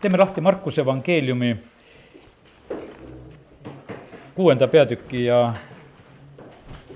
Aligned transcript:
teeme 0.00 0.18
lahti 0.18 0.40
Markuse 0.40 0.80
evangeeliumi 0.80 1.56
kuuenda 4.34 4.68
peatüki 4.68 5.24
ja, 5.24 5.54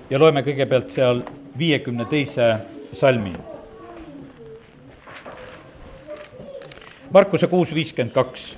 ja 0.09 0.19
loeme 0.19 0.43
kõigepealt 0.45 0.91
seal 0.95 1.19
viiekümne 1.59 2.05
teise 2.07 2.45
salmi. 2.95 3.33
Markuse 7.11 7.47
kuus 7.51 7.73
viiskümmend 7.75 8.13
kaks. 8.15 8.53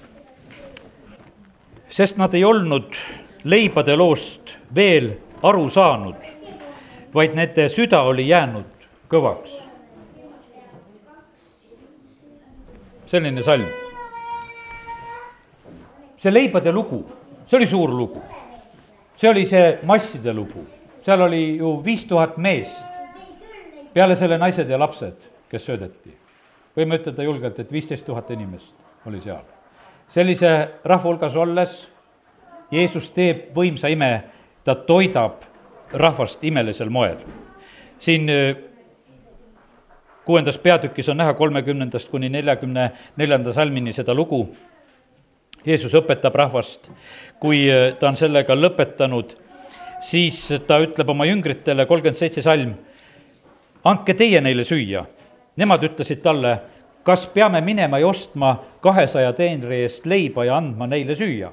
sest 1.89 2.17
nad 2.17 2.33
ei 2.33 2.43
olnud 2.43 2.93
leibade 3.43 3.95
loost 3.95 4.51
veel 4.75 5.13
aru 5.43 5.69
saanud, 5.69 6.19
vaid 7.13 7.33
nende 7.35 7.69
süda 7.69 8.01
oli 8.01 8.27
jäänud 8.27 8.85
kõvaks. 9.09 9.57
selline 13.09 13.41
salm. 13.41 13.84
See 16.25 16.33
leibade 16.33 16.71
lugu, 16.73 17.03
see 17.45 17.57
oli 17.57 17.67
suur 17.69 17.93
lugu. 17.93 18.21
see 19.15 19.29
oli 19.29 19.45
see 19.45 19.79
masside 19.85 20.33
lugu, 20.33 20.65
seal 21.05 21.21
oli 21.21 21.57
ju 21.57 21.77
viis 21.85 22.05
tuhat 22.05 22.37
meest, 22.37 22.81
peale 23.93 24.15
selle 24.15 24.37
naised 24.41 24.69
ja 24.69 24.79
lapsed, 24.79 25.15
kes 25.49 25.65
söödeti. 25.65 26.15
võime 26.77 26.97
ütelda 26.97 27.23
julgelt, 27.23 27.59
et 27.59 27.71
viisteist 27.71 28.05
tuhat 28.05 28.31
inimest 28.31 28.73
oli 29.05 29.21
seal. 29.21 29.45
sellise 30.09 30.51
rahva 30.83 31.09
hulgas 31.09 31.35
olles 31.35 31.87
Jeesus 32.71 33.11
teeb 33.13 33.53
võimsa 33.53 33.87
ime, 33.93 34.23
ta 34.63 34.75
toidab 34.75 35.43
rahvast 35.93 36.43
imelisel 36.43 36.89
moel. 36.89 37.17
siin 37.99 38.31
kuuendas 40.25 40.57
peatükis 40.57 41.09
on 41.09 41.17
näha 41.17 41.33
kolmekümnendast 41.33 42.09
kuni 42.09 42.29
neljakümne 42.29 42.91
neljanda 43.15 43.53
salmini 43.53 43.93
seda 43.93 44.13
lugu. 44.13 44.47
Jeesus 45.65 45.93
õpetab 45.97 46.35
rahvast, 46.37 46.89
kui 47.41 47.65
ta 47.99 48.11
on 48.11 48.17
sellega 48.19 48.55
lõpetanud, 48.57 49.33
siis 50.05 50.43
ta 50.67 50.77
ütleb 50.83 51.09
oma 51.09 51.25
jüngritele, 51.25 51.87
kolmkümmend 51.89 52.21
seitse 52.21 52.43
salm, 52.45 52.75
andke 53.85 54.13
teie 54.13 54.41
neile 54.41 54.63
süüa. 54.67 55.05
Nemad 55.57 55.83
ütlesid 55.87 56.21
talle, 56.21 56.57
kas 57.05 57.25
peame 57.33 57.61
minema 57.65 57.99
ja 58.01 58.09
ostma 58.09 58.55
kahesaja 58.83 59.33
teenri 59.33 59.83
eest 59.85 60.05
leiba 60.05 60.45
ja 60.45 60.57
andma 60.59 60.87
neile 60.89 61.15
süüa 61.17 61.51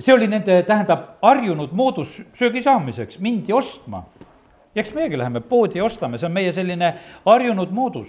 see 0.00 0.14
oli 0.14 0.28
nende, 0.30 0.62
tähendab, 0.66 1.18
harjunud 1.22 1.72
moodus 1.76 2.20
söögi 2.38 2.62
saamiseks, 2.62 3.18
mindi 3.18 3.52
ostma. 3.52 4.04
eks 4.78 4.92
meiegi 4.94 5.18
läheme 5.18 5.40
poodi 5.40 5.80
ja 5.80 5.84
ostame, 5.84 6.18
see 6.18 6.26
on 6.28 6.34
meie 6.36 6.52
selline 6.54 6.92
harjunud 7.24 7.70
moodus. 7.74 8.08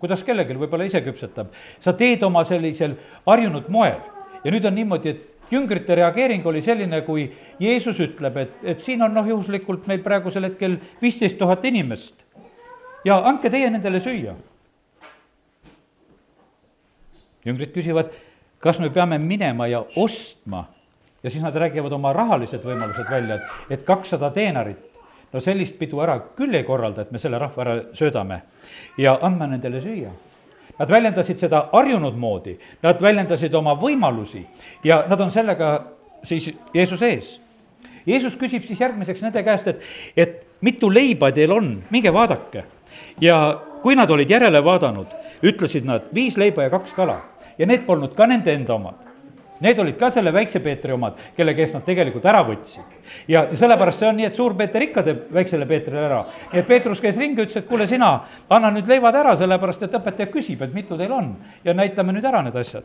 Kuidas 0.00 0.22
kellelgi 0.24 0.56
võib-olla 0.58 0.86
ise 0.88 1.02
küpsetab, 1.04 1.52
sa 1.84 1.92
teed 1.96 2.22
oma 2.26 2.44
sellisel 2.48 2.96
harjunud 3.26 3.68
moel. 3.72 4.00
Ja 4.44 4.52
nüüd 4.52 4.64
on 4.64 4.74
niimoodi, 4.74 5.12
et 5.12 5.52
jüngrite 5.52 5.94
reageering 5.98 6.46
oli 6.46 6.62
selline, 6.64 7.02
kui 7.04 7.26
Jeesus 7.60 8.00
ütleb, 8.00 8.36
et, 8.40 8.54
et 8.64 8.80
siin 8.84 9.02
on 9.04 9.12
noh, 9.14 9.26
juhuslikult 9.28 9.86
meil 9.90 10.02
praegusel 10.04 10.48
hetkel 10.48 10.78
viisteist 11.02 11.38
tuhat 11.38 11.64
inimest. 11.68 12.14
Ja 13.04 13.18
andke 13.28 13.50
teie 13.52 13.70
nendele 13.70 14.00
süüa. 14.04 14.36
jüngrid 17.40 17.70
küsivad, 17.72 18.10
kas 18.60 18.78
me 18.78 18.90
peame 18.92 19.16
minema 19.18 19.64
ja 19.66 19.80
ostma? 19.96 20.66
Ja 21.22 21.30
siis 21.30 21.42
nad 21.44 21.56
räägivad 21.56 21.92
oma 21.92 22.12
rahalised 22.12 22.64
võimalused 22.64 23.08
välja, 23.10 23.36
et, 23.36 23.72
et 23.76 23.84
kakssada 23.84 24.30
teenarit, 24.32 24.89
no 25.32 25.40
sellist 25.40 25.78
pidu 25.78 26.00
ära 26.02 26.18
küll 26.36 26.54
ei 26.54 26.64
korralda, 26.66 27.04
et 27.04 27.12
me 27.12 27.20
selle 27.22 27.38
rahva 27.38 27.64
ära 27.64 27.76
söödame 27.96 28.40
ja 28.98 29.16
andma 29.22 29.46
nendele 29.50 29.80
süüa. 29.84 30.10
Nad 30.78 30.88
väljendasid 30.90 31.42
seda 31.42 31.66
harjunud 31.72 32.16
moodi, 32.16 32.54
nad 32.82 33.00
väljendasid 33.02 33.54
oma 33.54 33.74
võimalusi 33.76 34.42
ja 34.84 35.04
nad 35.08 35.20
on 35.20 35.30
sellega 35.30 35.72
siis 36.24 36.50
Jeesuse 36.74 37.10
ees. 37.10 37.34
Jeesus 38.06 38.36
küsib 38.40 38.64
siis 38.64 38.80
järgmiseks 38.80 39.20
nende 39.22 39.42
käest, 39.44 39.66
et, 39.68 39.82
et 40.16 40.46
mitu 40.64 40.88
leiba 40.92 41.30
teil 41.36 41.52
on, 41.52 41.74
minge 41.90 42.12
vaadake. 42.12 42.64
ja 43.20 43.60
kui 43.82 43.94
nad 43.96 44.10
olid 44.10 44.30
järele 44.30 44.64
vaadanud, 44.64 45.06
ütlesid 45.42 45.84
nad 45.84 46.08
viis 46.14 46.36
leiba 46.36 46.62
ja 46.62 46.70
kaks 46.70 46.92
kala 46.96 47.20
ja 47.58 47.66
need 47.66 47.84
polnud 47.86 48.14
ka 48.16 48.26
nende 48.26 48.52
enda 48.52 48.74
omad 48.74 49.09
Need 49.60 49.78
olid 49.78 49.98
ka 50.00 50.08
selle 50.10 50.32
väikse 50.32 50.62
Peetri 50.64 50.92
omad, 50.92 51.18
kelle 51.36 51.52
käest 51.54 51.74
nad 51.76 51.84
tegelikult 51.84 52.24
ära 52.24 52.40
võtsid. 52.46 52.84
ja 53.28 53.44
sellepärast 53.52 53.98
see 54.00 54.08
on 54.08 54.16
nii, 54.16 54.26
et 54.30 54.34
suur 54.38 54.54
Peeter 54.56 54.82
ikka 54.82 55.02
teeb 55.04 55.26
väiksele 55.34 55.66
Peetrile 55.66 56.06
ära. 56.06 56.24
nii 56.52 56.60
et 56.62 56.66
Peetrus 56.66 57.00
käis 57.00 57.16
ringi, 57.16 57.42
ütles, 57.42 57.56
et 57.56 57.68
kuule, 57.68 57.86
sina, 57.86 58.10
anna 58.48 58.70
nüüd 58.70 58.88
leivad 58.88 59.14
ära, 59.14 59.36
sellepärast 59.36 59.82
et 59.82 59.98
õpetaja 60.00 60.30
küsib, 60.32 60.62
et 60.62 60.74
mitu 60.74 60.96
teil 60.96 61.12
on. 61.12 61.36
ja 61.64 61.74
näitame 61.74 62.12
nüüd 62.16 62.24
ära 62.24 62.42
need 62.42 62.56
asjad. 62.56 62.84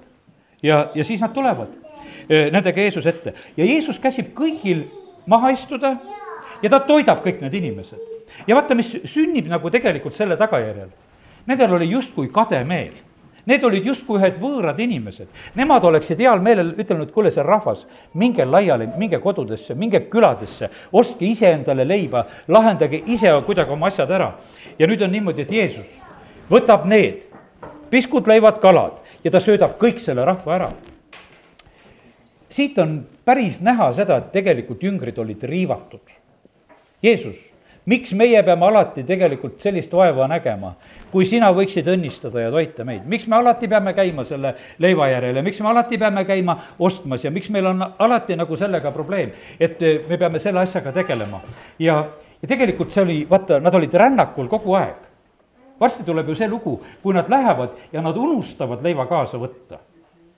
ja, 0.63 0.89
ja 0.95 1.03
siis 1.03 1.21
nad 1.21 1.33
tulevad 1.33 1.71
nendega 2.29 2.81
Jeesuse 2.81 3.09
ette 3.09 3.33
ja 3.57 3.65
Jeesus 3.65 3.99
käsib 3.99 4.33
kõigil 4.35 4.85
maha 5.25 5.51
istuda 5.55 5.95
ja 6.61 6.69
ta 6.69 6.79
toidab 6.79 7.23
kõik 7.23 7.41
need 7.41 7.53
inimesed. 7.53 7.99
ja 8.47 8.55
vaata, 8.55 8.75
mis 8.75 8.91
sünnib 9.05 9.47
nagu 9.47 9.69
tegelikult 9.69 10.15
selle 10.15 10.37
tagajärjel. 10.37 10.89
Nendel 11.45 11.75
oli 11.77 11.89
justkui 11.89 12.31
kade 12.33 12.63
meel 12.65 12.93
Need 13.45 13.63
olid 13.63 13.85
justkui 13.85 14.17
ühed 14.17 14.39
võõrad 14.41 14.79
inimesed. 14.81 15.27
Nemad 15.55 15.83
oleksid 15.85 16.21
heal 16.21 16.41
meelel 16.41 16.71
ütelnud, 16.81 17.11
kuule, 17.13 17.29
see 17.31 17.43
rahvas, 17.45 17.83
minge 18.17 18.45
laiali, 18.45 18.87
minge 18.97 19.19
kodudesse, 19.21 19.75
minge 19.77 20.01
küladesse, 20.09 20.71
ostke 20.91 21.27
ise 21.29 21.51
endale 21.51 21.85
leiba, 21.85 22.25
lahendage 22.47 23.03
ise 23.05 23.29
kuidagi 23.45 23.75
oma 23.75 23.91
asjad 23.91 24.11
ära. 24.11 24.33
ja 24.79 24.87
nüüd 24.87 25.01
on 25.05 25.11
niimoodi, 25.11 25.41
et 25.45 25.51
Jeesus 25.51 26.01
võtab 26.49 26.85
need 26.89 27.21
piskud, 27.89 28.27
leivad, 28.27 28.59
kalad 28.59 28.97
ja 29.23 29.31
ta 29.31 29.39
söödab 29.39 29.77
kõik 29.79 29.99
selle 30.01 30.25
rahva 30.25 30.55
ära. 30.55 30.69
siit 32.49 32.77
on 32.79 33.05
päris 33.25 33.61
näha 33.61 33.93
seda, 33.93 34.17
et 34.17 34.31
tegelikult 34.31 34.83
jüngrid 34.83 35.17
olid 35.19 35.43
riivatud. 35.43 36.01
Jeesus 37.03 37.37
miks 37.85 38.13
meie 38.17 38.41
peame 38.43 38.65
alati 38.65 39.03
tegelikult 39.05 39.61
sellist 39.61 39.93
vaeva 39.93 40.27
nägema, 40.29 40.73
kui 41.11 41.25
sina 41.29 41.51
võiksid 41.53 41.87
õnnistada 41.93 42.45
ja 42.45 42.51
toita 42.53 42.85
meid, 42.87 43.05
miks 43.09 43.27
me 43.29 43.37
alati 43.37 43.69
peame 43.71 43.93
käima 43.97 44.25
selle 44.25 44.55
leiva 44.83 45.07
järele, 45.11 45.43
miks 45.45 45.61
me 45.61 45.69
alati 45.71 45.99
peame 46.01 46.25
käima 46.25 46.57
ostmas 46.79 47.23
ja 47.23 47.31
miks 47.31 47.49
meil 47.53 47.69
on 47.71 47.85
alati 47.85 48.35
nagu 48.35 48.57
sellega 48.57 48.91
probleem, 48.91 49.33
et 49.59 49.81
eh, 49.81 49.99
me 50.09 50.17
peame 50.17 50.41
selle 50.43 50.63
asjaga 50.65 50.93
tegelema. 50.95 51.41
ja, 51.79 52.03
ja 52.41 52.47
tegelikult 52.47 52.91
see 52.91 53.03
oli, 53.03 53.19
vaata, 53.29 53.59
nad 53.59 53.75
olid 53.75 53.93
rännakul 53.93 54.47
kogu 54.51 54.77
aeg. 54.81 55.01
varsti 55.79 56.03
tuleb 56.03 56.29
ju 56.29 56.35
see 56.35 56.47
lugu, 56.47 56.79
kui 57.03 57.13
nad 57.13 57.29
lähevad 57.29 57.93
ja 57.93 58.01
nad 58.01 58.17
unustavad 58.17 58.83
leiva 58.83 59.05
kaasa 59.05 59.37
võtta 59.37 59.79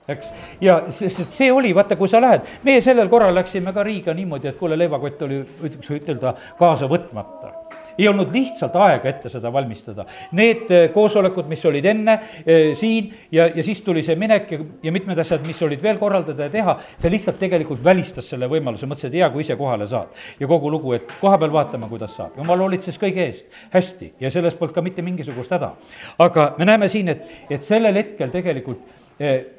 eks. 0.08 0.32
ja 0.64 0.80
sest, 0.90 1.20
et 1.26 1.38
see 1.38 1.52
oli, 1.52 1.74
vaata, 1.76 1.96
kui 1.96 2.08
sa 2.08 2.20
lähed, 2.22 2.48
meie 2.64 2.82
sellel 2.84 3.08
korral 3.12 3.34
läksime 3.34 3.72
ka 3.76 3.86
Riiga 3.86 4.14
niimoodi, 4.16 4.50
et 4.50 4.60
kuule, 4.60 4.78
leivakott 4.78 5.22
oli, 5.28 5.42
võiks 5.62 5.96
ütelda, 5.98 6.34
kaasa 6.58 6.90
võtmata 6.90 7.54
ei 7.98 8.08
olnud 8.08 8.30
lihtsalt 8.32 8.76
aega 8.78 9.10
ette 9.10 9.30
seda 9.32 9.50
valmistada. 9.52 10.04
Need 10.38 10.70
eh, 10.70 10.84
koosolekud, 10.94 11.48
mis 11.50 11.64
olid 11.66 11.86
enne 11.90 12.14
eh, 12.44 12.70
siin 12.78 13.10
ja, 13.34 13.48
ja 13.50 13.64
siis 13.66 13.80
tuli 13.84 14.04
see 14.06 14.14
minek 14.18 14.52
ja, 14.54 14.60
ja 14.86 14.94
mitmed 14.94 15.18
asjad, 15.18 15.42
mis 15.46 15.58
olid 15.66 15.82
veel 15.82 15.98
korraldada 15.98 16.46
ja 16.46 16.52
teha, 16.52 16.76
see 17.02 17.12
lihtsalt 17.12 17.40
tegelikult 17.42 17.82
välistas 17.84 18.30
selle 18.30 18.48
võimaluse, 18.50 18.86
mõtlesin, 18.86 19.10
et 19.10 19.18
hea, 19.18 19.30
kui 19.34 19.42
ise 19.42 19.58
kohale 19.58 19.90
saad. 19.90 20.14
ja 20.38 20.46
kogu 20.50 20.70
lugu, 20.70 20.94
et 20.94 21.10
koha 21.20 21.38
peal 21.42 21.52
vaatame, 21.52 21.90
kuidas 21.90 22.14
saab, 22.16 22.38
jumal 22.38 22.62
hoolitses 22.62 22.98
kõige 23.00 23.26
eest 23.26 23.60
hästi 23.74 24.12
ja 24.22 24.30
selles 24.30 24.54
polnud 24.54 24.76
ka 24.76 24.84
mitte 24.84 25.02
mingisugust 25.02 25.52
häda. 25.58 25.74
aga 26.22 26.52
me 26.58 26.70
näeme 26.70 26.88
siin, 26.88 27.10
et, 27.10 27.26
et 27.50 27.66
sellel 27.66 27.98
hetkel 27.98 28.30
tegelikult 28.30 28.84
eh, 29.18 29.57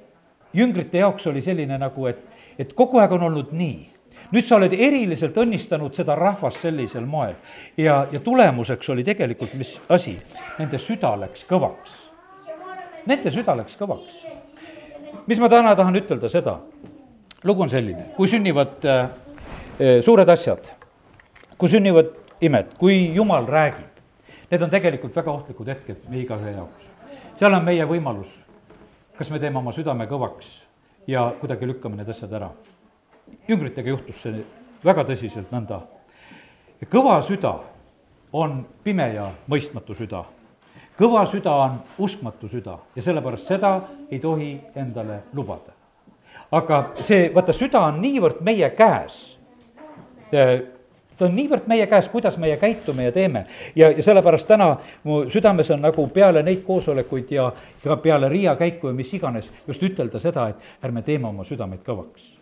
jüngrite 0.53 0.97
jaoks 0.97 1.27
oli 1.27 1.41
selline 1.41 1.77
nagu, 1.77 2.05
et, 2.07 2.19
et 2.59 2.73
kogu 2.73 2.99
aeg 2.99 3.11
on 3.17 3.23
olnud 3.29 3.53
nii. 3.55 3.77
nüüd 4.29 4.45
sa 4.45 4.59
oled 4.59 4.73
eriliselt 4.73 5.37
õnnistanud 5.41 5.95
seda 5.97 6.15
rahvast 6.15 6.61
sellisel 6.61 7.05
moel 7.05 7.33
ja, 7.77 8.03
ja 8.11 8.19
tulemuseks 8.19 8.89
oli 8.93 9.03
tegelikult 9.03 9.53
mis 9.57 9.73
asi? 9.89 10.17
Nende 10.59 10.77
süda 10.77 11.15
läks 11.17 11.45
kõvaks. 11.49 11.95
Nende 13.09 13.31
süda 13.33 13.55
läks 13.57 13.77
kõvaks. 13.79 14.09
mis 15.27 15.39
ma 15.39 15.49
täna 15.49 15.75
tahan 15.75 15.95
ütelda 15.95 16.29
seda, 16.29 16.59
lugu 17.43 17.63
on 17.65 17.69
selline, 17.69 18.11
kui 18.17 18.27
sünnivad 18.27 18.85
äh, 18.85 19.09
äh 19.79 20.01
suured 20.05 20.29
asjad, 20.29 20.65
kui 21.57 21.69
sünnivad 21.69 22.13
imed, 22.41 22.75
kui 22.77 23.13
jumal 23.15 23.47
räägib, 23.47 23.89
need 24.51 24.61
on 24.61 24.69
tegelikult 24.69 25.15
väga 25.15 25.31
ohtlikud 25.31 25.67
hetked 25.67 26.09
meie 26.09 26.23
igaühe 26.23 26.51
jaoks. 26.51 26.85
seal 27.39 27.53
on 27.53 27.63
meie 27.63 27.85
võimalus 27.85 28.38
kas 29.19 29.29
me 29.29 29.39
teeme 29.39 29.59
oma 29.59 29.73
südame 29.75 30.05
kõvaks 30.07 30.47
ja 31.11 31.25
kuidagi 31.41 31.67
lükkame 31.67 31.97
need 31.99 32.07
asjad 32.09 32.31
ära? 32.37 32.53
jüngritega 33.49 33.91
juhtus 33.91 34.21
see 34.23 34.45
väga 34.83 35.03
tõsiselt 35.09 35.51
nõnda. 35.51 35.81
kõva 36.87 37.17
süda 37.27 37.51
on 38.31 38.65
pime 38.83 39.09
ja 39.13 39.25
mõistmatu 39.51 39.93
süda. 39.93 40.23
kõva 40.97 41.25
süda 41.27 41.51
on 41.51 41.81
uskmatu 41.99 42.47
süda 42.47 42.77
ja 42.95 43.01
sellepärast 43.01 43.47
seda 43.47 43.73
ei 44.11 44.19
tohi 44.19 44.61
endale 44.75 45.23
lubada. 45.33 45.75
aga 46.51 46.93
see, 47.01 47.29
vaata, 47.35 47.53
süda 47.53 47.79
on 47.79 48.01
niivõrd 48.01 48.39
meie 48.41 48.69
käes, 48.69 49.37
ta 51.19 51.27
on 51.27 51.35
niivõrd 51.35 51.67
meie 51.67 51.87
käes, 51.91 52.07
kuidas 52.09 52.37
meie 52.37 52.57
käitume 52.57 53.09
ja 53.09 53.11
teeme. 53.11 53.45
ja, 53.75 53.91
ja 53.91 54.03
sellepärast 54.03 54.47
täna 54.47 54.69
mu 55.03 55.21
südames 55.29 55.71
on 55.71 55.81
nagu 55.81 56.07
peale 56.07 56.43
neid 56.43 56.63
koosolekuid 56.67 57.31
ja 57.31 57.51
ka 57.83 57.97
peale 57.97 58.29
Riia 58.29 58.55
käiku 58.55 58.87
ja 58.87 58.93
mis 58.93 59.13
iganes, 59.13 59.51
just 59.67 59.83
ütelda 59.83 60.19
seda, 60.19 60.49
et 60.49 60.85
ärme 60.85 61.01
teeme 61.01 61.27
oma 61.27 61.43
südameid 61.43 61.83
kõvaks 61.85 62.38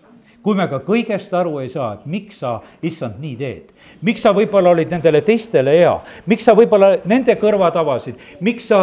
kui 0.48 0.56
me 0.56 0.64
ka 0.72 0.78
kõigest 0.80 1.34
aru 1.36 1.58
ei 1.60 1.68
saa, 1.68 1.98
et 1.98 2.06
miks 2.08 2.38
sa, 2.40 2.62
issand, 2.88 3.18
nii 3.20 3.36
teed. 3.36 3.74
miks 4.08 4.22
sa 4.24 4.32
võib-olla 4.32 4.72
olid 4.72 4.94
nendele 4.96 5.20
teistele 5.28 5.74
hea, 5.76 5.92
miks 6.24 6.48
sa 6.48 6.56
võib-olla 6.56 6.94
nende 7.04 7.36
kõrvad 7.36 7.76
avasid, 7.76 8.16
miks 8.40 8.70
sa 8.70 8.80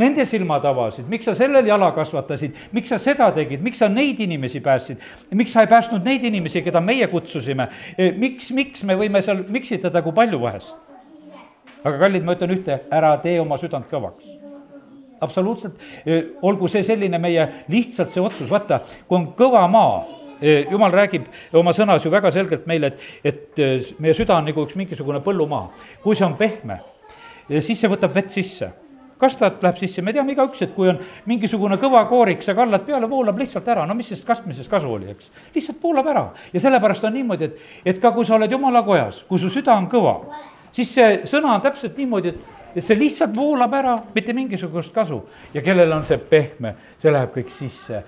nende 0.00 0.24
silmad 0.24 0.64
avasid, 0.64 1.04
miks 1.12 1.28
sa 1.28 1.34
sellel 1.36 1.68
jala 1.68 1.90
kasvatasid, 1.92 2.56
miks 2.72 2.88
sa 2.94 3.00
seda 3.02 3.28
tegid, 3.36 3.60
miks 3.60 3.84
sa 3.84 3.90
neid 3.92 4.24
inimesi 4.24 4.64
päästsid, 4.64 5.04
miks 5.36 5.52
sa 5.52 5.66
ei 5.66 5.72
päästnud 5.74 6.04
neid 6.04 6.24
inimesi, 6.24 6.64
keda 6.64 6.80
meie 6.80 7.12
kutsusime, 7.12 7.68
miks, 8.16 8.48
miks 8.56 8.88
me 8.88 8.96
võime 8.96 9.20
seal 9.20 9.44
miksitada 9.52 10.00
kui 10.00 10.16
palju 10.16 10.40
vahest? 10.48 10.72
aga 11.86 11.98
kallid, 12.00 12.24
ma 12.24 12.34
ütlen 12.34 12.56
ühte, 12.56 12.80
ära 12.90 13.12
tee 13.22 13.36
oma 13.38 13.60
südant 13.60 13.84
kõvaks. 13.92 14.32
Absoluutselt, 15.22 15.76
olgu 16.42 16.66
see 16.72 16.82
selline 16.88 17.20
meie 17.20 17.44
lihtsalt 17.70 18.16
see 18.16 18.24
otsus, 18.24 18.48
vaata, 18.50 18.80
kui 19.06 19.20
on 19.20 19.28
kõva 19.38 19.62
maa, 19.70 20.00
jumal 20.40 20.92
räägib 20.92 21.28
oma 21.56 21.72
sõnas 21.76 22.04
ju 22.04 22.10
väga 22.12 22.32
selgelt 22.34 22.66
meile, 22.66 22.92
et, 23.24 23.36
et 23.58 24.00
meie 24.02 24.14
süda 24.14 24.36
on 24.36 24.48
nagu 24.48 24.66
üks 24.66 24.76
mingisugune 24.76 25.22
põllumaa. 25.24 25.70
kui 26.02 26.16
see 26.16 26.26
on 26.26 26.36
pehme, 26.36 26.80
siis 27.60 27.80
see 27.80 27.90
võtab 27.90 28.14
vett 28.14 28.34
sisse 28.34 28.72
kastat 29.18 29.62
läheb 29.64 29.78
sisse, 29.80 30.02
me 30.04 30.12
teame 30.12 30.34
igaüks, 30.34 30.60
et 30.66 30.74
kui 30.76 30.90
on 30.90 30.98
mingisugune 31.28 31.78
kõva 31.80 32.02
koorik, 32.10 32.42
sa 32.44 32.54
kallad 32.56 32.84
peale, 32.84 33.08
voolab 33.08 33.38
lihtsalt 33.40 33.68
ära, 33.72 33.86
no 33.88 33.94
mis 33.96 34.10
sellest 34.10 34.26
kastmisest 34.28 34.70
kasu 34.70 34.90
oli, 34.92 35.08
eks. 35.14 35.30
lihtsalt 35.54 35.80
voolab 35.82 36.10
ära 36.12 36.26
ja 36.52 36.60
sellepärast 36.60 37.06
on 37.08 37.16
niimoodi, 37.16 37.48
et, 37.48 37.62
et 37.94 38.02
ka 38.02 38.12
kui 38.12 38.28
sa 38.28 38.36
oled 38.36 38.52
jumala 38.52 38.84
kojas, 38.84 39.22
kui 39.28 39.40
su 39.40 39.48
süda 39.52 39.72
on 39.76 39.88
kõva, 39.92 40.18
siis 40.76 40.92
see 40.92 41.22
sõna 41.30 41.54
on 41.54 41.64
täpselt 41.64 41.96
niimoodi, 41.96 42.34
et 42.34 42.52
et 42.76 42.84
see 42.84 42.98
lihtsalt 42.98 43.32
voolab 43.32 43.72
ära, 43.72 43.94
mitte 44.14 44.34
mingisugust 44.36 44.92
kasu. 44.92 45.22
ja 45.54 45.62
kellel 45.64 45.92
on 45.96 46.04
see 46.04 46.18
pehme, 46.18 46.74
see 47.00 47.12
läheb 47.12 47.32
kõik 47.32 47.54
sisse, 47.56 48.02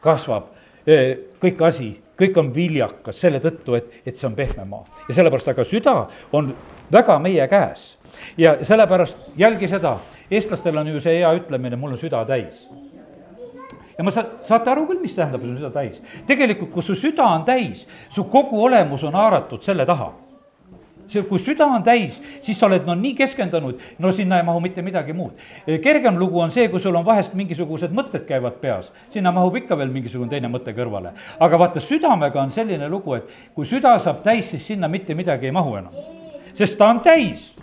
kasvab 0.00 0.53
kõik 0.86 1.62
asi, 1.66 1.90
kõik 2.20 2.38
on 2.38 2.54
viljakas 2.54 3.20
selle 3.20 3.40
tõttu, 3.42 3.76
et, 3.78 3.90
et 4.06 4.16
see 4.16 4.28
on 4.28 4.36
pehme 4.36 4.64
maa. 4.68 4.84
ja 5.08 5.14
sellepärast, 5.16 5.48
aga 5.54 5.64
süda 5.68 5.94
on 6.32 6.54
väga 6.92 7.18
meie 7.18 7.48
käes. 7.48 7.96
ja 8.38 8.56
sellepärast 8.62 9.30
jälgi 9.36 9.68
seda, 9.68 9.98
eestlastel 10.30 10.78
on 10.78 10.92
ju 10.94 11.00
see 11.00 11.20
hea 11.20 11.32
ütlemine, 11.36 11.76
mul 11.76 11.96
on 11.96 12.00
süda 12.00 12.24
täis 12.28 12.66
ja 13.98 14.04
ma 14.04 14.10
saan, 14.10 14.26
saate 14.48 14.70
aru 14.70 14.86
küll, 14.88 15.00
mis 15.02 15.14
tähendab 15.14 15.42
su 15.42 15.54
süda 15.54 15.70
täis. 15.70 16.02
tegelikult, 16.26 16.72
kui 16.72 16.82
su 16.82 16.94
süda 16.98 17.24
on 17.24 17.44
täis, 17.44 17.86
su 18.10 18.24
kogu 18.24 18.64
olemus 18.64 19.04
on 19.04 19.14
haaratud 19.14 19.62
selle 19.62 19.86
taha 19.86 20.12
see, 21.14 21.24
kui 21.28 21.40
süda 21.42 21.66
on 21.70 21.84
täis, 21.86 22.16
siis 22.44 22.58
sa 22.58 22.68
oled 22.68 22.86
no 22.88 22.96
nii 22.98 23.14
keskendunud, 23.18 23.82
no 24.02 24.12
sinna 24.14 24.40
ei 24.40 24.46
mahu 24.46 24.62
mitte 24.64 24.82
midagi 24.84 25.16
muud. 25.16 25.38
kergem 25.82 26.18
lugu 26.20 26.40
on 26.42 26.52
see, 26.54 26.68
kui 26.72 26.82
sul 26.82 26.96
on 26.96 27.06
vahest 27.06 27.34
mingisugused 27.34 27.94
mõtted 27.94 28.26
käivad 28.28 28.60
peas, 28.62 28.90
sinna 29.14 29.32
mahub 29.34 29.56
ikka 29.60 29.78
veel 29.78 29.92
mingisugune 29.94 30.30
teine 30.30 30.50
mõte 30.52 30.74
kõrvale. 30.76 31.14
aga 31.40 31.58
vaata, 31.58 31.80
südamega 31.80 32.42
on 32.42 32.52
selline 32.52 32.88
lugu, 32.88 33.14
et 33.14 33.30
kui 33.54 33.66
süda 33.66 33.98
saab 33.98 34.22
täis, 34.24 34.50
siis 34.50 34.66
sinna 34.66 34.88
mitte 34.88 35.14
midagi 35.14 35.46
ei 35.46 35.52
mahu 35.52 35.76
enam. 35.76 35.92
sest 36.54 36.78
ta 36.78 36.88
on 36.88 37.00
täis 37.00 37.54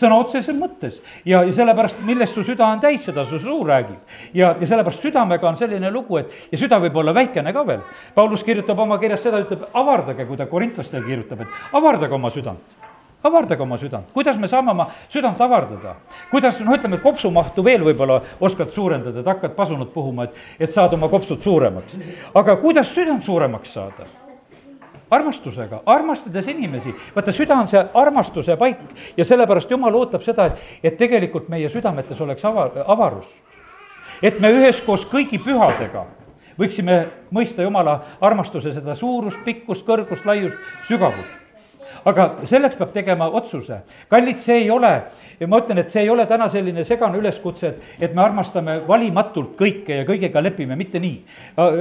sõna 0.00 0.18
otseses 0.22 0.56
mõttes 0.56 0.98
ja, 1.24 1.42
ja 1.42 1.52
sellepärast, 1.54 2.00
millest 2.06 2.36
su 2.36 2.44
süda 2.46 2.66
on 2.66 2.82
täis, 2.82 3.02
seda 3.04 3.24
su 3.28 3.40
suu 3.42 3.62
räägib. 3.66 3.98
ja, 4.34 4.54
ja 4.60 4.66
sellepärast 4.66 5.02
südamega 5.04 5.48
on 5.48 5.56
selline 5.60 5.90
lugu, 5.90 6.18
et 6.22 6.52
ja 6.52 6.58
süda 6.58 6.80
võib 6.82 6.96
olla 7.02 7.14
väikene 7.14 7.52
ka 7.52 7.66
veel. 7.66 7.86
Paulus 8.14 8.44
kirjutab 8.44 8.78
oma 8.78 8.98
kirjas 8.98 9.22
seda, 9.26 9.42
ütleb 9.44 9.68
avardage, 9.72 10.26
kui 10.26 10.36
ta 10.36 10.46
korintlastele 10.46 11.04
kirjutab, 11.06 11.46
et 11.46 11.74
avardage 11.78 12.14
oma 12.14 12.30
südant 12.34 12.78
avardage 13.22 13.62
oma 13.62 13.76
südant, 13.78 14.12
kuidas 14.14 14.36
me 14.38 14.46
saame 14.48 14.70
oma 14.70 14.88
südant 15.10 15.40
avardada? 15.40 15.96
kuidas, 16.30 16.60
noh, 16.62 16.76
ütleme, 16.78 17.00
kopsumahtu 17.02 17.64
veel 17.66 17.82
võib-olla 17.88 18.20
oskad 18.40 18.70
suurendada, 18.74 19.20
et 19.20 19.26
hakkad 19.26 19.56
pasunat 19.58 19.90
puhuma, 19.94 20.28
et, 20.28 20.38
et 20.60 20.72
saad 20.74 20.94
oma 20.94 21.10
kopsud 21.10 21.42
suuremaks. 21.42 21.98
aga 22.34 22.56
kuidas 22.62 22.94
südant 22.94 23.26
suuremaks 23.26 23.74
saada? 23.74 24.06
Armastusega, 25.10 25.82
armastades 25.86 26.46
inimesi, 26.48 26.94
vaata, 27.14 27.32
süda 27.32 27.56
on 27.56 27.68
see 27.70 27.82
armastuse 27.94 28.56
paik 28.60 28.80
ja 29.16 29.24
sellepärast 29.24 29.70
jumal 29.70 29.94
ootab 29.94 30.24
seda, 30.26 30.50
et, 30.50 30.62
et 30.82 30.98
tegelikult 31.00 31.48
meie 31.48 31.70
südametes 31.72 32.20
oleks 32.20 32.44
ava, 32.44 32.70
avarus. 32.86 33.28
et 34.22 34.40
me 34.40 34.52
üheskoos 34.52 35.06
kõigi 35.08 35.40
pühadega 35.42 36.06
võiksime 36.58 37.02
mõista 37.30 37.62
jumala 37.62 38.00
armastuse 38.20 38.72
seda 38.74 38.94
suurust, 38.94 39.44
pikkust, 39.44 39.86
kõrgust, 39.86 40.26
laiust, 40.26 40.56
sügavust 40.88 41.47
aga 42.04 42.28
selleks 42.44 42.76
peab 42.76 42.92
tegema 42.92 43.28
otsuse. 43.30 43.80
kallid, 44.10 44.38
see 44.38 44.62
ei 44.62 44.70
ole, 44.70 44.92
ma 45.46 45.60
ütlen, 45.62 45.78
et 45.78 45.90
see 45.90 46.02
ei 46.02 46.10
ole 46.10 46.26
täna 46.26 46.48
selline 46.48 46.84
segane 46.84 47.18
üleskutse, 47.18 47.68
et, 47.68 47.82
et 48.00 48.14
me 48.14 48.22
armastame 48.22 48.80
valimatult 48.88 49.56
kõike 49.58 50.02
ja 50.02 50.06
kõigega 50.08 50.42
lepime, 50.42 50.76
mitte 50.76 51.00
nii. 51.02 51.18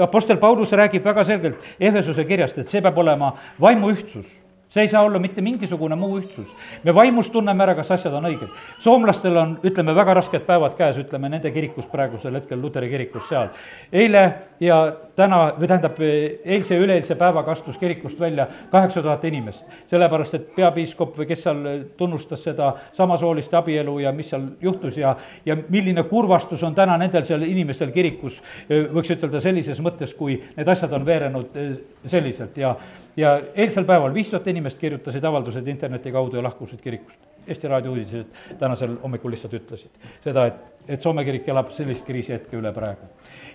Apostel 0.04 0.38
Paulus 0.38 0.72
räägib 0.72 1.06
väga 1.06 1.24
selgelt 1.28 1.80
Ehesuse 1.80 2.26
kirjast, 2.26 2.58
et 2.58 2.70
see 2.70 2.82
peab 2.82 2.98
olema 2.98 3.34
vaimuühtsus 3.62 4.47
see 4.70 4.82
ei 4.82 4.88
saa 4.88 5.04
olla 5.04 5.20
mitte 5.20 5.42
mingisugune 5.42 5.96
muu 5.96 6.20
ühtsus. 6.20 6.48
me 6.84 6.96
vaimus 6.96 7.30
tunneme 7.30 7.64
ära, 7.64 7.76
kas 7.76 7.92
asjad 7.92 8.14
on 8.14 8.26
õiged. 8.28 8.50
soomlastel 8.84 9.38
on, 9.38 9.58
ütleme, 9.64 9.96
väga 9.96 10.14
rasked 10.20 10.44
päevad 10.46 10.76
käes, 10.78 10.98
ütleme 10.98 11.30
nende 11.30 11.52
kirikus 11.52 11.86
praegusel 11.86 12.36
hetkel, 12.36 12.62
Luteri 12.62 12.90
kirikus 12.90 13.30
seal. 13.30 13.50
eile 13.92 14.34
ja 14.60 14.82
täna, 15.16 15.54
või 15.60 15.68
tähendab, 15.68 16.00
eilse 16.00 16.76
ja 16.76 16.82
üleeilse 16.82 17.16
päevaga 17.16 17.52
astus 17.52 17.78
kirikust 17.78 18.20
välja 18.20 18.48
kaheksa 18.72 19.02
tuhat 19.02 19.24
inimest. 19.24 19.66
sellepärast, 19.88 20.34
et 20.34 20.56
peapiiskop 20.56 21.18
või 21.18 21.28
kes 21.32 21.44
seal 21.44 21.64
tunnustas 21.98 22.44
seda 22.44 22.74
samasooliste 22.94 23.58
abielu 23.58 24.00
ja 24.00 24.12
mis 24.12 24.30
seal 24.30 24.50
juhtus 24.62 24.98
ja, 24.98 25.16
ja 25.46 25.58
milline 25.70 26.04
kurvastus 26.04 26.64
on 26.64 26.76
täna 26.76 26.98
nendel 26.98 27.24
seal 27.24 27.42
inimestel 27.42 27.92
kirikus, 27.92 28.42
võiks 28.70 29.16
ütelda 29.16 29.40
sellises 29.40 29.80
mõttes, 29.80 30.14
kui 30.14 30.42
need 30.58 30.68
asjad 30.68 30.94
on 30.94 31.06
veerenud 31.06 31.60
selliselt 32.08 32.58
ja 32.58 32.76
ja 33.18 33.42
eilsel 33.56 33.86
päeval 33.86 34.14
viis 34.14 34.30
tuhat 34.30 34.48
inimest 34.48 34.78
kirjutasid 34.78 35.24
avaldused 35.24 35.68
interneti 35.68 36.12
kaudu 36.12 36.38
ja 36.38 36.44
lahkusid 36.44 36.82
kirikust. 36.82 37.20
Eesti 37.48 37.68
Raadio 37.68 37.92
uudised 37.92 38.26
tänasel 38.60 38.98
hommikul 39.04 39.32
lihtsalt 39.32 39.54
ütlesid 39.54 40.10
seda, 40.24 40.46
et, 40.46 40.58
et 40.88 41.02
Soome 41.02 41.24
kirik 41.26 41.48
elab 41.48 41.72
sellist 41.72 42.06
kriisihetke 42.06 42.58
üle 42.58 42.74
praegu. 42.76 43.08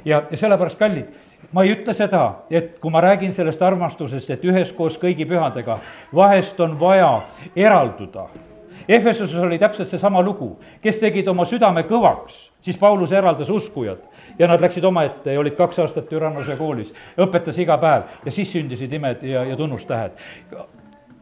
ja, 0.05 0.23
ja 0.31 0.37
sellepärast, 0.37 0.79
kallid, 0.79 1.11
ma 1.53 1.64
ei 1.64 1.75
ütle 1.76 1.94
seda, 1.94 2.23
et 2.50 2.79
kui 2.81 2.91
ma 2.91 3.00
räägin 3.05 3.32
sellest 3.32 3.62
armastusest, 3.62 4.31
et 4.31 4.44
üheskoos 4.44 4.97
kõigi 4.99 5.29
pühadega, 5.29 5.79
vahest 6.14 6.61
on 6.61 6.79
vaja 6.81 7.20
eralduda. 7.56 8.26
Efesuses 8.88 9.38
oli 9.38 9.59
täpselt 9.59 9.88
seesama 9.88 10.23
lugu, 10.23 10.56
kes 10.82 10.99
tegid 10.99 11.29
oma 11.29 11.44
südame 11.47 11.85
kõvaks, 11.87 12.49
siis 12.62 12.79
Paulus 12.79 13.12
eraldas 13.12 13.50
uskujad 13.50 13.99
ja 14.38 14.49
nad 14.49 14.61
läksid 14.61 14.85
omaette 14.85 15.32
ja 15.32 15.41
olid 15.41 15.56
kaks 15.59 15.79
aastat 15.79 16.09
Türannuse 16.09 16.57
koolis, 16.57 16.95
õpetas 17.19 17.59
iga 17.61 17.78
päev 17.78 18.23
ja 18.25 18.31
siis 18.31 18.52
sündisid 18.52 18.92
imed 18.92 19.23
ja, 19.26 19.45
ja 19.45 19.57
tunnustähed 19.57 20.19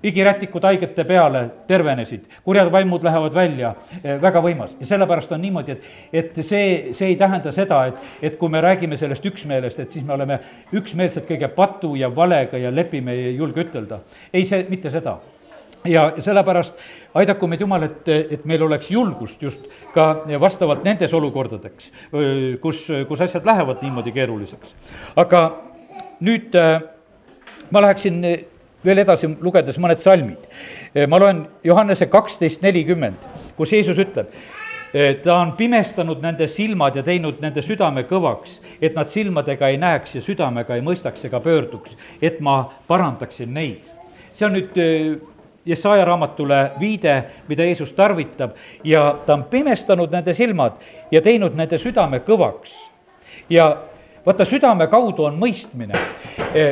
igirätikud 0.03 0.65
haigete 0.65 1.05
peale 1.05 1.43
tervenesid, 1.69 2.25
kurjad 2.45 2.71
vaimud 2.73 3.05
lähevad 3.05 3.35
välja, 3.35 3.75
eh, 4.03 4.23
väga 4.23 4.41
võimas. 4.43 4.71
ja 4.81 4.87
sellepärast 4.87 5.33
on 5.33 5.43
niimoodi, 5.43 5.73
et, 5.73 5.83
et 6.13 6.39
see, 6.45 6.95
see 6.95 7.09
ei 7.13 7.17
tähenda 7.17 7.53
seda, 7.53 7.85
et, 7.87 7.99
et 8.23 8.39
kui 8.39 8.49
me 8.49 8.61
räägime 8.61 8.97
sellest 8.97 9.27
üksmeelest, 9.27 9.81
et 9.81 9.93
siis 9.93 10.05
me 10.05 10.13
oleme 10.13 10.41
üksmeelsed 10.73 11.29
kõige 11.29 11.49
patu 11.49 11.95
ja 11.97 12.09
valega 12.17 12.59
ja 12.59 12.73
lepime 12.75 13.13
ei 13.13 13.37
julge 13.37 13.61
ütelda. 13.61 14.01
ei, 14.33 14.45
see, 14.45 14.65
mitte 14.69 14.91
seda 14.91 15.19
ja 15.85 16.13
sellepärast 16.19 16.75
aidaku 17.15 17.47
meid 17.47 17.61
Jumal, 17.61 17.83
et, 17.89 18.09
et 18.09 18.45
meil 18.45 18.63
oleks 18.63 18.91
julgust 18.91 19.43
just 19.43 19.67
ka 19.95 20.25
vastavalt 20.41 20.85
nendes 20.85 21.15
olukordadeks, 21.15 21.91
kus, 22.61 22.87
kus 23.09 23.21
asjad 23.21 23.47
lähevad 23.47 23.83
niimoodi 23.83 24.13
keeruliseks. 24.13 24.75
aga 25.17 25.43
nüüd 26.21 26.57
ma 27.71 27.83
läheksin 27.83 28.23
veel 28.85 29.03
edasi, 29.03 29.29
lugedes 29.41 29.79
mõned 29.81 30.01
salmid. 30.01 30.49
ma 31.09 31.19
loen 31.21 31.45
Johannese 31.65 32.07
kaksteist 32.07 32.63
nelikümmend, 32.63 33.29
kus 33.57 33.73
Jeesus 33.73 33.99
ütleb, 33.99 34.33
ta 35.23 35.37
on 35.37 35.53
pimestanud 35.59 36.23
nende 36.23 36.49
silmad 36.51 36.97
ja 36.97 37.05
teinud 37.07 37.39
nende 37.43 37.63
südame 37.63 38.03
kõvaks, 38.09 38.59
et 38.83 38.97
nad 38.99 39.11
silmadega 39.13 39.69
ei 39.71 39.79
näeks 39.79 40.17
ja 40.17 40.23
südamega 40.25 40.75
ei 40.75 40.83
mõistaks 40.83 41.25
ega 41.29 41.41
pöörduks, 41.41 41.97
et 42.23 42.41
ma 42.41 42.65
parandaksin 42.89 43.55
neid. 43.55 43.87
see 44.35 44.47
on 44.47 44.55
nüüd 44.57 44.77
Jesaja 45.67 46.05
raamatule 46.05 46.71
viide, 46.81 47.25
mida 47.49 47.65
Jeesus 47.65 47.93
tarvitab 47.93 48.57
ja 48.85 49.19
ta 49.27 49.35
on 49.35 49.45
pimestanud 49.45 50.13
nende 50.13 50.35
silmad 50.35 50.81
ja 51.13 51.21
teinud 51.21 51.57
nende 51.57 51.79
südame 51.79 52.23
kõvaks. 52.25 52.73
ja 53.51 53.77
vaata, 54.27 54.45
südame 54.45 54.87
kaudu 54.87 55.25
on 55.29 55.37
mõistmine. 55.39 55.99
E, 56.55 56.65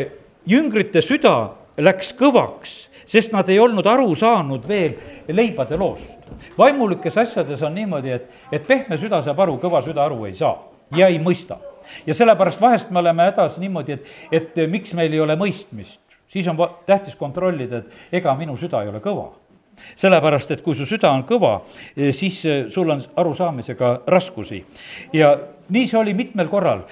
jüngrite 0.47 1.03
süda 1.05 1.51
läks 1.77 2.15
kõvaks, 2.17 2.89
sest 3.07 3.33
nad 3.33 3.49
ei 3.49 3.59
olnud 3.61 3.87
aru 3.87 4.15
saanud 4.15 4.69
veel 4.69 4.97
leibade 5.29 5.77
loost. 5.77 6.17
vaimulikes 6.59 7.17
asjades 7.17 7.63
on 7.63 7.75
niimoodi, 7.75 8.11
et, 8.11 8.31
et 8.53 8.67
pehme 8.67 8.99
süda 8.99 9.23
saab 9.23 9.41
aru, 9.41 9.59
kõva 9.61 9.85
süda 9.85 10.05
aru 10.05 10.25
ei 10.27 10.35
saa 10.35 10.57
ja 10.97 11.09
ei 11.09 11.19
mõista. 11.19 11.61
ja 12.07 12.15
sellepärast 12.15 12.61
vahest 12.61 12.91
me 12.91 12.99
oleme 12.99 13.23
hädas 13.23 13.59
niimoodi, 13.59 13.93
et, 13.93 14.07
et 14.33 14.69
miks 14.71 14.95
meil 14.95 15.13
ei 15.13 15.21
ole 15.21 15.37
mõistmist 15.37 16.01
siis 16.29 16.49
on 16.49 16.57
va-, 16.57 16.73
tähtis 16.87 17.17
kontrollida, 17.17 17.83
et 17.83 18.19
ega 18.21 18.35
minu 18.39 18.57
süda 18.57 18.83
ei 18.83 18.93
ole 18.93 19.03
kõva 19.05 19.31
sellepärast, 19.97 20.51
et 20.51 20.63
kui 20.63 20.75
su 20.75 20.87
süda 20.89 21.11
on 21.15 21.25
kõva, 21.29 21.53
siis 21.95 22.41
sul 22.75 22.91
on 22.91 23.03
arusaamisega 23.17 23.93
raskusi. 24.11 24.65
ja 25.13 25.37
nii 25.69 25.87
see 25.87 25.99
oli 25.99 26.15
mitmel 26.15 26.49
korral, 26.49 26.83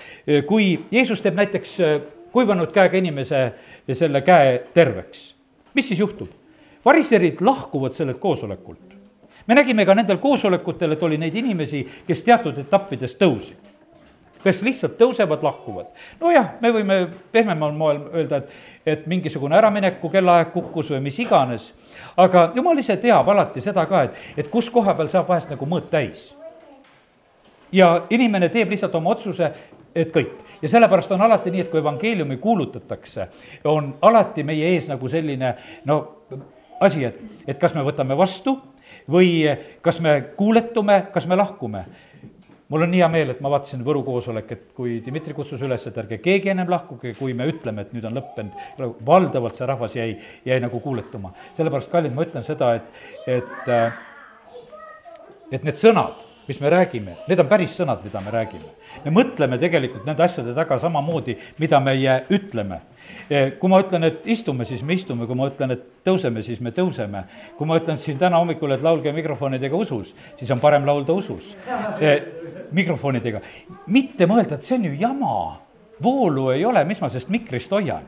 kui 0.46 0.76
Jeesus 0.90 1.22
teeb 1.22 1.34
näiteks 1.34 1.76
kuivanud 2.32 2.72
käega 2.72 2.98
inimese 2.98 3.40
selle 3.94 4.22
käe 4.22 4.58
terveks, 4.74 5.32
mis 5.74 5.88
siis 5.88 6.00
juhtub? 6.00 6.28
variserid 6.86 7.40
lahkuvad 7.40 7.92
sellelt 7.92 8.20
koosolekult. 8.22 8.94
me 9.46 9.54
nägime 9.54 9.86
ka 9.86 9.94
nendel 9.94 10.18
koosolekutel, 10.18 10.92
et 10.92 11.02
oli 11.02 11.18
neid 11.18 11.34
inimesi, 11.34 11.86
kes 12.06 12.22
teatud 12.22 12.58
etappides 12.58 13.16
tõusid 13.18 13.65
kes 14.46 14.62
lihtsalt 14.62 14.94
tõusevad, 15.00 15.42
lahkuvad. 15.42 15.90
nojah, 16.20 16.52
me 16.62 16.70
võime 16.74 16.98
pehmemal 17.32 17.72
moel 17.74 18.00
öelda, 18.14 18.38
et, 18.38 18.52
et 18.86 19.06
mingisugune 19.10 19.56
äramineku 19.58 20.10
kellaaeg 20.12 20.52
kukkus 20.54 20.92
või 20.94 21.02
mis 21.08 21.18
iganes, 21.22 21.72
aga 22.16 22.50
jumal 22.54 22.78
ise 22.78 22.96
teab 23.02 23.28
alati 23.28 23.64
seda 23.64 23.86
ka, 23.90 24.04
et, 24.06 24.20
et 24.38 24.50
kus 24.52 24.70
koha 24.70 24.94
peal 24.94 25.10
saab 25.10 25.28
vahest 25.32 25.50
nagu 25.50 25.66
mõõt 25.66 25.90
täis. 25.90 26.30
ja 27.72 28.06
inimene 28.10 28.48
teeb 28.48 28.70
lihtsalt 28.70 28.94
oma 28.94 29.10
otsuse, 29.16 29.50
et 29.94 30.12
kõik. 30.14 30.38
ja 30.62 30.68
sellepärast 30.68 31.12
on 31.12 31.26
alati 31.26 31.50
nii, 31.50 31.66
et 31.66 31.70
kui 31.70 31.80
evangeeliumi 31.80 32.36
kuulutatakse, 32.36 33.28
on 33.64 33.96
alati 34.02 34.42
meie 34.42 34.74
ees 34.74 34.88
nagu 34.88 35.08
selline 35.08 35.56
no 35.84 36.00
asi, 36.80 37.04
et, 37.04 37.18
et 37.46 37.58
kas 37.58 37.74
me 37.74 37.82
võtame 37.82 38.16
vastu 38.16 38.60
või 39.10 39.42
kas 39.82 39.98
me 40.00 40.20
kuuletume, 40.36 41.06
kas 41.12 41.26
me 41.26 41.36
lahkume 41.36 41.84
mul 42.68 42.82
on 42.82 42.90
nii 42.90 43.00
hea 43.02 43.08
meel, 43.12 43.30
et 43.32 43.40
ma 43.44 43.50
vaatasin 43.52 43.84
Võru 43.86 44.02
koosolek, 44.06 44.52
et 44.52 44.64
kui 44.76 44.98
Dmitri 45.04 45.34
kutsus 45.36 45.62
üles, 45.62 45.86
et 45.86 45.98
ärge 46.02 46.18
keegi 46.22 46.50
ennem 46.52 46.70
lahkuge, 46.70 47.14
kui 47.18 47.34
me 47.36 47.46
ütleme, 47.50 47.86
et 47.86 47.94
nüüd 47.94 48.06
on 48.08 48.18
lõppenud, 48.18 48.92
valdavalt 49.06 49.58
see 49.58 49.68
rahvas 49.70 49.96
jäi, 49.96 50.16
jäi 50.48 50.60
nagu 50.62 50.80
kuuletuma. 50.82 51.32
sellepärast, 51.56 51.90
kallid, 51.92 52.14
ma 52.14 52.26
ütlen 52.26 52.46
seda, 52.46 52.74
et, 52.80 53.02
et, 53.38 53.68
äh, 53.70 53.92
et 55.52 55.66
need 55.66 55.78
sõnad, 55.78 56.25
mis 56.48 56.60
me 56.60 56.70
räägime, 56.70 57.16
need 57.28 57.40
on 57.42 57.48
päris 57.50 57.74
sõnad, 57.78 58.04
mida 58.04 58.20
me 58.20 58.34
räägime. 58.34 58.74
me 59.04 59.14
mõtleme 59.14 59.58
tegelikult 59.58 60.06
nende 60.06 60.22
asjade 60.22 60.54
taga 60.54 60.78
samamoodi, 60.78 61.36
mida 61.58 61.80
meie 61.80 62.22
ütleme 62.30 62.80
kui 63.60 63.70
ma 63.70 63.80
ütlen, 63.82 64.06
et 64.06 64.26
istume, 64.30 64.64
siis 64.68 64.82
me 64.86 64.96
istume, 64.96 65.26
kui 65.26 65.38
ma 65.38 65.48
ütlen, 65.50 65.74
et 65.74 65.84
tõuseme, 66.06 66.42
siis 66.46 66.60
me 66.62 66.72
tõuseme. 66.74 67.24
kui 67.58 67.66
ma 67.66 67.78
ütlen 67.80 67.98
siin 68.02 68.18
täna 68.18 68.38
hommikul, 68.42 68.74
et 68.74 68.82
laulge 68.82 69.12
mikrofonidega 69.12 69.76
usus, 69.76 70.14
siis 70.38 70.50
on 70.50 70.60
parem 70.62 70.86
laulda 70.86 71.12
usus 71.12 71.54
mikrofonidega. 72.72 73.40
mitte 73.86 74.26
mõelda, 74.26 74.58
et 74.58 74.64
see 74.64 74.78
on 74.78 74.84
ju 74.84 74.94
jama, 75.00 75.60
voolu 76.02 76.50
ei 76.50 76.64
ole, 76.64 76.84
mis 76.84 77.00
ma 77.00 77.08
sellest 77.08 77.32
mikrist 77.32 77.72
hoian 77.72 78.06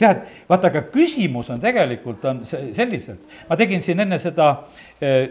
tead, 0.00 0.24
vaata, 0.48 0.70
aga 0.70 0.82
küsimus 0.94 1.50
on 1.52 1.60
tegelikult, 1.62 2.24
on 2.28 2.42
see 2.48 2.72
selliselt, 2.76 3.20
ma 3.48 3.58
tegin 3.60 3.84
siin 3.84 4.00
enne 4.06 4.18
seda 4.22 4.50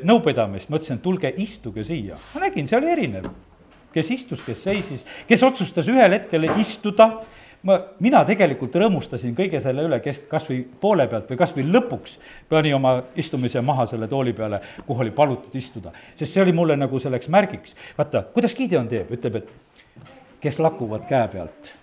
nõupidamist, 0.05 0.69
ma 0.69 0.79
ütlesin, 0.79 0.99
et 0.99 1.05
tulge 1.05 1.33
istuge 1.41 1.83
siia. 1.87 2.19
ma 2.35 2.45
nägin, 2.45 2.69
see 2.69 2.77
oli 2.77 2.91
erinev. 2.93 3.29
kes 3.93 4.11
istus, 4.13 4.41
kes 4.45 4.63
seisis, 4.63 5.05
kes 5.27 5.43
otsustas 5.43 5.87
ühel 5.89 6.13
hetkel 6.13 6.45
istuda 6.61 7.09
ma, 7.65 7.77
mina 8.03 8.21
tegelikult 8.27 8.75
rõõmustasin 8.79 9.33
kõige 9.37 9.61
selle 9.63 9.85
üle, 9.87 9.99
kes 10.03 10.21
kas 10.31 10.45
või 10.49 10.61
poole 10.81 11.07
pealt 11.11 11.29
või 11.31 11.39
kas 11.39 11.53
või 11.55 11.65
lõpuks 11.69 12.15
pani 12.51 12.73
oma 12.75 12.95
istumise 13.19 13.61
maha 13.65 13.87
selle 13.89 14.07
tooli 14.11 14.33
peale, 14.37 14.61
kuhu 14.87 15.05
oli 15.05 15.13
palutud 15.15 15.55
istuda. 15.55 15.91
sest 16.15 16.33
see 16.33 16.43
oli 16.43 16.53
mulle 16.55 16.77
nagu 16.77 16.99
selleks 16.99 17.27
märgiks. 17.27 17.75
vaata, 17.97 18.23
kuidas 18.33 18.55
Gideon 18.55 18.87
teeb, 18.87 19.11
ütleb, 19.11 19.35
et 19.35 20.07
kes 20.41 20.59
lakuvad 20.59 21.07
käe 21.09 21.27
pealt, 21.27 21.73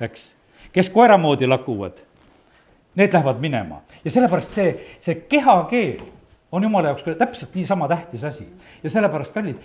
eks, 0.00 0.33
kes 0.74 0.90
koera 0.90 1.18
moodi 1.18 1.46
lakuvad, 1.46 2.02
need 2.94 3.12
lähevad 3.12 3.40
minema. 3.40 3.80
ja 4.04 4.10
sellepärast 4.10 4.54
see, 4.54 4.74
see 5.00 5.14
kehakeel 5.14 6.02
on 6.52 6.62
jumala 6.62 6.88
jaoks 6.92 7.04
täpselt 7.18 7.54
niisama 7.54 7.88
tähtis 7.88 8.24
asi. 8.24 8.48
ja 8.82 8.90
sellepärast, 8.90 9.34
kallid, 9.34 9.56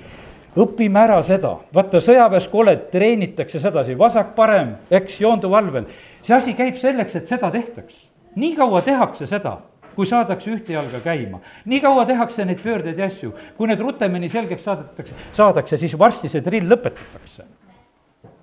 õpime 0.57 1.01
ära 1.03 1.19
seda, 1.25 1.55
vaata 1.73 2.01
sõjaväes, 2.01 2.47
kui 2.49 2.63
oled, 2.63 2.87
treenitakse 2.93 3.61
sedasi, 3.61 3.97
vasak-parem, 3.97 4.75
eks, 4.91 5.19
joonduv 5.21 5.53
valvel. 5.53 5.89
see 6.23 6.35
asi 6.35 6.53
käib 6.53 6.77
selleks, 6.81 7.15
et 7.15 7.27
seda 7.27 7.51
tehtaks. 7.51 8.05
nii 8.35 8.55
kaua 8.55 8.81
tehakse 8.81 9.27
seda, 9.27 9.57
kui 9.95 10.07
saadakse 10.07 10.51
ühte 10.51 10.73
jalga 10.73 11.01
käima. 11.03 11.41
nii 11.65 11.81
kaua 11.81 12.05
tehakse 12.05 12.45
neid 12.45 12.61
pöördeid 12.63 12.97
ja 12.97 13.09
asju, 13.11 13.33
kui 13.57 13.67
need 13.67 13.79
rutemini 13.79 14.29
selgeks 14.29 14.63
saadetakse, 14.63 15.13
saadakse, 15.33 15.77
siis 15.77 15.97
varsti 15.99 16.29
see 16.29 16.45
drill 16.45 16.69
lõpetatakse. 16.69 17.45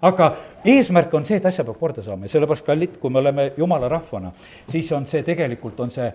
Aga 0.03 0.33
eesmärk 0.65 1.15
on 1.15 1.25
see, 1.25 1.39
et 1.39 1.47
asja 1.47 1.65
peab 1.65 1.79
korda 1.81 2.03
saama 2.03 2.27
ja 2.27 2.35
sellepärast, 2.35 2.67
kallid, 2.67 2.99
kui 3.01 3.11
me 3.11 3.19
oleme 3.19 3.53
jumala 3.57 3.89
rahvana, 3.89 4.33
siis 4.69 4.91
on 4.93 5.07
see 5.07 5.23
tegelikult, 5.23 5.81
on 5.81 5.91
see 5.91 6.11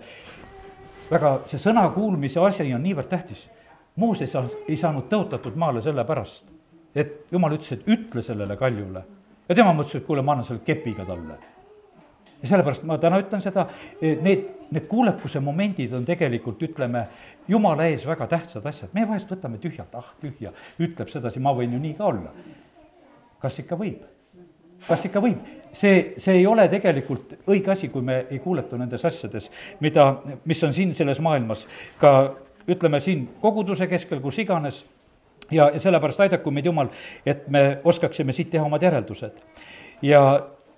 väga, 1.10 1.40
see 1.50 1.58
sõna 1.58 1.88
kuulmise 1.94 2.40
asi 2.40 2.70
on 2.74 2.82
niivõrd 2.82 3.10
tähtis 3.10 3.48
Mooses 3.96 4.32
ei 4.68 4.76
saanud 4.80 5.10
tõotatud 5.10 5.56
maale 5.60 5.82
sellepärast, 5.84 6.46
et 6.96 7.26
jumal 7.32 7.52
ütles, 7.58 7.74
et 7.74 7.88
ütle 7.92 8.22
sellele 8.24 8.56
kaljule. 8.56 9.02
ja 9.48 9.54
tema 9.54 9.74
mõtles, 9.76 10.00
et 10.00 10.06
kuule, 10.06 10.22
ma 10.22 10.32
annan 10.32 10.46
selle 10.48 10.62
kepiga 10.64 11.04
talle. 11.04 11.36
ja 12.42 12.48
sellepärast 12.48 12.82
ma 12.88 12.96
täna 12.98 13.18
ütlen 13.20 13.42
seda, 13.44 13.66
need, 14.00 14.46
need 14.70 14.86
kuulekuse 14.88 15.40
momendid 15.40 15.92
on 15.92 16.04
tegelikult, 16.04 16.62
ütleme, 16.62 17.06
jumala 17.48 17.86
ees 17.86 18.06
väga 18.06 18.26
tähtsad 18.26 18.66
asjad, 18.66 18.94
meie 18.94 19.08
vahest 19.08 19.28
võtame 19.30 19.60
tühjalt, 19.60 19.94
ah 19.94 20.08
tühja, 20.20 20.52
ütleb 20.80 21.12
sedasi, 21.12 21.40
ma 21.40 21.52
võin 21.52 21.76
ju 21.76 21.78
nii 21.78 21.94
ka 21.98 22.08
olla. 22.08 22.32
Kas 23.42 23.58
ikka 23.62 23.78
võib? 23.78 24.06
kas 24.86 25.04
ikka 25.06 25.20
võib? 25.22 25.42
see, 25.72 26.14
see 26.20 26.38
ei 26.40 26.46
ole 26.46 26.66
tegelikult 26.68 27.36
õige 27.48 27.72
asi, 27.74 27.88
kui 27.88 28.02
me 28.04 28.22
ei 28.30 28.38
kuuletu 28.42 28.78
nendes 28.78 29.04
asjades, 29.08 29.48
mida, 29.80 30.08
mis 30.44 30.62
on 30.62 30.74
siin 30.76 30.94
selles 30.94 31.20
maailmas 31.22 31.66
ka 32.00 32.12
ütleme 32.68 33.00
siin 33.00 33.26
koguduse 33.40 33.88
keskel, 33.90 34.20
kus 34.22 34.38
iganes, 34.38 34.82
ja, 35.50 35.70
ja 35.72 35.80
sellepärast 35.80 36.20
aidaku 36.20 36.52
meid 36.54 36.68
Jumal, 36.68 36.92
et 37.26 37.48
me 37.50 37.80
oskaksime 37.84 38.34
siit 38.36 38.50
teha 38.52 38.64
omad 38.66 38.82
järeldused. 38.82 39.38
ja 40.02 40.22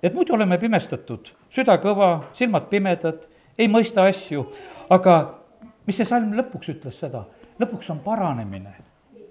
et 0.03 0.15
muidu 0.15 0.35
oleme 0.35 0.59
pimestatud, 0.59 1.33
süda 1.51 1.77
kõva, 1.83 2.31
silmad 2.39 2.69
pimedad, 2.71 3.25
ei 3.59 3.69
mõista 3.69 4.07
asju, 4.09 4.47
aga 4.91 5.19
mis 5.87 5.97
see 5.97 6.09
salm 6.09 6.33
lõpuks 6.39 6.73
ütles 6.77 7.01
seda? 7.01 7.25
lõpuks 7.61 7.91
on 7.91 8.01
paranemine. 8.05 8.75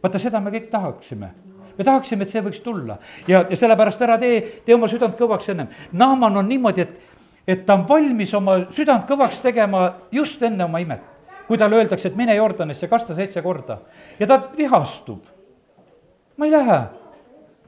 vaata, 0.03 0.19
seda 0.19 0.39
me 0.39 0.51
kõik 0.51 0.69
tahaksime 0.71 1.33
me 1.77 1.83
tahaksime, 1.83 2.23
et 2.23 2.33
see 2.33 2.43
võiks 2.43 2.61
tulla 2.63 2.97
ja, 3.27 3.45
ja 3.49 3.55
sellepärast 3.55 4.01
ära 4.01 4.17
tee, 4.21 4.41
tee 4.65 4.75
oma 4.75 4.87
südant 4.91 5.17
kõvaks 5.19 5.49
ennem. 5.53 5.71
Naaman 5.91 6.37
on 6.37 6.49
niimoodi, 6.49 6.85
et, 6.85 7.17
et 7.47 7.65
ta 7.65 7.77
on 7.77 7.87
valmis 7.89 8.33
oma 8.33 8.59
südant 8.75 9.07
kõvaks 9.09 9.41
tegema 9.41 9.87
just 10.11 10.41
enne 10.43 10.65
oma 10.65 10.83
imet 10.83 11.13
kui 11.47 11.57
talle 11.57 11.75
öeldakse, 11.75 12.07
et 12.09 12.15
mine 12.15 12.35
Jordanisse, 12.35 12.87
kasta 12.87 13.15
seitse 13.15 13.41
korda 13.41 13.79
ja 14.19 14.27
ta 14.27 14.39
vihastub. 14.57 15.23
ma 16.37 16.45
ei 16.45 16.51
lähe. 16.51 16.79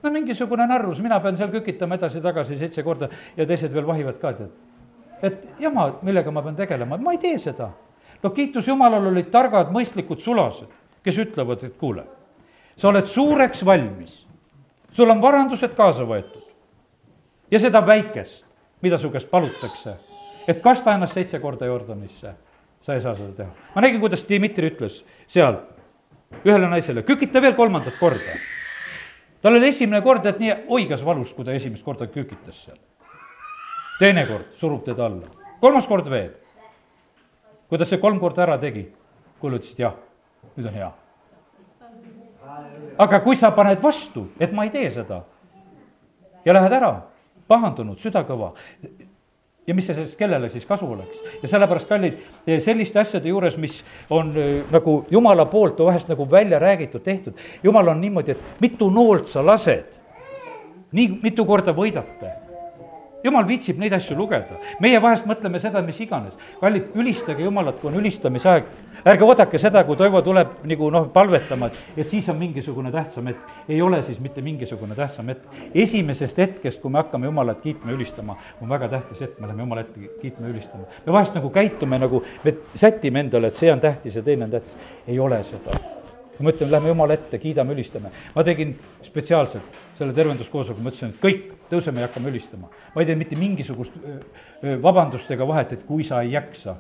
no 0.03 0.11
mingisugune 0.11 0.67
narrus, 0.67 0.99
mina 0.99 1.19
pean 1.19 1.37
seal 1.37 1.49
kükitama 1.49 1.95
edasi-tagasi 1.95 2.57
seitse 2.57 2.83
korda 2.83 3.09
ja 3.37 3.45
teised 3.45 3.73
veel 3.73 3.87
vahivad 3.87 4.19
ka, 4.19 4.33
tead. 4.33 4.49
et 5.21 5.59
jama, 5.59 5.95
millega 6.01 6.31
ma 6.31 6.41
pean 6.41 6.55
tegelema, 6.55 6.97
ma 6.97 7.11
ei 7.11 7.17
tee 7.17 7.37
seda. 7.39 7.69
no 8.23 8.29
kiitus 8.29 8.67
Jumalale, 8.67 9.07
olid 9.07 9.29
targad, 9.31 9.71
mõistlikud 9.71 10.19
sulased, 10.19 10.71
kes 11.03 11.17
ütlevad, 11.17 11.63
et 11.63 11.77
kuule, 11.77 12.03
sa 12.77 12.89
oled 12.89 13.07
suureks 13.07 13.65
valmis, 13.65 14.25
sul 14.91 15.09
on 15.09 15.21
varandused 15.21 15.75
kaasa 15.75 16.07
võetud 16.07 16.43
ja 17.51 17.59
seda 17.59 17.81
väikest, 17.85 18.43
mida 18.81 18.97
su 18.97 19.11
käest 19.11 19.29
palutakse, 19.31 19.95
et 20.47 20.61
kasta 20.63 20.95
ennast 20.95 21.13
seitse 21.13 21.39
korda 21.39 21.65
Jordanisse 21.65 22.35
sa 22.85 22.93
ei 22.93 23.01
saa 23.01 23.15
seda 23.15 23.31
teha. 23.33 23.49
ma 23.75 23.81
nägin, 23.81 23.99
kuidas 23.99 24.25
Dmitri 24.27 24.69
ütles 24.69 24.99
seal 25.27 25.57
ühele 26.45 26.69
naisele, 26.69 27.03
kükita 27.03 27.41
veel 27.41 27.55
kolmandat 27.55 27.97
korda. 27.99 28.37
tal 29.41 29.57
oli 29.57 29.67
esimene 29.67 30.01
kord, 30.01 30.25
et 30.25 30.39
nii 30.39 30.53
oigas 30.67 31.05
valus, 31.05 31.33
kui 31.33 31.45
ta 31.45 31.53
esimest 31.53 31.83
korda 31.83 32.07
kükitas 32.07 32.65
seal. 32.65 32.77
teine 33.99 34.25
kord 34.27 34.53
surub 34.59 34.83
teda 34.85 35.05
alla, 35.05 35.31
kolmas 35.61 35.87
kord 35.87 36.09
veel. 36.09 36.31
kui 37.69 37.77
ta 37.77 37.85
see 37.85 37.97
kolm 37.97 38.19
korda 38.19 38.45
ära 38.45 38.59
tegi, 38.61 38.85
kuule, 39.39 39.57
ütlesid 39.57 39.81
jah, 39.81 39.97
nüüd 40.55 40.69
on 40.69 40.73
hea. 40.73 40.91
Aga 42.97 43.19
kui 43.23 43.35
sa 43.35 43.51
paned 43.55 43.81
vastu, 43.83 44.29
et 44.39 44.53
ma 44.53 44.65
ei 44.67 44.71
tee 44.73 44.89
seda 44.93 45.23
ja 46.45 46.53
lähed 46.53 46.73
ära, 46.77 46.93
pahandunud, 47.49 47.99
süda 48.01 48.23
kõva, 48.27 48.51
ja 49.65 49.73
mis 49.73 49.87
see 49.87 49.95
sellest 49.97 50.17
kellele 50.19 50.49
siis 50.53 50.65
kasu 50.65 50.87
oleks. 50.93 51.17
ja 51.41 51.49
sellepärast, 51.49 51.89
kallid, 51.89 52.21
selliste 52.61 52.99
asjade 53.01 53.29
juures, 53.29 53.57
mis 53.57 53.81
on 54.13 54.31
äh, 54.37 54.61
nagu 54.71 54.99
jumala 55.11 55.45
poolt 55.49 55.79
vahest 55.79 56.09
nagu 56.11 56.27
välja 56.31 56.59
räägitud, 56.59 57.03
tehtud, 57.03 57.33
jumal 57.63 57.87
on 57.87 58.01
niimoodi, 58.01 58.31
et 58.31 58.61
mitu 58.61 58.89
noolt 58.89 59.29
sa 59.33 59.45
lased, 59.45 59.89
nii 60.91 61.19
mitu 61.23 61.45
korda 61.45 61.73
võidate. 61.73 62.44
Jumal 63.25 63.47
viitsib 63.47 63.79
neid 63.81 63.93
asju 63.97 64.15
lugeda. 64.17 64.59
meie 64.79 65.01
vahest 65.01 65.25
mõtleme 65.25 65.59
seda, 65.59 65.81
mis 65.81 65.99
iganes. 66.01 66.33
kallid, 66.59 66.91
ülistage 66.95 67.43
Jumalat, 67.43 67.79
kui 67.81 67.89
on 67.89 67.99
ülistamise 67.99 68.49
aeg. 68.49 68.69
ärge 69.05 69.25
oodake 69.25 69.59
seda, 69.61 69.83
kui 69.83 69.97
Toivo 69.97 70.21
tuleb 70.21 70.61
nagu 70.63 70.89
noh, 70.91 71.07
palvetama, 71.13 71.69
et, 71.97 72.09
siis 72.09 72.29
on 72.29 72.37
mingisugune 72.37 72.91
tähtsam 72.91 73.27
hetk. 73.31 73.41
ei 73.69 73.81
ole 73.81 74.01
siis 74.03 74.19
mitte 74.19 74.41
mingisugune 74.41 74.95
tähtsam 74.95 75.27
hetk. 75.33 75.43
esimesest 75.73 76.37
hetkest, 76.37 76.81
kui 76.81 76.91
me 76.91 77.01
hakkame 77.01 77.25
Jumalat 77.25 77.61
kiitma 77.61 77.91
ja 77.91 77.97
ülistama, 77.97 78.37
on 78.61 78.69
väga 78.69 78.89
tähtis 78.89 79.21
hetk, 79.21 79.39
me 79.39 79.47
läheme 79.47 79.63
Jumala 79.63 79.81
ette 79.81 79.99
kiitma 80.21 80.47
ja 80.47 80.53
ülistama. 80.53 80.83
me 81.05 81.13
vahest 81.13 81.35
nagu 81.35 81.49
käitume 81.49 81.99
nagu, 81.99 82.23
me 82.43 82.55
sätime 82.75 83.19
endale, 83.19 83.47
et 83.47 83.55
see 83.55 83.71
on 83.71 83.79
tähtis 83.79 84.15
ja 84.15 84.21
teine 84.23 84.45
on 84.45 84.57
tähtis. 84.57 84.73
ei 85.07 85.19
ole 85.19 85.43
seda 85.43 85.94
ma 86.39 86.51
ütlen, 86.51 86.71
lähme 86.71 86.91
Jumala 86.91 87.13
ette, 87.13 87.39
kiidame, 87.39 87.73
ülistame. 87.73 88.11
ma 88.35 88.43
tegin 88.43 88.75
spetsiaalselt 89.03 89.81
selle 89.97 90.13
tervenduskoosoleku, 90.13 90.83
ma 90.83 90.91
ütlesin, 90.91 91.13
et 91.13 91.21
kõik, 91.23 91.51
tõuseme 91.71 92.03
ja 92.03 92.09
hakkame 92.09 92.29
ülistama. 92.33 92.71
ma 92.95 93.01
ei 93.01 93.05
tee 93.05 93.15
mitte 93.15 93.35
mingisugust 93.39 93.93
vabandust 94.83 95.31
ega 95.31 95.47
vahet, 95.47 95.73
et 95.73 95.85
kui 95.85 96.03
sa 96.03 96.21
ei 96.21 96.31
jaksa. 96.35 96.75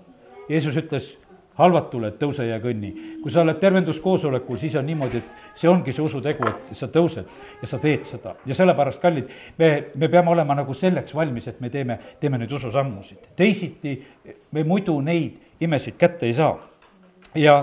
Jeesus 0.49 0.75
ütles 0.77 1.15
halvatule, 1.57 2.11
et 2.11 2.19
tõuse 2.19 2.45
ja 2.47 2.59
kõnni. 2.59 2.91
kui 3.23 3.31
sa 3.31 3.41
oled 3.41 3.59
tervenduskoosolekul, 3.59 4.57
siis 4.57 4.75
on 4.75 4.85
niimoodi, 4.85 5.17
et 5.17 5.59
see 5.59 5.69
ongi 5.69 5.93
see 5.93 6.03
usutegu, 6.03 6.47
et 6.47 6.75
sa 6.75 6.87
tõused 6.87 7.25
ja 7.61 7.67
sa 7.67 7.79
teed 7.79 8.05
seda. 8.05 8.35
ja 8.45 8.55
sellepärast, 8.55 9.01
kallid, 9.01 9.29
me, 9.57 9.85
me 9.95 10.09
peame 10.09 10.31
olema 10.31 10.55
nagu 10.55 10.73
selleks 10.73 11.15
valmis, 11.15 11.47
et 11.47 11.61
me 11.61 11.69
teeme, 11.69 11.99
teeme 12.19 12.37
neid 12.37 12.51
ususammusid. 12.51 13.31
teisiti 13.35 14.01
me 14.51 14.63
muidu 14.63 14.99
neid 15.01 15.39
imesid 15.59 15.97
kätte 15.97 16.25
ei 16.25 16.33
saa. 16.33 16.57
Ja, 17.35 17.55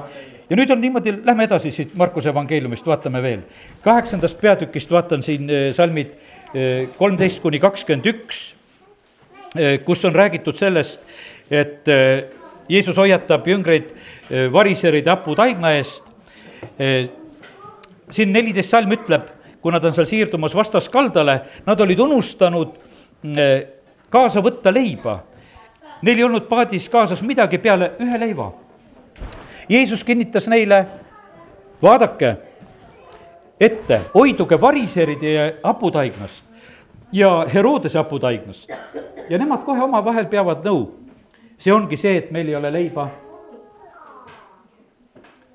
ja 0.51 0.57
nüüd 0.57 0.71
on 0.71 0.81
niimoodi, 0.81 1.15
lähme 1.25 1.47
edasi 1.49 1.73
siit 1.73 1.95
Markuse 1.99 2.31
evangeeliumist, 2.33 2.87
vaatame 2.87 3.23
veel. 3.23 3.43
kaheksandast 3.85 4.41
peatükist 4.41 4.91
vaatan 4.91 5.23
siin 5.23 5.51
salmid 5.77 6.13
kolmteist 6.99 7.41
kuni 7.43 7.61
kakskümmend 7.61 8.07
üks, 8.13 8.43
kus 9.85 10.05
on 10.05 10.15
räägitud 10.15 10.57
sellest, 10.57 11.01
et 11.51 11.89
Jeesus 12.69 12.97
hoiatab 12.97 13.47
jüngreid 13.49 13.93
variseride 14.53 15.11
haputaigna 15.11 15.75
eest. 15.79 16.03
siin 18.13 18.33
neliteist 18.33 18.71
salm 18.71 18.93
ütleb, 18.93 19.29
kui 19.61 19.73
nad 19.73 19.85
on 19.85 19.95
seal 19.95 20.07
siirdumas 20.07 20.55
vastaskaldale, 20.55 21.41
nad 21.67 21.81
olid 21.81 21.99
unustanud 21.99 22.75
kaasa 24.11 24.43
võtta 24.45 24.73
leiba. 24.75 25.23
Neil 26.03 26.19
ei 26.19 26.25
olnud 26.25 26.49
paadis 26.49 26.89
kaasas 26.91 27.23
midagi 27.23 27.59
peale 27.63 27.93
ühe 28.03 28.19
leiva 28.19 28.51
Jeesus 29.73 30.05
kinnitas 30.05 30.49
neile, 30.53 30.87
vaadake 31.83 32.37
ette, 33.61 34.01
hoiduge 34.15 34.61
variseride 34.61 35.55
haputaignast 35.63 36.45
ja 37.13 37.47
Herodese 37.55 37.99
haputaignast. 37.99 38.71
ja 39.29 39.39
nemad 39.39 39.65
kohe 39.65 39.81
omavahel 39.81 40.27
peavad 40.27 40.61
nõu. 40.67 40.91
see 41.59 41.73
ongi 41.73 41.97
see, 41.97 42.17
et 42.17 42.31
meil 42.31 42.49
ei 42.49 42.57
ole 42.57 42.73
leiba. 42.73 43.09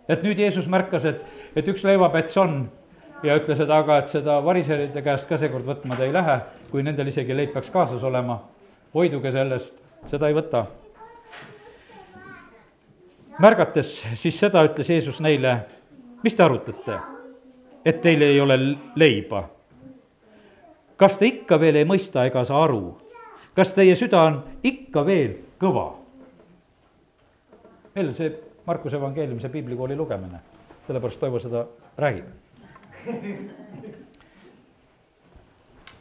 et 0.09 0.23
nüüd 0.23 0.39
Jeesus 0.39 0.67
märkas, 0.67 1.05
et, 1.05 1.21
et 1.55 1.67
üks 1.67 1.83
leivapets 1.83 2.37
on 2.37 2.71
ja 3.23 3.37
ütles, 3.37 3.59
et 3.59 3.69
aga, 3.69 3.97
et 3.97 4.09
seda 4.09 4.39
variseride 4.45 5.01
käest 5.01 5.29
ka 5.29 5.37
seekord 5.37 5.65
võtma 5.65 5.97
te 5.97 6.09
ei 6.09 6.13
lähe, 6.13 6.39
kui 6.71 6.83
nendel 6.83 7.13
isegi 7.13 7.37
leib 7.37 7.53
peaks 7.53 7.69
kaasas 7.69 8.03
olema. 8.03 8.41
hoiduge 8.93 9.31
sellest, 9.31 9.73
seda 10.09 10.27
ei 10.27 10.33
võta 10.33 10.65
märgates 13.39 14.05
siis 14.15 14.39
seda, 14.39 14.63
ütles 14.65 14.89
Jeesus 14.89 15.21
neile, 15.21 15.57
mis 16.23 16.35
te 16.35 16.43
arutate, 16.43 16.99
et 17.85 18.01
teil 18.01 18.21
ei 18.21 18.41
ole 18.41 18.57
leiba? 18.95 19.47
kas 20.97 21.17
te 21.17 21.27
ikka 21.29 21.59
veel 21.61 21.75
ei 21.77 21.85
mõista 21.85 22.25
ega 22.25 22.43
saa 22.45 22.63
aru? 22.65 22.97
kas 23.55 23.73
teie 23.73 23.95
süda 23.95 24.23
on 24.29 24.41
ikka 24.63 25.05
veel 25.05 25.37
kõva? 25.61 25.91
meil 27.95 28.13
see 28.17 28.33
Markuse 28.67 28.97
evangeeliumi, 28.99 29.39
see 29.39 29.49
piiblikooli 29.53 29.95
lugemine, 29.95 30.41
sellepärast 30.87 31.19
Toivo 31.21 31.39
seda 31.39 31.61
räägib. 31.97 32.25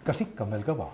kas 0.04 0.20
ikka 0.24 0.44
on 0.44 0.56
veel 0.56 0.64
kõva? 0.66 0.88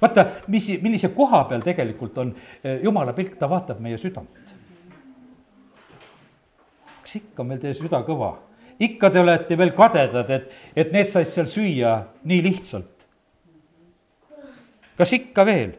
vaata, 0.00 0.26
mis, 0.46 0.70
millise 0.80 1.10
koha 1.12 1.42
peal 1.50 1.66
tegelikult 1.66 2.18
on 2.18 2.32
eh, 2.62 2.78
jumala 2.82 3.12
pilk, 3.12 3.34
ta 3.36 3.50
vaatab 3.50 3.82
meie 3.84 3.98
südant 3.98 4.49
kas 7.10 7.16
ikka 7.18 7.42
on 7.42 7.48
meil 7.50 7.58
teie 7.58 7.74
süda 7.74 8.04
kõva? 8.06 8.36
ikka 8.80 9.10
te 9.10 9.18
olete 9.20 9.56
veel 9.58 9.72
kadedad, 9.76 10.28
et, 10.30 10.52
et 10.78 10.92
need 10.94 11.08
said 11.10 11.32
seal 11.34 11.48
süüa 11.50 11.94
nii 12.24 12.42
lihtsalt. 12.44 13.02
kas 14.96 15.12
ikka 15.12 15.44
veel? 15.46 15.72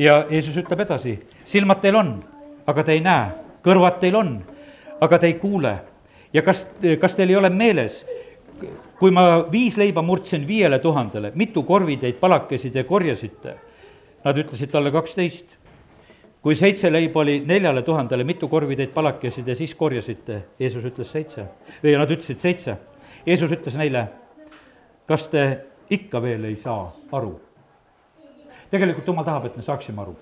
ja 0.00 0.24
Jeesus 0.30 0.56
ütleb 0.56 0.80
edasi, 0.86 1.18
silmad 1.44 1.82
teil 1.84 2.00
on, 2.00 2.14
aga 2.66 2.84
te 2.86 2.96
ei 2.96 3.04
näe, 3.04 3.28
kõrvad 3.60 4.00
teil 4.00 4.16
on, 4.16 4.32
aga 5.04 5.18
te 5.20 5.28
ei 5.28 5.36
kuule. 5.36 5.76
ja 6.32 6.42
kas, 6.42 6.64
kas 7.00 7.14
teil 7.18 7.34
ei 7.34 7.36
ole 7.36 7.52
meeles, 7.52 8.00
kui 8.96 9.12
ma 9.12 9.44
viis 9.52 9.76
leiba 9.76 10.00
murdsin 10.00 10.48
viiele 10.48 10.80
tuhandele, 10.80 11.34
mitu 11.34 11.62
korvitäit 11.68 12.20
palakesi 12.20 12.72
te 12.72 12.88
korjasite? 12.88 13.58
Nad 14.24 14.36
ütlesid 14.36 14.72
talle 14.72 14.90
kaksteist 14.92 15.59
kui 16.42 16.56
seitse 16.56 16.92
leiba 16.92 17.20
oli 17.20 17.40
neljale 17.46 17.82
tuhandele, 17.82 18.24
mitu 18.24 18.48
korvitäit 18.48 18.94
palakesi 18.94 19.42
te 19.42 19.54
siis 19.54 19.74
korjasite? 19.74 20.42
Jeesus 20.60 20.84
ütles 20.84 21.12
seitse 21.12 21.44
või 21.82 21.96
nad 22.00 22.10
ütlesid 22.10 22.40
seitse. 22.40 22.76
Jeesus 23.26 23.52
ütles 23.52 23.76
neile, 23.76 24.06
kas 25.08 25.28
te 25.28 25.44
ikka 25.90 26.22
veel 26.22 26.44
ei 26.48 26.56
saa 26.56 26.88
aru? 27.12 27.38
tegelikult 28.70 29.06
Jumal 29.06 29.24
tahab, 29.26 29.48
et 29.48 29.56
me 29.56 29.62
saaksime 29.62 30.02
aru. 30.02 30.16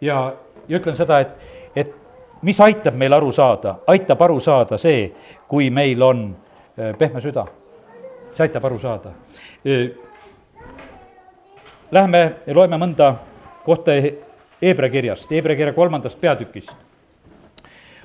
ja, 0.00 0.34
ja 0.68 0.78
ütlen 0.78 0.96
seda, 0.98 1.20
et, 1.20 1.36
et 1.76 1.92
mis 2.42 2.60
aitab 2.60 2.96
meil 2.98 3.12
aru 3.12 3.32
saada, 3.32 3.76
aitab 3.86 4.22
aru 4.22 4.40
saada 4.40 4.78
see, 4.78 5.12
kui 5.48 5.70
meil 5.70 6.02
on 6.02 6.24
äh, 6.78 6.96
pehme 6.98 7.20
süda. 7.20 7.46
see 8.34 8.42
aitab 8.42 8.64
aru 8.64 8.78
saada. 8.78 9.14
Äh, 9.66 9.90
lähme 11.90 12.22
ja 12.46 12.54
loeme 12.54 12.76
mõnda 12.76 13.14
kohta 13.64 13.94
Hebra 14.62 14.86
kirjast, 14.90 15.30
Hebra 15.30 15.56
kirja 15.58 15.72
kolmandast 15.74 16.20
peatükist. 16.20 16.70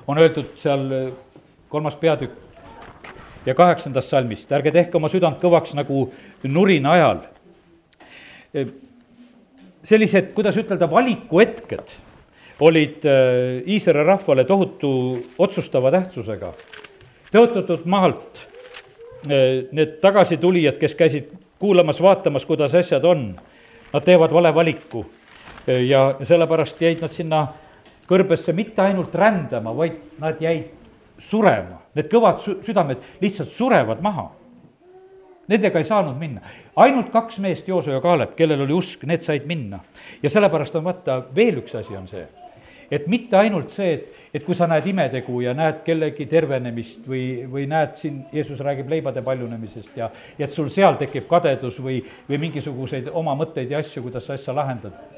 on 0.08 0.18
öeldud 0.18 0.54
seal 0.56 0.84
äh, 0.92 1.08
kolmas 1.68 1.94
peatükk 1.96 2.32
ja 3.46 3.54
kaheksandast 3.54 4.08
salmist, 4.08 4.52
ärge 4.52 4.72
tehke 4.72 4.96
oma 4.96 5.10
südant 5.12 5.36
kõvaks 5.38 5.74
nagu 5.76 6.06
nurina 6.42 6.94
ajal. 6.96 7.20
Äh, 8.56 8.72
sellised, 9.84 10.32
kuidas 10.34 10.56
ütelda, 10.58 10.88
valikuhetked 10.90 11.92
olid 12.66 13.06
äh, 13.06 13.60
Iisraeli 13.68 14.06
rahvale 14.08 14.44
tohutu 14.48 14.90
otsustava 15.38 15.92
tähtsusega. 15.94 16.52
tõotatud 17.30 17.84
maalt 17.84 18.46
need 19.28 19.98
tagasitulijad, 20.00 20.78
kes 20.78 20.94
käisid 20.94 21.30
kuulamas, 21.58 22.00
vaatamas, 22.00 22.44
kuidas 22.46 22.74
asjad 22.74 23.04
on, 23.04 23.24
nad 23.92 24.04
teevad 24.06 24.32
vale 24.32 24.54
valiku 24.54 25.04
ja 25.66 26.02
sellepärast 26.24 26.80
jäid 26.82 27.02
nad 27.02 27.12
sinna 27.12 27.46
kõrbesse 28.08 28.54
mitte 28.56 28.82
ainult 28.82 29.14
rändama, 29.14 29.74
vaid 29.76 30.00
nad 30.20 30.40
jäid 30.40 30.72
surema. 31.18 31.82
Need 31.98 32.10
kõvad 32.12 32.42
sü-, 32.44 32.58
südamed 32.66 33.02
lihtsalt 33.22 33.52
surevad 33.56 34.02
maha. 34.04 34.30
Nendega 35.48 35.80
ei 35.80 35.86
saanud 35.88 36.18
minna. 36.20 36.42
ainult 36.76 37.08
kaks 37.12 37.38
meest, 37.40 37.68
Jooso 37.68 37.90
ja 37.90 38.00
Kaalep, 38.04 38.34
kellel 38.36 38.66
oli 38.66 38.74
usk, 38.76 39.04
need 39.08 39.24
said 39.24 39.46
minna. 39.46 39.80
ja 40.22 40.30
sellepärast 40.30 40.76
on 40.76 40.84
vaata, 40.84 41.22
veel 41.34 41.62
üks 41.62 41.74
asi 41.74 41.96
on 41.96 42.08
see, 42.08 42.26
et 42.90 43.06
mitte 43.08 43.36
ainult 43.36 43.72
see, 43.72 43.94
et, 43.94 44.12
et 44.34 44.44
kui 44.44 44.54
sa 44.54 44.68
näed 44.68 44.86
imetegu 44.86 45.40
ja 45.40 45.54
näed 45.56 45.80
kellegi 45.86 46.26
tervenemist 46.28 47.00
või, 47.08 47.46
või 47.48 47.64
näed 47.68 47.96
siin, 47.96 48.22
Jeesus 48.32 48.60
räägib 48.60 48.92
leibade 48.92 49.24
paljunemisest 49.24 49.96
ja, 49.96 50.10
ja 50.38 50.46
et 50.46 50.52
sul 50.52 50.68
seal 50.72 51.00
tekib 51.00 51.26
kadedus 51.28 51.80
või, 51.80 52.02
või 52.28 52.44
mingisuguseid 52.44 53.08
oma 53.12 53.34
mõtteid 53.36 53.72
ja 53.72 53.80
asju, 53.80 54.04
kuidas 54.04 54.28
sa 54.28 54.36
asja 54.36 54.56
lahendad 54.56 55.17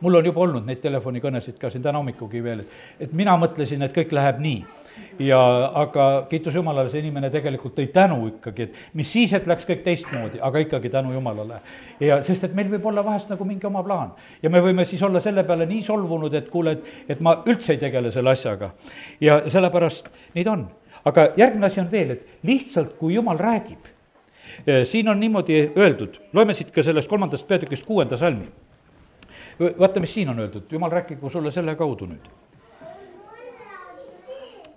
mul 0.00 0.20
on 0.20 0.26
juba 0.26 0.40
olnud 0.46 0.66
neid 0.66 0.80
telefonikõnesid 0.82 1.58
ka 1.60 1.70
siin 1.70 1.82
täna 1.82 2.00
hommikugi 2.00 2.42
veel, 2.44 2.64
et, 3.00 3.12
mina 3.12 3.36
mõtlesin, 3.40 3.82
et 3.82 3.94
kõik 3.94 4.12
läheb 4.14 4.40
nii 4.42 4.64
ja 5.18 5.38
aga 5.74 6.26
kiitus 6.30 6.54
Jumalale, 6.54 6.90
see 6.90 7.02
inimene 7.02 7.30
tegelikult 7.32 7.74
tõi 7.78 7.88
tänu 7.94 8.28
ikkagi, 8.28 8.68
et 8.68 8.98
mis 8.98 9.10
siis, 9.10 9.32
et 9.36 9.46
läks 9.50 9.66
kõik 9.68 9.82
teistmoodi, 9.86 10.40
aga 10.42 10.62
ikkagi 10.64 10.90
tänu 10.90 11.14
Jumalale. 11.14 11.60
ja 12.00 12.20
sest, 12.22 12.44
et 12.44 12.54
meil 12.54 12.70
võib 12.70 12.86
olla 12.90 13.04
vahest 13.04 13.30
nagu 13.30 13.44
mingi 13.44 13.66
oma 13.66 13.82
plaan 13.86 14.12
ja 14.42 14.50
me 14.50 14.62
võime 14.62 14.84
siis 14.84 15.02
olla 15.02 15.20
selle 15.20 15.44
peale 15.44 15.66
nii 15.70 15.82
solvunud, 15.82 16.34
et 16.34 16.50
kuule, 16.50 16.78
et, 16.78 16.92
et 17.08 17.20
ma 17.20 17.36
üldse 17.46 17.74
ei 17.74 17.82
tegele 17.82 18.12
selle 18.12 18.30
asjaga. 18.30 18.70
ja 19.20 19.42
sellepärast 19.48 20.10
nii 20.34 20.44
ta 20.44 20.52
on. 20.52 20.68
aga 21.04 21.28
järgmine 21.36 21.66
asi 21.66 21.80
on 21.80 21.90
veel, 21.90 22.10
et 22.10 22.26
lihtsalt, 22.42 22.94
kui 22.98 23.14
Jumal 23.14 23.38
räägib, 23.38 23.90
siin 24.84 25.08
on 25.08 25.20
niimoodi 25.20 25.72
öeldud, 25.76 26.20
loeme 26.32 26.54
siit 26.54 26.70
ka 26.70 26.82
sellest 26.82 27.08
kolmandast 27.08 27.48
peatükist 27.48 27.84
kuuenda 27.84 28.16
salmi 28.16 28.46
vaata, 29.60 30.00
mis 30.00 30.14
siin 30.14 30.28
on 30.28 30.38
öeldud, 30.38 30.72
jumal 30.72 30.90
rääkigu 30.90 31.30
sulle 31.30 31.50
selle 31.50 31.76
kaudu 31.76 32.06
nüüd. 32.06 32.26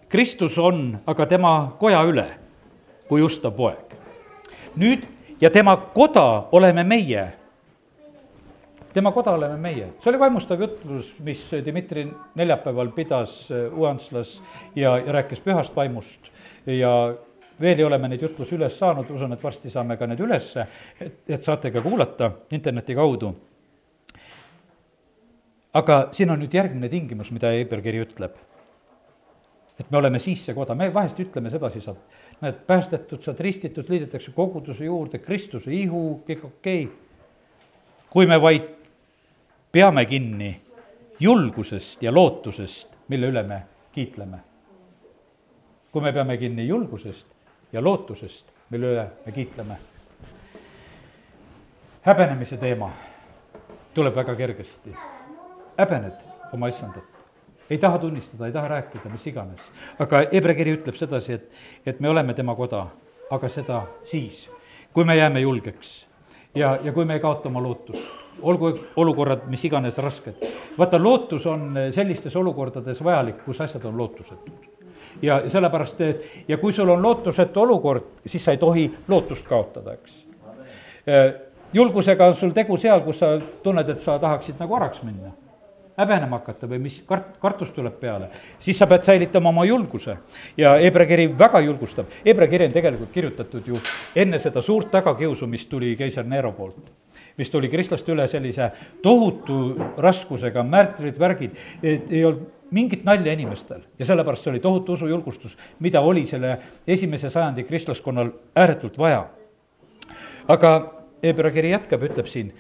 Kristus 0.09 0.57
on 0.57 0.99
aga 1.07 1.25
tema 1.25 1.75
koja 1.79 2.03
üle 2.07 2.27
kui 3.07 3.21
ustav 3.23 3.55
poeg. 3.55 3.95
nüüd 4.77 5.03
ja 5.41 5.49
tema 5.49 5.75
koda 5.93 6.47
oleme 6.51 6.83
meie. 6.83 7.27
tema 8.93 9.11
koda 9.11 9.31
oleme 9.31 9.57
meie, 9.57 9.87
see 10.01 10.09
oli 10.09 10.19
vaimustav 10.19 10.61
jutlus, 10.61 11.13
mis 11.19 11.41
Dmitri 11.51 12.07
neljapäeval 12.35 12.89
pidas 12.95 13.47
Uanslas 13.75 14.41
ja, 14.75 14.97
ja 14.97 15.11
rääkis 15.13 15.39
pühast 15.39 15.75
vaimust 15.75 16.31
ja 16.65 17.13
veel 17.61 17.79
ei 17.79 17.83
ole 17.83 17.97
me 17.97 18.07
neid 18.07 18.21
jutlusi 18.21 18.55
üles 18.55 18.77
saanud, 18.77 19.09
usun, 19.09 19.33
et 19.33 19.43
varsti 19.43 19.69
saame 19.69 19.97
ka 19.97 20.07
need 20.07 20.19
ülesse, 20.21 20.65
et, 21.01 21.19
et 21.29 21.43
saate 21.43 21.71
ka 21.71 21.81
kuulata 21.81 22.31
interneti 22.51 22.95
kaudu. 22.95 23.33
Aga 25.77 25.97
siin 26.15 26.31
on 26.33 26.39
nüüd 26.41 26.53
järgmine 26.53 26.89
tingimus, 26.89 27.31
mida 27.31 27.51
Heiber 27.53 27.81
kiri 27.85 28.01
ütleb. 28.05 28.35
et 29.77 29.91
me 29.91 29.97
oleme 29.99 30.17
siis 30.19 30.41
see 30.41 30.55
koda, 30.57 30.73
me 30.73 30.87
vahest 30.93 31.19
ütleme 31.21 31.51
sedasi, 31.53 31.83
saad, 31.85 31.97
näed, 32.41 32.63
päästetud, 32.65 33.21
saad 33.21 33.37
ristitud, 33.45 33.85
liidetakse 33.89 34.31
koguduse 34.33 34.87
juurde, 34.87 35.19
Kristuse 35.21 35.69
ihu, 35.69 36.23
kõik 36.25 36.45
okei 36.47 36.85
okay.. 36.85 36.95
kui 38.09 38.25
me 38.25 38.39
vaid 38.41 38.71
peame 39.71 40.05
kinni 40.09 40.49
julgusest 41.19 42.01
ja 42.01 42.13
lootusest, 42.13 42.89
mille 43.07 43.29
üle 43.29 43.43
me 43.43 43.61
kiitleme. 43.93 44.39
kui 45.91 46.01
me 46.01 46.13
peame 46.13 46.37
kinni 46.37 46.67
julgusest 46.67 47.27
ja 47.73 47.83
lootusest, 47.83 48.49
mille 48.69 48.93
üle 48.95 49.05
me 49.25 49.31
kiitleme. 49.31 49.77
häbenemise 52.01 52.57
teema 52.57 52.89
tuleb 53.93 54.15
väga 54.15 54.35
kergesti. 54.35 54.91
Häbened 55.77 56.19
oma 56.53 56.67
issandat, 56.67 57.03
ei 57.69 57.77
taha 57.77 57.99
tunnistada, 57.99 58.45
ei 58.45 58.51
taha 58.51 58.67
rääkida, 58.67 59.09
mis 59.11 59.27
iganes. 59.27 59.61
aga 59.99 60.23
Hebra 60.31 60.53
kiri 60.53 60.77
ütleb 60.77 60.95
sedasi, 60.95 61.33
et, 61.33 61.49
et 61.85 61.99
me 61.99 62.09
oleme 62.09 62.33
tema 62.33 62.55
koda, 62.55 62.87
aga 63.31 63.49
seda 63.49 63.83
siis, 64.03 64.47
kui 64.93 65.05
me 65.05 65.17
jääme 65.17 65.39
julgeks 65.39 66.05
ja, 66.55 66.77
ja 66.83 66.93
kui 66.93 67.05
me 67.05 67.13
ei 67.17 67.19
kaota 67.19 67.49
oma 67.49 67.61
lootust 67.63 68.27
olgu 68.41 68.79
olukorrad 68.95 69.47
mis 69.47 69.65
iganes 69.65 69.97
rasked. 69.97 70.33
vaata, 70.77 71.03
lootus 71.03 71.45
on 71.45 71.73
sellistes 71.91 72.35
olukordades 72.35 73.03
vajalik, 73.03 73.43
kus 73.45 73.61
asjad 73.61 73.85
on 73.85 73.97
lootusetud 73.97 74.77
ja 75.21 75.41
sellepärast, 75.49 76.01
et 76.01 76.25
ja 76.47 76.57
kui 76.57 76.73
sul 76.73 76.89
on 76.89 77.01
lootusetu 77.01 77.61
olukord, 77.61 78.03
siis 78.25 78.45
sa 78.45 78.51
ei 78.51 78.57
tohi 78.57 78.91
lootust 79.07 79.47
kaotada, 79.47 79.93
eks. 79.93 80.23
julgusega 81.73 82.25
on 82.25 82.35
sul 82.35 82.53
tegu 82.53 82.77
seal, 82.77 83.01
kus 83.01 83.19
sa 83.19 83.39
tunned, 83.63 83.89
et 83.89 83.99
sa 83.99 84.19
tahaksid 84.19 84.59
nagu 84.59 84.73
varaks 84.73 85.03
minna 85.03 85.33
häbenema 85.97 86.39
hakata 86.39 86.69
või 86.69 86.79
mis 86.81 86.99
kart-, 87.07 87.37
kartus 87.41 87.71
tuleb 87.75 87.97
peale, 88.01 88.29
siis 88.59 88.77
sa 88.77 88.87
pead 88.87 89.03
säilitama 89.07 89.49
oma 89.49 89.65
julguse. 89.65 90.17
ja 90.57 90.75
Hebra 90.81 91.05
kiri 91.05 91.27
väga 91.39 91.59
julgustab, 91.59 92.05
Hebra 92.25 92.47
kiri 92.47 92.65
on 92.65 92.75
tegelikult 92.75 93.11
kirjutatud 93.11 93.67
ju 93.67 93.81
enne 94.15 94.39
seda 94.39 94.61
suurt 94.61 94.91
tagakiusu, 94.91 95.47
mis 95.47 95.65
tuli 95.65 95.95
keiser 95.95 96.25
Nero 96.25 96.51
poolt 96.51 96.93
mis 97.37 97.49
tuli 97.53 97.69
kristlaste 97.69 98.11
üle 98.11 98.25
sellise 98.27 98.71
tohutu 99.03 99.75
raskusega, 100.01 100.63
märtrid, 100.65 101.19
värgid, 101.21 101.57
ei 101.83 102.23
olnud 102.25 102.47
mingit 102.71 103.05
nalja 103.07 103.33
inimestel 103.33 103.85
ja 103.99 104.05
sellepärast 104.05 104.43
see 104.43 104.51
oli 104.51 104.59
tohutu 104.59 104.97
usujulgustus, 104.97 105.57
mida 105.79 106.01
oli 106.01 106.25
selle 106.25 106.57
esimese 106.87 107.29
sajandi 107.29 107.63
kristlaskonnal 107.63 108.31
ääretult 108.55 108.97
vaja. 108.97 109.27
aga 110.47 110.71
Hebra 111.23 111.49
kiri 111.51 111.71
jätkab, 111.71 112.03
ütleb 112.05 112.27
siin, 112.29 112.51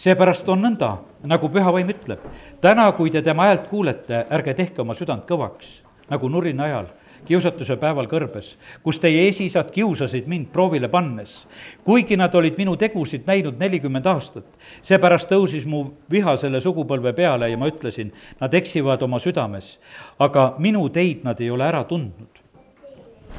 seepärast 0.00 0.48
on 0.48 0.62
nõnda, 0.64 0.94
nagu 1.28 1.50
püha 1.52 1.72
vaim 1.74 1.92
ütleb, 1.92 2.22
täna, 2.64 2.88
kui 2.96 3.12
te 3.12 3.22
tema 3.22 3.50
häält 3.50 3.68
kuulete, 3.68 4.24
ärge 4.32 4.54
tehke 4.56 4.82
oma 4.82 4.96
südant 4.96 5.26
kõvaks, 5.28 5.68
nagu 6.10 6.32
nurina 6.32 6.64
ajal 6.68 6.88
kiusatuse 7.28 7.76
päeval 7.80 8.08
kõrbes, 8.10 8.54
kus 8.84 8.98
teie 9.00 9.26
esiisad 9.28 9.70
kiusasid 9.74 10.28
mind 10.28 10.48
proovile 10.52 10.88
pannes. 10.88 11.46
kuigi 11.84 12.16
nad 12.16 12.34
olid 12.34 12.58
minu 12.58 12.76
tegusid 12.76 13.26
näinud 13.26 13.58
nelikümmend 13.58 14.06
aastat, 14.06 14.44
seepärast 14.82 15.30
tõusis 15.30 15.66
mu 15.66 15.84
viha 16.10 16.36
selle 16.36 16.60
sugupõlve 16.60 17.12
peale 17.12 17.50
ja 17.50 17.58
ma 17.58 17.68
ütlesin, 17.68 18.12
nad 18.40 18.54
eksivad 18.54 19.02
oma 19.02 19.18
südames, 19.18 19.78
aga 20.18 20.54
minu 20.58 20.88
teid 20.88 21.24
nad 21.24 21.40
ei 21.40 21.50
ole 21.50 21.64
ära 21.64 21.84
tundnud. 21.84 22.40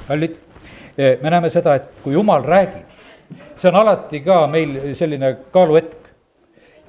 kallid, 0.07 0.35
eh, 0.97 1.17
me 1.21 1.29
näeme 1.29 1.49
seda, 1.49 1.75
et 1.75 1.83
kui 2.03 2.13
jumal 2.13 2.43
räägib, 2.43 2.85
see 3.57 3.69
on 3.69 3.75
alati 3.75 4.19
ka 4.19 4.47
meil 4.47 4.95
selline 4.95 5.37
kaaluhetk. 5.51 5.97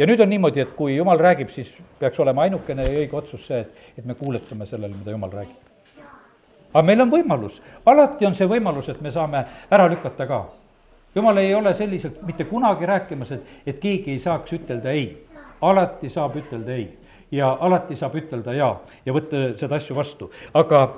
Ja 0.02 0.06
nüüd 0.10 0.20
on 0.20 0.32
niimoodi, 0.34 0.64
et 0.66 0.72
kui 0.74 0.96
jumal 0.96 1.20
räägib, 1.22 1.52
siis 1.54 1.70
peaks 2.00 2.18
olema 2.20 2.48
ainukene 2.48 2.88
ja 2.88 2.96
õige 3.04 3.20
otsus 3.22 3.46
see, 3.46 3.62
et, 3.62 3.92
et 4.00 4.08
me 4.08 4.18
kuuletame 4.18 4.66
sellele, 4.66 4.96
mida 4.98 5.14
jumal 5.14 5.30
räägib 5.30 5.70
aga 6.72 6.82
meil 6.86 7.04
on 7.04 7.12
võimalus, 7.12 7.60
alati 7.86 8.26
on 8.26 8.34
see 8.36 8.48
võimalus, 8.48 8.88
et 8.88 9.00
me 9.04 9.12
saame 9.12 9.44
ära 9.70 9.86
lükata 9.92 10.26
ka. 10.26 10.42
jumal 11.14 11.36
ei 11.36 11.54
ole 11.54 11.74
selliselt 11.74 12.22
mitte 12.26 12.44
kunagi 12.48 12.86
rääkimas, 12.86 13.32
et, 13.32 13.42
et 13.66 13.80
keegi 13.80 14.12
ei 14.12 14.18
saaks 14.18 14.52
ütelda 14.52 14.90
ei. 14.90 15.16
alati 15.60 16.08
saab 16.10 16.36
ütelda 16.36 16.72
ei 16.72 16.88
ja 17.30 17.56
alati 17.60 17.96
saab 17.96 18.16
ütelda 18.16 18.54
jaa 18.54 18.80
ja 19.06 19.12
võtta 19.12 19.42
seda 19.56 19.76
asju 19.76 19.96
vastu, 19.96 20.30
aga 20.54 20.88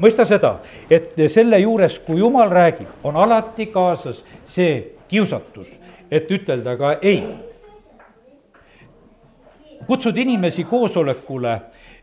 mõista 0.00 0.24
seda, 0.24 0.58
et 0.90 1.14
selle 1.28 1.58
juures, 1.60 1.98
kui 1.98 2.18
jumal 2.18 2.50
räägib, 2.50 2.88
on 3.04 3.16
alati 3.16 3.66
kaasas 3.66 4.24
see 4.46 4.96
kiusatus, 5.08 5.68
et 6.10 6.30
ütelda 6.30 6.76
ka 6.76 6.96
ei. 7.02 7.22
Kutsud 9.88 10.16
inimesi 10.20 10.64
koosolekule 10.68 11.56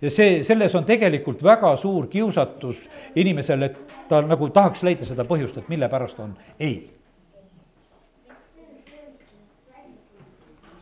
see, 0.09 0.43
selles 0.43 0.75
on 0.75 0.85
tegelikult 0.85 1.43
väga 1.43 1.75
suur 1.79 2.09
kiusatus 2.11 2.83
inimesel, 3.15 3.69
et 3.69 3.77
ta 4.09 4.21
nagu 4.25 4.49
tahaks 4.53 4.83
leida 4.83 5.07
seda 5.07 5.25
põhjust, 5.27 5.61
et 5.61 5.69
mille 5.71 5.89
pärast 5.89 6.19
on 6.19 6.35
ei. 6.59 6.77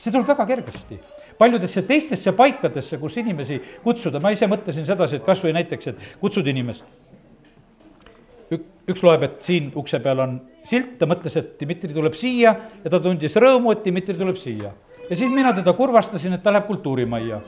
see 0.03 0.11
tuleb 0.11 0.27
väga 0.27 0.45
kergesti 0.45 0.97
paljudesse 1.37 1.81
teistesse 1.87 2.31
paikadesse, 2.31 2.97
kus 2.97 3.17
inimesi 3.17 3.59
kutsuda, 3.83 4.19
ma 4.19 4.33
ise 4.33 4.47
mõtlesin 4.49 4.85
sedasi, 4.87 5.19
et 5.19 5.25
kas 5.25 5.41
või 5.43 5.53
näiteks, 5.57 5.89
et 5.91 6.07
kutsud 6.21 6.47
inimest. 6.47 6.85
Ük-, 8.53 8.67
üks 8.93 9.03
loeb, 9.05 9.25
et 9.25 9.39
siin 9.45 9.71
ukse 9.79 9.99
peal 10.03 10.21
on 10.23 10.37
silt, 10.69 10.97
ta 10.99 11.09
mõtles, 11.09 11.35
et 11.39 11.55
Dmitri 11.59 11.93
tuleb 11.95 12.15
siia 12.17 12.53
ja 12.83 12.91
ta 12.91 12.99
tundis 13.03 13.37
rõõmu, 13.39 13.73
et 13.73 13.85
Dmitri 13.87 14.17
tuleb 14.19 14.37
siia. 14.41 14.73
Ja 15.13 15.17
siis 15.17 15.31
mina 15.31 15.53
teda 15.53 15.73
kurvastasin, 15.77 16.33
et 16.33 16.43
ta 16.43 16.53
läheb 16.53 16.65
kultuurimajja 16.65 17.41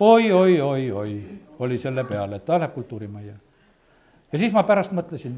oi, 0.00 0.32
oi, 0.32 0.60
oi, 0.60 0.90
oi, 0.90 1.12
oli 1.58 1.78
selle 1.78 2.04
peale, 2.04 2.40
et 2.40 2.44
ta 2.44 2.58
läheb 2.58 2.74
kultuurimajja. 2.74 3.34
ja 4.32 4.38
siis 4.38 4.52
ma 4.52 4.64
pärast 4.66 4.90
mõtlesin, 4.92 5.36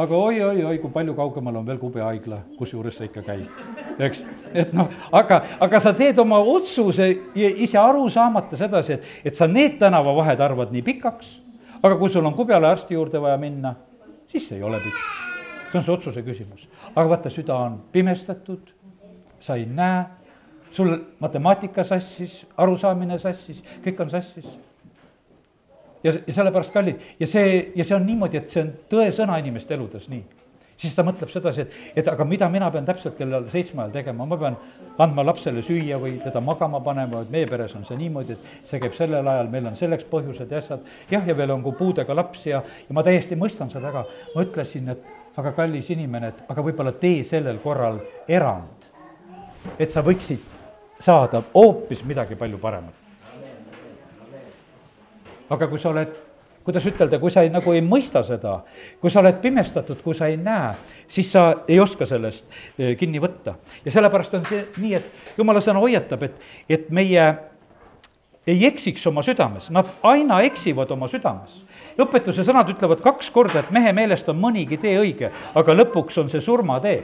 aga 0.00 0.16
oi-oi-oi, 0.16 0.78
kui 0.80 0.90
palju 0.94 1.14
kaugemal 1.14 1.60
on 1.60 1.66
veel 1.68 1.78
Kube 1.78 2.00
haigla, 2.00 2.40
kusjuures 2.56 2.96
sa 2.96 3.04
ikka 3.04 3.22
käid, 3.26 3.62
eks. 3.98 4.24
et 4.54 4.72
noh, 4.72 4.88
aga, 5.12 5.42
aga 5.60 5.80
sa 5.84 5.92
teed 5.92 6.18
oma 6.18 6.40
otsuse 6.40 7.10
ise 7.36 7.78
aru 7.78 8.08
saamata 8.10 8.56
sedasi, 8.56 8.96
et, 8.96 9.10
et 9.28 9.36
sa 9.36 9.46
need 9.46 9.76
tänavavahed 9.82 10.40
arvad 10.40 10.72
nii 10.72 10.86
pikaks, 10.88 11.36
aga 11.82 11.98
kui 12.00 12.08
sul 12.08 12.24
on 12.24 12.38
kubjale 12.38 12.72
arsti 12.72 12.96
juurde 12.96 13.20
vaja 13.20 13.36
minna, 13.36 13.76
siis 14.32 14.48
ei 14.56 14.64
ole 14.64 14.80
pikk. 14.80 15.04
see 15.68 15.78
on 15.78 15.84
see 15.84 15.94
otsuse 15.94 16.22
küsimus. 16.24 16.68
aga 16.94 17.08
vaata, 17.08 17.30
süda 17.30 17.54
on 17.54 17.82
pimestatud, 17.92 18.71
sa 19.42 19.56
ei 19.58 19.66
näe 19.66 20.04
sul 20.72 20.96
matemaatika 21.20 21.84
sassis, 21.84 22.42
arusaamine 22.56 23.18
sassis, 23.20 23.62
kõik 23.84 24.00
on 24.00 24.10
sassis. 24.10 24.46
ja, 26.04 26.12
ja 26.26 26.34
sellepärast 26.34 26.72
kallid 26.72 27.02
ja 27.20 27.26
see, 27.26 27.72
ja 27.76 27.84
see 27.84 27.96
on 27.96 28.06
niimoodi, 28.06 28.40
et 28.40 28.50
see 28.50 28.62
on 28.64 28.72
tõesõna 28.90 29.38
inimeste 29.42 29.74
eludes 29.74 30.08
nii. 30.08 30.22
siis 30.82 30.94
ta 30.96 31.04
mõtleb 31.06 31.30
sedasi, 31.30 31.62
et, 31.62 31.74
et 32.02 32.08
aga 32.08 32.24
mida 32.24 32.48
mina 32.50 32.70
pean 32.70 32.86
täpselt 32.88 33.18
kella 33.18 33.42
seitsme 33.52 33.82
ajal 33.84 33.92
tegema, 33.94 34.26
ma 34.26 34.38
pean 34.40 34.56
andma 34.98 35.24
lapsele 35.26 35.62
süüa 35.62 35.98
või 36.00 36.16
teda 36.24 36.40
magama 36.40 36.80
panema, 36.80 37.22
et 37.22 37.30
meie 37.30 37.46
peres 37.46 37.74
on 37.76 37.84
see 37.86 38.00
niimoodi, 38.00 38.34
et 38.34 38.70
see 38.70 38.80
käib 38.82 38.96
sellel 38.96 39.28
ajal, 39.28 39.50
meil 39.52 39.68
on 39.70 39.76
selleks 39.78 40.08
põhjused 40.10 40.50
ja 40.50 40.62
asjad. 40.64 40.86
jah, 41.10 41.26
ja 41.28 41.36
veel 41.36 41.52
on 41.54 41.62
ka 41.62 41.76
puudega 41.78 42.16
laps 42.16 42.46
ja, 42.46 42.62
ja 42.88 42.96
ma 42.96 43.04
täiesti 43.06 43.38
mõistan 43.38 43.70
seda, 43.70 43.92
aga 43.92 44.06
ma 44.34 44.46
ütlesin, 44.48 44.88
et 44.96 45.36
aga 45.36 45.52
kallis 45.56 45.90
inimene, 45.92 46.32
et 46.32 46.50
aga 46.52 46.64
võib-olla 46.64 46.92
tee 47.00 47.22
sellel 47.24 47.60
korral 47.62 48.00
erand. 48.28 48.81
Et 49.78 49.90
sa 49.90 50.02
võiksid 50.04 50.52
saada 51.02 51.42
hoopis 51.54 52.04
midagi 52.04 52.36
palju 52.38 52.58
paremat. 52.58 52.94
aga 55.52 55.66
kui 55.68 55.78
sa 55.78 55.90
oled, 55.90 56.12
kuidas 56.64 56.84
ütelda, 56.88 57.18
kui 57.20 57.30
sa 57.30 57.42
ei, 57.44 57.50
nagu 57.52 57.74
ei 57.74 57.82
mõista 57.84 58.22
seda, 58.24 58.62
kui 59.02 59.10
sa 59.12 59.20
oled 59.20 59.36
pimestatud, 59.42 59.98
kui 60.00 60.14
sa 60.16 60.30
ei 60.32 60.38
näe, 60.40 60.70
siis 61.12 61.28
sa 61.32 61.42
ei 61.68 61.76
oska 61.80 62.06
sellest 62.08 62.46
eh, 62.78 62.94
kinni 62.96 63.20
võtta. 63.20 63.58
ja 63.84 63.92
sellepärast 63.92 64.34
on 64.38 64.46
see 64.48 64.62
nii, 64.78 64.94
et 64.94 65.38
jumala 65.38 65.60
sõna 65.60 65.82
hoiatab, 65.82 66.22
et, 66.22 66.38
et 66.68 66.88
meie 66.90 67.26
ei 68.46 68.64
eksiks 68.66 69.04
oma 69.06 69.22
südames, 69.22 69.68
nad 69.70 69.90
aina 70.02 70.40
eksivad 70.46 70.90
oma 70.90 71.08
südames. 71.10 71.52
õpetuse 72.00 72.46
sõnad 72.46 72.70
ütlevad 72.72 73.02
kaks 73.04 73.28
korda, 73.30 73.60
et 73.60 73.70
mehe 73.70 73.92
meelest 73.92 74.28
on 74.32 74.40
mõnigi 74.40 74.80
tee 74.80 74.96
õige, 74.98 75.30
aga 75.54 75.76
lõpuks 75.76 76.16
on 76.22 76.30
see 76.30 76.40
surmatee. 76.40 77.02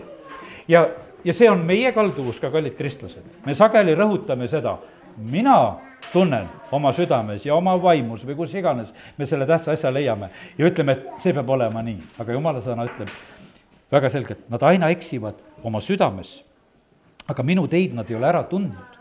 ja 0.68 0.86
ja 1.24 1.34
see 1.34 1.50
on 1.50 1.64
meie 1.66 1.92
kalduvus 1.92 2.40
ka, 2.40 2.50
kallid 2.50 2.76
kristlased. 2.76 3.24
me 3.46 3.54
sageli 3.54 3.94
rõhutame 3.94 4.48
seda, 4.48 4.76
mina 5.16 5.78
tunnen 6.12 6.46
oma 6.72 6.92
südames 6.92 7.46
ja 7.46 7.54
oma 7.54 7.74
vaimus 7.82 8.24
või 8.26 8.36
kus 8.36 8.54
iganes 8.54 8.92
me 9.18 9.26
selle 9.26 9.46
tähtsa 9.46 9.72
asja 9.72 9.90
leiame 9.92 10.30
ja 10.58 10.68
ütleme, 10.68 10.92
et 10.92 11.22
see 11.22 11.34
peab 11.34 11.48
olema 11.50 11.82
nii, 11.82 11.98
aga 12.18 12.32
jumala 12.32 12.62
sõna 12.64 12.86
ütleb, 12.88 13.10
väga 13.92 14.10
selgelt, 14.12 14.46
nad 14.50 14.62
aina 14.62 14.90
eksivad 14.94 15.40
oma 15.64 15.80
südames. 15.80 16.44
aga 17.28 17.42
minu 17.42 17.66
teid 17.68 17.94
nad 17.94 18.08
ei 18.10 18.16
ole 18.16 18.26
ära 18.26 18.42
tundnud. 18.42 18.96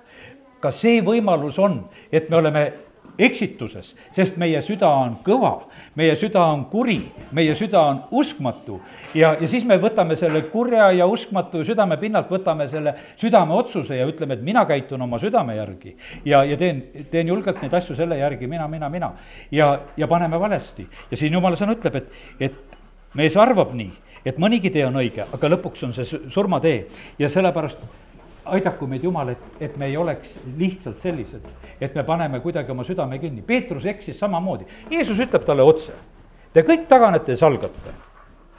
ka 0.60 0.72
see 0.72 1.02
võimalus 1.02 1.60
on, 1.60 1.86
et 2.12 2.30
me 2.30 2.36
oleme 2.36 2.72
eksituses, 3.18 3.94
sest 4.16 4.38
meie 4.38 4.60
süda 4.66 4.90
on 4.90 5.18
kõva, 5.26 5.54
meie 5.98 6.16
süda 6.20 6.44
on 6.54 6.66
kuri, 6.72 7.00
meie 7.36 7.56
süda 7.58 7.82
on 7.82 8.00
uskmatu. 8.20 8.80
Ja, 9.18 9.34
ja 9.42 9.50
siis 9.50 9.66
me 9.68 9.80
võtame 9.82 10.18
selle 10.20 10.44
kurja 10.52 10.92
ja 10.96 11.08
uskmatu 11.10 11.64
südame 11.68 11.98
pinnalt, 12.02 12.30
võtame 12.32 12.70
selle 12.72 12.96
südameotsuse 13.20 13.98
ja 13.98 14.08
ütleme, 14.10 14.38
et 14.38 14.46
mina 14.46 14.66
käitun 14.70 15.02
oma 15.02 15.20
südame 15.22 15.58
järgi. 15.58 15.96
Ja, 16.26 16.44
ja 16.46 16.58
teen, 16.58 16.84
teen 17.12 17.34
julgelt 17.34 17.62
neid 17.62 17.74
asju 17.74 17.98
selle 17.98 18.20
järgi, 18.22 18.48
mina, 18.48 18.68
mina, 18.68 18.90
mina. 18.90 19.14
ja, 19.52 19.74
ja 19.98 20.08
paneme 20.08 20.40
valesti. 20.40 20.88
Ja 21.12 21.18
siin 21.18 21.34
jumala 21.34 21.58
sõna 21.60 21.78
ütleb, 21.78 22.02
et, 22.02 22.12
et 22.40 22.78
mees 23.18 23.38
arvab 23.40 23.74
nii, 23.78 23.92
et 24.28 24.38
mõnigi 24.42 24.72
tee 24.74 24.86
on 24.86 25.00
õige, 25.00 25.26
aga 25.34 25.50
lõpuks 25.56 25.86
on 25.88 25.96
see 25.96 26.22
surmatee. 26.34 26.86
Ja 27.20 27.30
sellepärast 27.32 27.82
aidaku 28.56 28.88
meid 28.88 29.04
Jumal, 29.04 29.34
et, 29.34 29.48
et 29.60 29.78
me 29.78 29.88
ei 29.90 29.98
oleks 29.98 30.36
lihtsalt 30.58 31.00
sellised, 31.04 31.48
et 31.82 31.96
me 31.96 32.04
paneme 32.04 32.40
kuidagi 32.44 32.72
oma 32.72 32.86
südame 32.88 33.20
kinni. 33.20 33.42
Peetrus 33.42 33.86
eksis 33.86 34.20
samamoodi, 34.20 34.68
Jeesus 34.92 35.20
ütleb 35.24 35.46
talle 35.48 35.66
otse, 35.66 35.96
te 36.54 36.64
kõik 36.68 36.88
taganete 36.90 37.36
ja 37.36 37.42
salgate. 37.44 37.96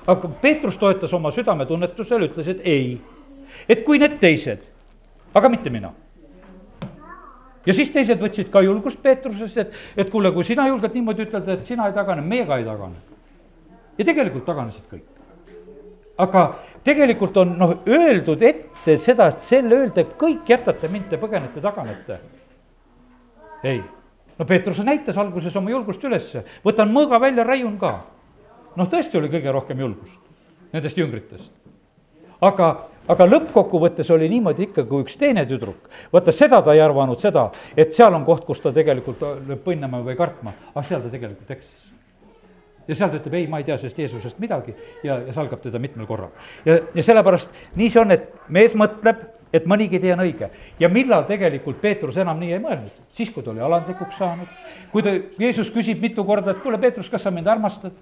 aga 0.08 0.28
Peetrus 0.40 0.76
toetas 0.80 1.12
oma 1.12 1.30
südametunnetusel, 1.30 2.28
ütles, 2.30 2.48
et 2.48 2.60
ei, 2.64 3.00
et 3.68 3.84
kui 3.84 3.98
need 3.98 4.18
teised, 4.20 4.62
aga 5.34 5.48
mitte 5.52 5.70
mina 5.70 5.92
ja 7.68 7.74
siis 7.76 7.90
teised 7.92 8.20
võtsid 8.22 8.48
ka 8.52 8.62
julgust 8.64 9.00
Peetrusest, 9.04 9.60
et, 9.60 9.76
et 9.96 10.10
kuule, 10.12 10.32
kui 10.32 10.46
sina 10.46 10.66
julged 10.70 10.94
niimoodi 10.96 11.26
ütelda, 11.26 11.58
et 11.58 11.68
sina 11.68 11.88
ei 11.88 11.96
tagane, 11.96 12.24
meie 12.24 12.46
ka 12.48 12.60
ei 12.60 12.66
tagane. 12.66 13.00
ja 13.98 14.04
tegelikult 14.06 14.46
taganesid 14.46 14.86
kõik. 14.90 15.07
Aga 16.18 16.42
tegelikult 16.84 17.36
on 17.38 17.54
noh, 17.58 17.74
öeldud 17.86 18.42
ette 18.42 18.96
seda, 19.00 19.30
et 19.32 19.46
selle 19.46 19.76
öelda, 19.76 20.02
et 20.02 20.16
kõik 20.18 20.48
jätate 20.50 20.90
mind, 20.90 21.08
te 21.10 21.20
põgenete, 21.20 21.62
taganete. 21.62 22.18
ei, 23.62 23.80
no 24.38 24.46
Peetrus 24.46 24.80
näitas 24.86 25.18
alguses 25.18 25.56
oma 25.56 25.70
julgust 25.70 26.04
ülesse, 26.04 26.44
võtan 26.64 26.90
mõõga 26.92 27.20
välja, 27.22 27.46
raiun 27.46 27.78
ka. 27.78 27.94
noh, 28.76 28.90
tõesti 28.90 29.18
oli 29.18 29.30
kõige 29.32 29.52
rohkem 29.52 29.80
julgust 29.80 30.18
nendest 30.72 30.98
jüngritest. 30.98 31.50
aga, 32.40 32.68
aga 33.08 33.26
lõppkokkuvõttes 33.26 34.10
oli 34.14 34.28
niimoodi 34.28 34.68
ikka, 34.68 34.84
kui 34.90 35.06
üks 35.06 35.16
teine 35.18 35.46
tüdruk, 35.46 35.88
vaata 36.12 36.34
seda 36.34 36.62
ta 36.62 36.74
ei 36.74 36.82
arvanud, 36.82 37.20
seda, 37.20 37.50
et 37.76 37.94
seal 37.94 38.14
on 38.14 38.26
koht, 38.26 38.44
kus 38.46 38.60
ta 38.60 38.72
tegelikult 38.74 39.22
lööb 39.22 39.62
põnnama 39.64 40.02
või 40.02 40.18
kartma, 40.18 40.54
aga 40.74 40.86
seal 40.86 41.02
ta 41.02 41.14
tegelikult 41.14 41.56
eksis 41.56 41.87
ja 42.88 42.96
seal 42.96 43.10
ta 43.12 43.20
ütleb, 43.20 43.34
ei, 43.38 43.46
ma 43.50 43.60
ei 43.60 43.66
tea 43.68 43.76
sellest 43.78 43.98
Jeesusest 43.98 44.38
midagi 44.42 44.74
ja, 45.04 45.18
ja 45.26 45.32
salgab 45.36 45.60
teda 45.62 45.78
mitmel 45.82 46.06
korral. 46.08 46.30
ja, 46.64 46.78
ja 46.94 47.02
sellepärast 47.04 47.50
nii 47.76 47.90
see 47.92 48.00
on, 48.02 48.14
et 48.16 48.30
mees 48.48 48.74
mõtleb, 48.78 49.26
et 49.52 49.66
mõnigi 49.68 50.00
tee 50.00 50.12
on 50.12 50.24
õige. 50.24 50.50
ja 50.80 50.88
millal 50.92 51.24
tegelikult 51.28 51.80
Peetrus 51.80 52.16
enam 52.16 52.40
nii 52.40 52.52
ei 52.56 52.62
mõelnud? 52.62 53.00
siis, 53.12 53.30
kui 53.30 53.42
ta 53.42 53.52
oli 53.52 53.64
alandlikuks 53.64 54.18
saanud, 54.18 54.52
kui 54.92 55.04
ta, 55.04 55.14
Jeesus 55.38 55.72
küsib 55.74 56.00
mitu 56.02 56.24
korda, 56.24 56.52
et 56.52 56.62
kuule, 56.64 56.78
Peetrus, 56.78 57.08
kas 57.08 57.22
sa 57.22 57.30
mind 57.34 57.46
armastad? 57.46 57.96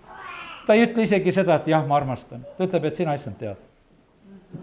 ta 0.66 0.74
ei 0.74 0.86
ütle 0.86 1.06
isegi 1.06 1.32
seda, 1.32 1.60
et 1.60 1.70
jah, 1.70 1.86
ma 1.86 1.96
armastan, 2.00 2.42
ta 2.56 2.66
ütleb, 2.66 2.90
et 2.90 2.98
sina, 2.98 3.14
issand, 3.14 3.38
tead. 3.38 3.62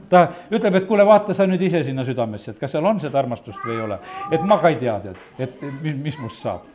ta 0.09 0.25
ütleb, 0.51 0.81
et 0.81 0.87
kuule, 0.87 1.05
vaata 1.07 1.35
sa 1.35 1.47
nüüd 1.47 1.61
ise 1.63 1.83
sinna 1.83 2.05
südamesse, 2.07 2.51
et 2.51 2.59
kas 2.59 2.71
seal 2.75 2.85
on 2.85 2.99
seda 3.03 3.19
armastust 3.19 3.63
või 3.65 3.77
ei 3.77 3.87
ole. 3.87 3.99
et 4.31 4.45
ma 4.47 4.59
ka 4.59 4.73
ei 4.73 4.79
tea, 4.81 4.99
tead, 5.03 5.25
et 5.39 5.67
mis, 5.81 5.97
mis 6.09 6.19
must 6.19 6.43
saab. 6.43 6.67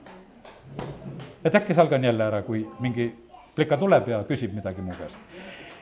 et 1.44 1.54
äkki 1.54 1.74
salgan 1.74 2.04
jälle 2.04 2.24
ära, 2.24 2.42
kui 2.42 2.66
mingi 2.80 3.12
plika 3.59 3.79
tuleb 3.81 4.09
ja 4.09 4.23
küsib 4.29 4.55
midagi 4.55 4.83
mu 4.85 4.94
käest. 4.97 5.16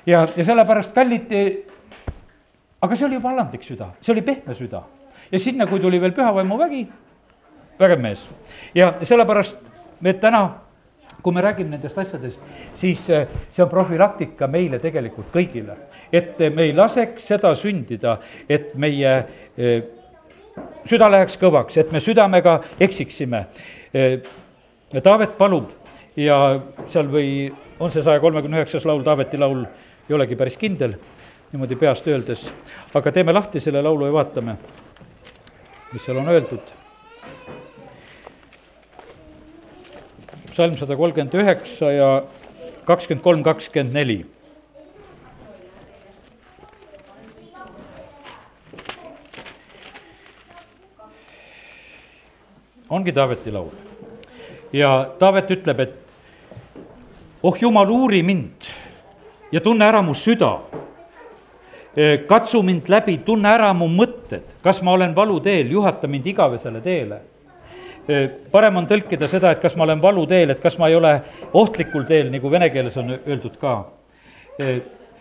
ja, 0.06 0.26
ja 0.36 0.44
sellepärast 0.44 0.94
kallid, 0.96 1.32
aga 2.80 2.96
see 2.96 3.06
oli 3.08 3.18
juba 3.20 3.32
alandlik 3.34 3.64
süda, 3.66 3.92
see 4.00 4.14
oli 4.14 4.24
pehme 4.24 4.54
süda. 4.54 4.82
ja 5.32 5.38
sinna, 5.38 5.66
kui 5.66 5.80
tuli 5.80 6.00
veel 6.00 6.14
pühavaimuvägi, 6.16 6.86
vägev 7.80 8.00
mees. 8.00 8.22
ja 8.74 8.94
sellepärast 9.02 9.56
me 10.00 10.12
täna 10.12 10.46
kui 11.26 11.34
me 11.34 11.42
räägime 11.42 11.72
nendest 11.74 11.98
asjadest, 11.98 12.40
siis 12.78 13.08
eh, 13.10 13.24
see 13.50 13.64
on 13.64 13.70
profülaktika 13.70 14.46
meile 14.46 14.78
tegelikult 14.78 15.32
kõigile. 15.34 15.74
et 16.12 16.38
me 16.54 16.62
ei 16.62 16.72
laseks 16.74 17.26
seda 17.26 17.50
sündida, 17.58 18.20
et 18.48 18.74
meie 18.78 19.14
eh, 19.58 19.82
süda 20.86 21.08
läheks 21.10 21.34
kõvaks, 21.40 21.80
et 21.82 21.90
me 21.92 22.00
südamega 22.00 22.60
eksiksime. 22.80 23.46
Eh, 23.92 24.20
Taavet 25.02 25.32
palub 25.38 25.72
ja 26.16 26.60
seal 26.92 27.08
või 27.10 27.50
on 27.80 27.90
see 27.90 28.02
saja 28.02 28.20
kolmekümne 28.20 28.60
üheksas 28.60 28.84
laul, 28.88 29.02
Taaveti 29.04 29.38
laul, 29.38 29.64
ei 30.08 30.14
olegi 30.16 30.36
päris 30.36 30.56
kindel, 30.60 30.96
niimoodi 31.52 31.76
peast 31.76 32.06
öeldes, 32.08 32.46
aga 32.94 33.12
teeme 33.12 33.34
lahti 33.36 33.60
selle 33.60 33.82
laulu 33.84 34.08
ja 34.08 34.16
vaatame, 34.16 34.56
mis 35.92 36.04
seal 36.04 36.22
on 36.22 36.34
öeldud. 36.34 36.74
psalm 40.56 40.78
sada 40.80 40.96
kolmkümmend 40.96 41.34
üheksa 41.36 41.90
ja 41.92 42.06
kakskümmend 42.88 43.22
kolm, 43.24 43.42
kakskümmend 43.44 43.92
neli 43.92 44.22
ongi 52.88 53.12
Taaveti 53.12 53.52
laul. 53.52 53.70
ja 54.72 55.10
Taavet 55.18 55.50
ütleb, 55.50 55.80
et 55.80 56.05
oh 57.46 57.56
jumal, 57.60 57.90
uuri 57.90 58.22
mind 58.26 58.66
ja 59.52 59.60
tunne 59.60 59.86
ära 59.86 60.02
mu 60.02 60.14
süda. 60.14 60.58
katsu 62.28 62.62
mind 62.62 62.88
läbi, 62.92 63.18
tunne 63.24 63.48
ära 63.48 63.70
mu 63.72 63.86
mõtted, 63.88 64.42
kas 64.62 64.82
ma 64.82 64.92
olen 64.92 65.14
valuteel, 65.16 65.70
juhata 65.70 66.08
mind 66.08 66.26
igavesele 66.26 66.80
teele. 66.80 67.20
parem 68.50 68.76
on 68.76 68.86
tõlkida 68.86 69.28
seda, 69.28 69.50
et 69.50 69.62
kas 69.62 69.76
ma 69.76 69.84
olen 69.84 70.02
valuteel, 70.02 70.50
et 70.50 70.60
kas 70.60 70.78
ma 70.78 70.88
ei 70.88 70.96
ole 70.96 71.20
ohtlikul 71.52 72.04
teel, 72.04 72.30
nagu 72.30 72.50
vene 72.50 72.70
keeles 72.70 72.96
on 72.96 73.14
öeldud 73.14 73.56
ka 73.60 73.78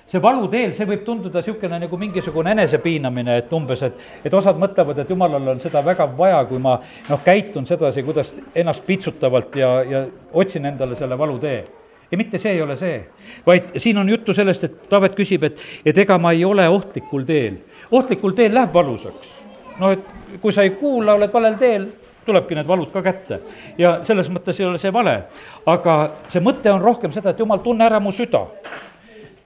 see 0.06 0.22
valuteel, 0.22 0.74
see 0.74 0.86
võib 0.86 1.06
tunduda 1.06 1.42
niisugune 1.42 1.80
nagu 1.80 1.98
mingisugune 1.98 2.52
enesepiinamine, 2.52 3.38
et 3.42 3.54
umbes, 3.54 3.82
et, 3.82 4.04
et 4.26 4.34
osad 4.34 4.58
mõtlevad, 4.62 5.00
et 5.02 5.10
jumalal 5.10 5.48
on 5.56 5.60
seda 5.60 5.82
väga 5.86 6.06
vaja, 6.18 6.44
kui 6.50 6.60
ma 6.62 6.76
noh, 7.10 7.24
käitun 7.26 7.66
sedasi, 7.66 8.04
kuidas 8.06 8.30
ennast 8.56 8.86
piitsutavalt 8.86 9.56
ja, 9.58 9.72
ja 9.90 10.06
otsin 10.34 10.66
endale 10.66 10.96
selle 10.96 11.18
valutee 11.18 11.64
ja 12.12 12.18
mitte 12.18 12.38
see 12.38 12.52
ei 12.52 12.62
ole 12.62 12.76
see, 12.76 13.00
vaid 13.46 13.76
siin 13.78 13.98
on 13.98 14.10
juttu 14.10 14.34
sellest, 14.34 14.64
et 14.64 14.90
Taavet 14.90 15.16
küsib, 15.18 15.44
et, 15.44 15.60
et 15.86 15.98
ega 15.98 16.18
ma 16.22 16.32
ei 16.32 16.46
ole 16.46 16.68
ohtlikul 16.70 17.26
teel. 17.26 17.58
ohtlikul 17.92 18.32
teel 18.32 18.54
läheb 18.54 18.74
valusaks. 18.74 19.32
no 19.80 19.92
et 19.92 20.40
kui 20.42 20.54
sa 20.54 20.64
ei 20.64 20.70
kuula, 20.70 21.14
oled 21.14 21.34
valel 21.34 21.58
teel, 21.60 21.88
tulebki 22.26 22.56
need 22.56 22.68
valud 22.68 22.92
ka 22.94 23.02
kätte. 23.02 23.40
ja 23.78 24.00
selles 24.04 24.30
mõttes 24.30 24.60
ei 24.60 24.66
ole 24.66 24.78
see 24.78 24.94
vale. 24.94 25.24
aga 25.66 25.98
see 26.30 26.42
mõte 26.42 26.72
on 26.72 26.82
rohkem 26.82 27.12
seda, 27.12 27.30
et 27.30 27.40
jumal, 27.40 27.60
tunne 27.64 27.86
ära 27.86 28.00
mu 28.00 28.12
süda. 28.12 28.46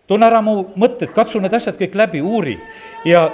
tunne 0.08 0.26
ära 0.26 0.42
mu 0.42 0.64
mõtted, 0.76 1.14
katsu 1.16 1.40
need 1.40 1.54
asjad 1.54 1.78
kõik 1.80 1.96
läbi, 1.96 2.22
uuri 2.22 2.60
ja, 3.06 3.30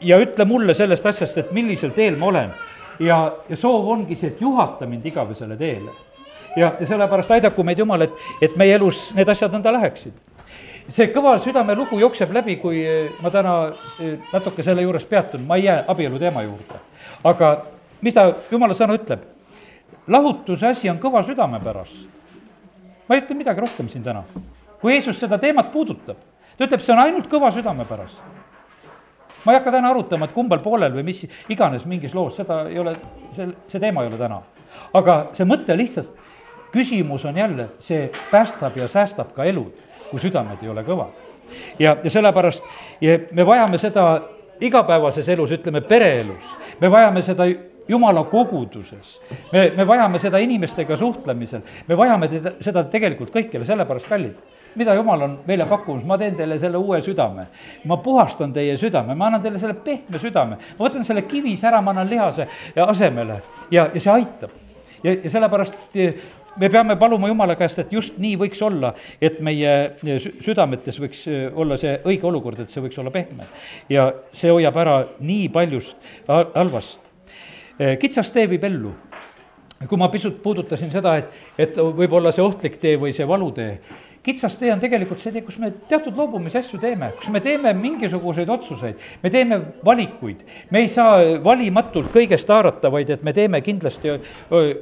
ja 0.00 0.18
ütle 0.18 0.44
mulle 0.44 0.74
sellest 0.74 1.06
asjast, 1.06 1.38
et 1.38 1.52
millisel 1.52 1.90
teel 1.90 2.16
ma 2.16 2.26
olen. 2.26 2.52
ja, 3.00 3.32
ja 3.48 3.56
soov 3.56 3.88
ongi 3.88 4.16
see, 4.16 4.28
et 4.34 4.40
juhata 4.40 4.86
mind 4.86 5.06
igavesele 5.06 5.56
teele 5.56 6.07
ja, 6.58 6.72
ja 6.80 6.86
sellepärast 6.86 7.30
aidaku 7.30 7.64
meid 7.64 7.78
Jumal, 7.78 8.06
et, 8.06 8.26
et 8.42 8.56
meie 8.58 8.74
elus 8.76 9.08
need 9.16 9.28
asjad 9.28 9.54
nõnda 9.54 9.72
läheksid. 9.78 10.12
see 10.88 11.10
kõva 11.12 11.34
südame 11.44 11.74
lugu 11.76 11.98
jookseb 12.00 12.30
läbi, 12.32 12.56
kui 12.56 12.80
eh, 12.80 13.10
ma 13.22 13.30
täna 13.30 13.54
eh, 14.00 14.14
natuke 14.32 14.64
selle 14.64 14.82
juures 14.82 15.04
peatun, 15.04 15.44
ma 15.46 15.56
ei 15.56 15.66
jää 15.66 15.84
abielu 15.88 16.18
teema 16.18 16.42
juurde. 16.42 16.80
aga 17.24 17.50
mis 18.00 18.14
ta, 18.14 18.32
jumala 18.50 18.74
sõna 18.74 18.96
ütleb? 18.96 19.26
lahutuse 20.08 20.66
asi 20.66 20.88
on 20.90 20.98
kõva 20.98 21.24
südame 21.26 21.60
pärast. 21.64 22.06
ma 23.08 23.14
ei 23.14 23.22
ütle 23.22 23.36
midagi 23.36 23.60
rohkem 23.60 23.88
siin 23.88 24.02
täna. 24.02 24.24
kui 24.80 24.94
Jeesus 24.94 25.20
seda 25.20 25.38
teemat 25.38 25.72
puudutab, 25.72 26.16
ta 26.56 26.64
ütleb, 26.64 26.80
see 26.80 26.92
on 26.92 27.04
ainult 27.04 27.30
kõva 27.30 27.52
südame 27.54 27.84
pärast 27.84 28.18
ma 29.44 29.52
ei 29.52 29.58
hakka 29.58 29.70
täna 29.72 29.90
arutama, 29.90 30.26
et 30.26 30.34
kumbal 30.34 30.58
poolel 30.60 30.92
või 30.92 31.04
mis 31.06 31.22
iganes 31.48 31.84
mingis 31.86 32.14
loos, 32.14 32.34
seda 32.36 32.64
ei 32.68 32.78
ole, 32.82 32.96
see, 33.36 33.46
see 33.70 33.80
teema 33.80 34.02
ei 34.02 34.10
ole 34.10 34.18
täna. 34.18 34.40
aga 34.94 35.14
see 35.36 35.46
mõte 35.46 35.76
lihtsalt 35.76 36.10
küsimus 36.72 37.24
on 37.24 37.36
jälle, 37.36 37.68
see 37.80 38.10
päästab 38.30 38.76
ja 38.76 38.88
säästab 38.88 39.32
ka 39.34 39.44
elud, 39.44 39.72
kui 40.10 40.20
südamed 40.20 40.62
ei 40.62 40.68
ole 40.68 40.84
kõvad. 40.84 41.14
ja, 41.78 41.96
ja 42.04 42.10
sellepärast 42.10 42.64
ja 43.00 43.18
me 43.32 43.46
vajame 43.46 43.78
seda 43.78 44.20
igapäevases 44.60 45.28
elus, 45.28 45.50
ütleme 45.50 45.80
pereelus, 45.80 46.44
me 46.80 46.90
vajame 46.90 47.22
seda 47.22 47.46
jumala 47.88 48.24
koguduses. 48.24 49.20
me, 49.52 49.72
me 49.76 49.86
vajame 49.86 50.18
seda 50.18 50.38
inimestega 50.38 50.96
suhtlemisel, 50.96 51.60
me 51.88 51.96
vajame 51.96 52.28
teda, 52.28 52.52
seda 52.60 52.84
tegelikult 52.84 53.32
kõikjale, 53.34 53.64
sellepärast 53.64 54.08
kallid 54.08 54.36
mida 54.78 54.94
jumal 54.94 55.22
on 55.22 55.38
meile 55.46 55.66
pakkumas, 55.66 56.04
ma 56.04 56.18
teen 56.18 56.36
teile 56.36 56.58
selle 56.58 56.78
uue 56.78 57.00
südame. 57.02 57.46
ma 57.84 57.96
puhastan 57.96 58.52
teie 58.52 58.76
südame, 58.76 59.14
ma 59.14 59.26
annan 59.26 59.42
teile 59.42 59.58
selle 59.58 59.74
pehme 59.74 60.18
südame, 60.18 60.58
ma 60.78 60.86
võtan 60.86 61.04
selle 61.04 61.22
kivise 61.22 61.66
ära, 61.66 61.80
ma 61.82 61.90
annan 61.90 62.10
lihase 62.10 62.48
asemele 62.86 63.42
ja, 63.70 63.88
ja 63.94 64.00
see 64.00 64.12
aitab. 64.12 64.50
ja, 65.02 65.12
ja 65.24 65.30
sellepärast 65.30 65.74
me 66.58 66.70
peame 66.70 66.96
paluma 66.96 67.28
Jumala 67.28 67.56
käest, 67.58 67.78
et 67.78 67.92
just 67.92 68.18
nii 68.18 68.36
võiks 68.40 68.62
olla, 68.64 68.92
et 69.20 69.40
meie 69.44 69.74
sü-, 70.02 70.34
südametes 70.44 71.00
võiks 71.00 71.24
olla 71.54 71.78
see 71.80 71.98
õige 72.04 72.28
olukord, 72.28 72.60
et 72.62 72.72
see 72.74 72.82
võiks 72.84 72.98
olla 72.98 73.12
pehme. 73.14 73.48
ja 73.88 74.10
see 74.32 74.50
hoiab 74.52 74.76
ära 74.76 74.96
nii 75.20 75.48
paljust 75.54 75.96
halvast. 76.28 77.00
kitsas 78.00 78.32
tee 78.34 78.48
viib 78.50 78.64
ellu 78.64 78.94
kui 79.86 79.98
ma 79.98 80.08
pisut 80.10 80.40
puudutasin 80.42 80.90
seda, 80.90 81.14
et, 81.20 81.34
et 81.58 81.76
võib 81.78 82.12
olla 82.18 82.32
see 82.34 82.42
ohtlik 82.42 82.80
tee 82.82 82.96
või 82.98 83.12
see 83.14 83.26
valutee, 83.28 83.76
kitsas 84.28 84.56
tee 84.60 84.70
on 84.72 84.80
tegelikult 84.82 85.22
see 85.22 85.32
tee, 85.32 85.42
kus 85.46 85.56
me 85.60 85.70
teatud 85.88 86.16
loobumise 86.18 86.60
asju 86.60 86.80
teeme, 86.82 87.10
kus 87.18 87.30
me 87.32 87.40
teeme 87.44 87.72
mingisuguseid 87.76 88.50
otsuseid, 88.52 88.98
me 89.22 89.30
teeme 89.32 89.60
valikuid. 89.84 90.42
me 90.70 90.82
ei 90.84 90.90
saa 90.92 91.20
valimatult 91.44 92.10
kõigest 92.12 92.50
haarata, 92.52 92.90
vaid 92.92 93.10
et 93.14 93.24
me 93.24 93.32
teeme 93.36 93.60
kindlasti 93.64 94.18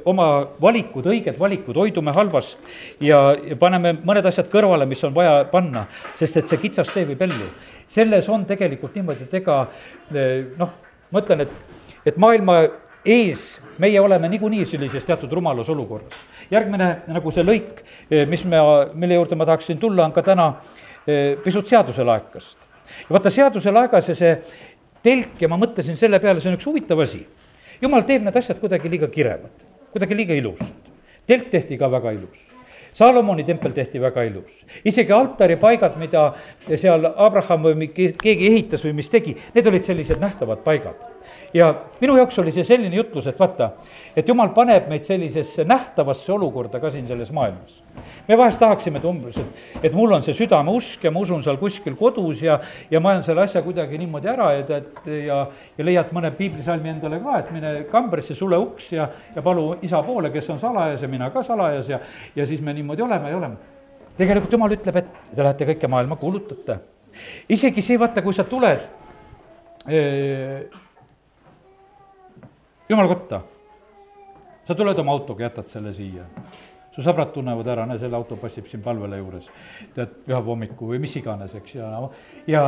oma 0.05 0.27
valikud, 0.61 1.07
õiged 1.13 1.39
valikud, 1.39 1.79
hoidume 1.79 2.15
halvast 2.15 2.59
ja, 3.03 3.21
ja 3.39 3.59
paneme 3.59 3.95
mõned 4.03 4.27
asjad 4.27 4.51
kõrvale, 4.51 4.87
mis 4.89 5.03
on 5.07 5.15
vaja 5.15 5.45
panna, 5.51 5.87
sest 6.19 6.41
et 6.41 6.51
see 6.51 6.61
kitsas 6.67 6.91
tee 6.93 7.07
viib 7.07 7.21
ellu. 7.23 7.51
selles 7.87 8.27
on 8.29 8.43
tegelikult 8.45 8.95
niimoodi, 8.95 9.29
et 9.29 9.39
ega 9.39 9.61
noh, 10.59 10.75
ma 11.11 11.23
ütlen, 11.23 11.45
et, 11.47 11.79
et 12.05 12.19
maailma 12.19 12.65
ees 13.07 13.43
meie 13.79 13.99
oleme 14.01 14.29
niikuinii 14.29 14.65
sellises 14.65 15.05
teatud 15.05 15.31
rumalas 15.31 15.69
olukorras. 15.69 16.13
järgmine 16.51 16.87
nagu 17.07 17.31
see 17.31 17.43
lõik, 17.43 17.83
eh, 18.11 18.25
mis 18.27 18.43
me, 18.45 18.57
mille 18.93 19.19
juurde 19.19 19.35
ma 19.35 19.45
tahaksin 19.45 19.79
tulla, 19.79 20.05
on 20.05 20.11
ka 20.11 20.21
täna 20.23 20.47
eh, 21.07 21.37
pisut 21.43 21.67
seaduselaekast. 21.67 22.57
ja 23.09 23.13
vaata, 23.13 23.29
seaduselaegas 23.29 24.09
ja 24.09 24.15
see 24.15 24.33
telk 25.03 25.41
ja 25.41 25.47
ma 25.47 25.57
mõtlesin 25.57 25.95
selle 25.95 26.19
peale, 26.19 26.41
see 26.41 26.51
on 26.51 26.57
üks 26.59 26.67
huvitav 26.67 26.99
asi. 26.99 27.25
jumal 27.81 28.03
teeb 28.03 28.25
need 28.25 28.35
asjad 28.35 28.59
kuidagi 28.59 28.89
liiga 28.89 29.07
kirevad, 29.07 29.63
kuidagi 29.91 30.15
liiga 30.15 30.33
ilusad. 30.33 30.91
telk 31.27 31.49
tehti 31.51 31.77
ka 31.77 31.91
väga 31.91 32.11
ilus 32.11 32.43
Saalomoni 32.97 33.43
tempel 33.43 33.71
tehti 33.71 34.01
väga 34.01 34.23
ilus. 34.23 34.65
isegi 34.85 35.11
altaripaigad, 35.13 35.99
mida 36.01 36.33
seal 36.75 37.05
Abraham 37.15 37.63
või 37.63 37.91
keegi 37.93 38.47
ehitas 38.47 38.83
või 38.83 38.95
mis 38.97 39.09
tegi, 39.09 39.37
need 39.53 39.67
olid 39.67 39.85
sellised 39.85 40.19
nähtavad 40.19 40.63
paigad 40.65 41.16
ja 41.53 41.69
minu 42.01 42.17
jaoks 42.17 42.39
oli 42.39 42.51
see 42.55 42.65
selline 42.67 42.95
jutlus, 42.95 43.27
et 43.29 43.39
vaata, 43.39 43.71
et 44.17 44.27
jumal 44.27 44.51
paneb 44.55 44.87
meid 44.91 45.05
sellisesse 45.07 45.63
nähtavasse 45.67 46.31
olukorda 46.33 46.79
ka 46.79 46.91
siin 46.91 47.07
selles 47.07 47.31
maailmas. 47.31 47.83
me 48.27 48.37
vahest 48.37 48.59
tahaksime, 48.59 48.99
et 48.99 49.05
umbes, 49.05 49.37
et, 49.37 49.61
et 49.83 49.93
mul 49.93 50.11
on 50.13 50.23
see 50.23 50.35
südameusk 50.37 51.03
ja 51.03 51.11
ma 51.11 51.19
usun 51.23 51.43
seal 51.43 51.57
kuskil 51.57 51.95
kodus 51.95 52.41
ja, 52.43 52.59
ja 52.91 52.99
ma 52.99 53.15
ajan 53.15 53.23
selle 53.23 53.41
asja 53.41 53.61
kuidagi 53.65 53.97
niimoodi 53.97 54.29
ära, 54.29 54.51
et, 54.59 54.69
et 54.69 55.07
ja, 55.25 55.39
ja 55.77 55.85
leiad 55.85 56.11
mõne 56.15 56.31
piiblisalmi 56.37 56.93
endale 56.93 57.21
ka, 57.23 57.39
et 57.39 57.51
mine 57.55 57.73
kambrisse, 57.91 58.35
sule 58.35 58.59
uks 58.61 58.91
ja, 58.93 59.09
ja 59.35 59.41
palu 59.41 59.71
isa 59.81 60.03
poole, 60.05 60.31
kes 60.33 60.49
on 60.53 60.59
salajas 60.61 61.01
ja 61.01 61.09
mina 61.11 61.31
ka 61.33 61.43
salajas 61.43 61.89
ja, 61.89 62.01
ja 62.35 62.45
siis 62.45 62.61
me 62.61 62.75
niimoodi 62.77 63.01
oleme 63.05 63.31
ja 63.31 63.37
oleme. 63.37 63.55
tegelikult 64.17 64.53
jumal 64.53 64.73
ütleb, 64.73 64.95
et 65.01 65.09
te 65.35 65.43
lähete 65.43 65.71
kõike 65.71 65.89
maailma, 65.89 66.15
kuulutate. 66.21 66.79
isegi 67.49 67.81
see, 67.81 67.99
vaata, 67.99 68.21
kui 68.21 68.33
sa 68.33 68.43
tuled 68.43 68.85
jumal 72.89 73.07
kotta, 73.07 73.41
sa 74.67 74.75
tuled 74.75 74.99
oma 74.99 75.15
autoga, 75.15 75.47
jätad 75.47 75.71
selle 75.71 75.93
siia. 75.95 76.25
su 76.97 77.03
sõbrad 77.05 77.29
tunnevad 77.29 77.67
ära, 77.69 77.83
näe, 77.85 77.99
selle 78.01 78.17
auto 78.17 78.39
passib 78.41 78.65
siin 78.71 78.81
palvele 78.81 79.19
juures, 79.19 79.45
tead, 79.93 80.15
pühapäeva 80.25 80.49
hommiku 80.49 80.87
või 80.89 80.97
mis 81.03 81.13
iganes, 81.19 81.53
eks, 81.53 81.75
ja 81.77 81.91
no 81.93 82.07
ja, 82.49 82.63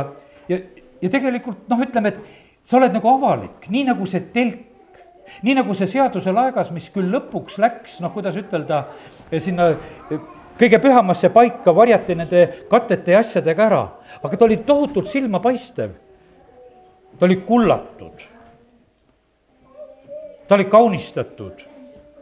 ja, 0.48 0.60
ja 1.02 1.10
tegelikult 1.10 1.66
noh, 1.70 1.82
ütleme, 1.82 2.12
et 2.12 2.68
sa 2.70 2.78
oled 2.78 2.94
nagu 2.94 3.10
avalik, 3.10 3.66
nii 3.66 3.88
nagu 3.88 4.06
see 4.06 4.22
telk, 4.30 5.00
nii 5.42 5.56
nagu 5.58 5.74
see 5.74 5.90
seaduse 5.90 6.30
laegas, 6.34 6.70
mis 6.70 6.86
küll 6.94 7.10
lõpuks 7.10 7.58
läks, 7.58 7.98
noh, 8.04 8.14
kuidas 8.14 8.38
ütelda, 8.38 8.84
sinna 9.34 9.72
kõige 10.60 10.78
pühamasse 10.78 11.32
paika 11.34 11.74
varjati 11.74 12.14
nende 12.14 12.46
katete 12.70 13.16
ja 13.16 13.24
asjadega 13.24 13.66
ära, 13.66 13.84
aga 14.22 14.36
ta 14.36 14.46
oli 14.46 14.60
tohutult 14.62 15.10
silmapaistev. 15.10 15.96
ta 17.18 17.26
oli 17.26 17.42
kullatud 17.44 18.29
ta 20.50 20.54
oli 20.54 20.64
kaunistatud, 20.64 21.52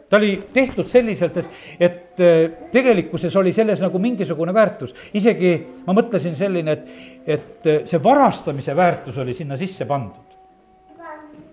ta 0.09 0.17
oli 0.17 0.43
tehtud 0.53 0.85
selliselt, 0.87 1.37
et, 1.37 1.45
et 1.79 2.19
äh, 2.21 2.51
tegelikkuses 2.71 3.35
oli 3.35 3.53
selles 3.53 3.81
nagu 3.81 3.99
mingisugune 3.99 4.53
väärtus. 4.53 4.93
isegi 5.13 5.55
ma 5.87 5.95
mõtlesin 5.97 6.35
selline, 6.37 6.75
et, 6.77 6.91
et 7.25 7.65
äh, 7.65 7.79
see 7.89 8.03
varastamise 8.03 8.75
väärtus 8.77 9.17
oli 9.17 9.33
sinna 9.33 9.57
sisse 9.57 9.85
pandud. 9.85 10.37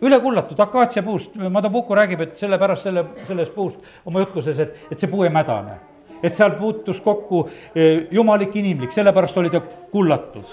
üle 0.05 0.19
kullatud 0.21 0.59
akaatsiapuust, 0.61 1.39
Madabuko 1.51 1.97
räägib, 1.97 2.21
et 2.21 2.37
sellepärast 2.37 2.85
selle, 2.85 3.05
sellest 3.25 3.55
puust 3.55 3.79
oma 4.05 4.21
jutluses, 4.21 4.59
et, 4.61 4.75
et 4.91 5.01
see 5.01 5.09
puu 5.09 5.25
ei 5.25 5.33
mädane. 5.33 5.79
et 6.23 6.35
seal 6.35 6.59
puutus 6.61 7.01
kokku 7.01 7.47
äh, 7.49 8.05
jumalik, 8.11 8.53
inimlik, 8.57 8.93
sellepärast 8.93 9.39
oli 9.39 9.51
ta 9.51 9.63
kullatud. 9.93 10.45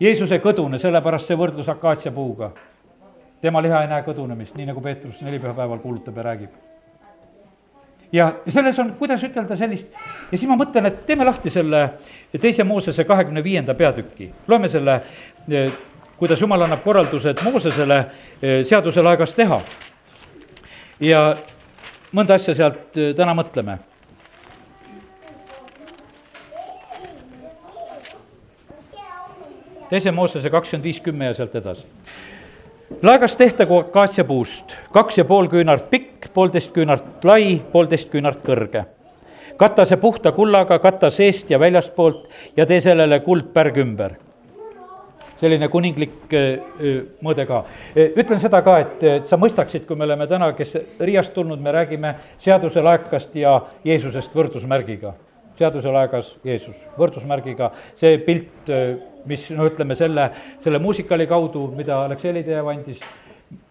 Jeesuse 0.00 0.42
kõdune, 0.42 0.82
sellepärast 0.82 1.30
see 1.30 1.38
võrdlus 1.38 1.70
akaatsiapuuga 1.70 2.50
tema 3.40 3.62
liha 3.62 3.82
ei 3.82 3.90
näe 3.90 4.02
kõdunemist, 4.06 4.56
nii 4.58 4.66
nagu 4.68 4.82
Peetrus 4.82 5.20
nelipühapäeval 5.22 5.78
kuulutab 5.78 6.16
ja 6.16 6.22
räägib. 6.22 6.50
ja, 8.12 8.32
selles 8.48 8.78
on, 8.78 8.94
kuidas 8.98 9.22
ütelda 9.22 9.56
sellist, 9.56 9.88
ja 10.32 10.38
siis 10.38 10.48
ma 10.48 10.56
mõtlen, 10.56 10.86
et 10.88 11.04
teeme 11.06 11.24
lahti 11.24 11.50
selle 11.50 11.82
teise 12.40 12.64
Moosese 12.64 13.04
kahekümne 13.04 13.44
viienda 13.44 13.74
peatüki, 13.74 14.30
loeme 14.48 14.68
selle, 14.68 15.02
kuidas 16.16 16.40
jumal 16.40 16.64
annab 16.64 16.82
korraldused 16.82 17.44
Moosesele 17.44 17.98
eh, 17.98 18.64
seaduse 18.64 19.02
laegas 19.02 19.34
teha. 19.34 19.60
ja 21.00 21.36
mõnda 22.12 22.34
asja 22.34 22.54
sealt 22.54 22.96
eh, 22.96 23.14
täna 23.14 23.34
mõtleme 23.34 23.78
teise 29.90 30.10
Moosese 30.10 30.50
kakskümmend 30.50 30.84
viis, 30.84 31.00
kümme 31.00 31.30
ja 31.30 31.34
sealt 31.34 31.54
edasi 31.54 31.97
laegas 33.02 33.36
tehtagu 33.36 33.78
akaatsiapuust, 33.78 34.72
kaks 34.92 35.18
ja 35.18 35.24
pool 35.24 35.48
küünart 35.52 35.90
pikk, 35.90 36.30
poolteist 36.34 36.72
küünart 36.72 37.24
lai, 37.24 37.58
poolteist 37.72 38.10
küünart 38.12 38.40
kõrge. 38.44 38.84
kata 39.58 39.84
see 39.84 39.96
puhta 39.96 40.32
kullaga, 40.32 40.78
kata 40.78 41.10
seest 41.10 41.50
ja 41.50 41.58
väljastpoolt 41.58 42.28
ja 42.56 42.66
tee 42.66 42.80
sellele 42.80 43.20
kuldpärg 43.20 43.76
ümber. 43.76 44.16
selline 45.40 45.68
kuninglik 45.68 46.34
mõõde 47.22 47.46
ka. 47.46 47.64
Ütlen 47.94 48.40
seda 48.40 48.62
ka, 48.62 48.78
et, 48.78 49.02
et 49.02 49.26
sa 49.26 49.36
mõistaksid, 49.36 49.86
kui 49.86 49.96
me 49.96 50.04
oleme 50.04 50.26
täna, 50.26 50.52
kes 50.52 50.76
Riiast 51.00 51.34
tulnud, 51.34 51.60
me 51.60 51.72
räägime 51.72 52.14
seaduse 52.38 52.82
laekast 52.82 53.36
ja 53.36 53.60
Jeesusest 53.84 54.34
võrdusmärgiga 54.34 55.14
seaduselaegas 55.58 56.32
Jeesus, 56.46 56.76
võrdusmärgiga, 56.98 57.72
see 57.98 58.18
pilt, 58.24 58.70
mis 59.28 59.48
no 59.54 59.66
ütleme 59.68 59.96
selle, 59.98 60.30
selle 60.64 60.80
muusikali 60.82 61.26
kaudu, 61.30 61.66
mida 61.76 62.04
Aleksei 62.06 62.34
Lidejev 62.36 62.70
andis, 62.72 63.00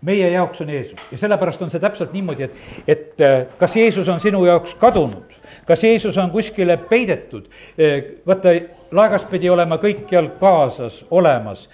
meie 0.05 0.29
jaoks 0.33 0.61
on 0.63 0.71
Jeesus. 0.73 0.99
Ja 1.11 1.19
sellepärast 1.21 1.61
on 1.61 1.71
see 1.73 1.81
täpselt 1.81 2.13
niimoodi, 2.15 2.47
et, 2.47 2.87
et 2.87 3.25
kas 3.59 3.75
Jeesus 3.77 4.09
on 4.11 4.21
sinu 4.23 4.43
jaoks 4.47 4.75
kadunud, 4.81 5.37
kas 5.67 5.83
Jeesus 5.85 6.17
on 6.17 6.31
kuskile 6.33 6.79
peidetud, 6.89 7.47
vaata, 8.27 8.55
laegas 8.91 9.25
pidi 9.27 9.49
olema 9.49 9.77
kõikjal 9.81 10.29
kaasas, 10.39 10.99
olemas. 11.11 11.67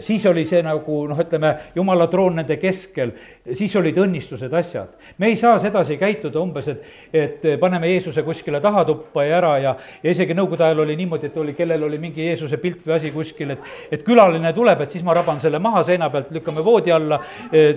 siis 0.00 0.26
oli 0.26 0.44
see 0.46 0.62
nagu 0.62 0.98
noh, 1.08 1.18
ütleme, 1.18 1.54
jumala 1.74 2.06
troon 2.10 2.36
nende 2.38 2.56
keskel, 2.60 3.12
siis 3.52 3.74
olid 3.76 3.98
õnnistused, 3.98 4.52
asjad. 4.54 4.92
me 5.18 5.32
ei 5.32 5.36
saa 5.36 5.58
sedasi 5.58 5.96
käituda 5.98 6.40
umbes, 6.40 6.68
et, 6.68 6.84
et 7.12 7.46
paneme 7.60 7.90
Jeesuse 7.90 8.22
kuskile 8.22 8.60
tahatuppa 8.60 9.24
ja 9.24 9.36
ära 9.38 9.52
ja, 9.58 9.74
ja 10.02 10.14
isegi 10.14 10.36
nõukogude 10.38 10.66
ajal 10.66 10.84
oli 10.84 10.96
niimoodi, 10.96 11.30
et 11.30 11.36
oli, 11.36 11.54
kellel 11.58 11.82
oli 11.88 11.98
mingi 11.98 12.26
Jeesuse 12.26 12.60
pilt 12.62 12.86
või 12.86 12.96
asi 12.98 13.10
kuskil, 13.14 13.56
et, 13.56 13.72
et 13.90 14.06
külaline 14.06 14.52
tuleb, 14.52 14.84
et 14.84 14.94
siis 14.94 15.04
ma 15.04 15.14
raban 15.18 15.40
selle 15.42 15.58
maha 15.62 15.82
seina 15.86 16.10
pealt, 16.10 16.30
lükkame 16.34 16.64
voodi 16.64 16.94
alla, 16.94 17.20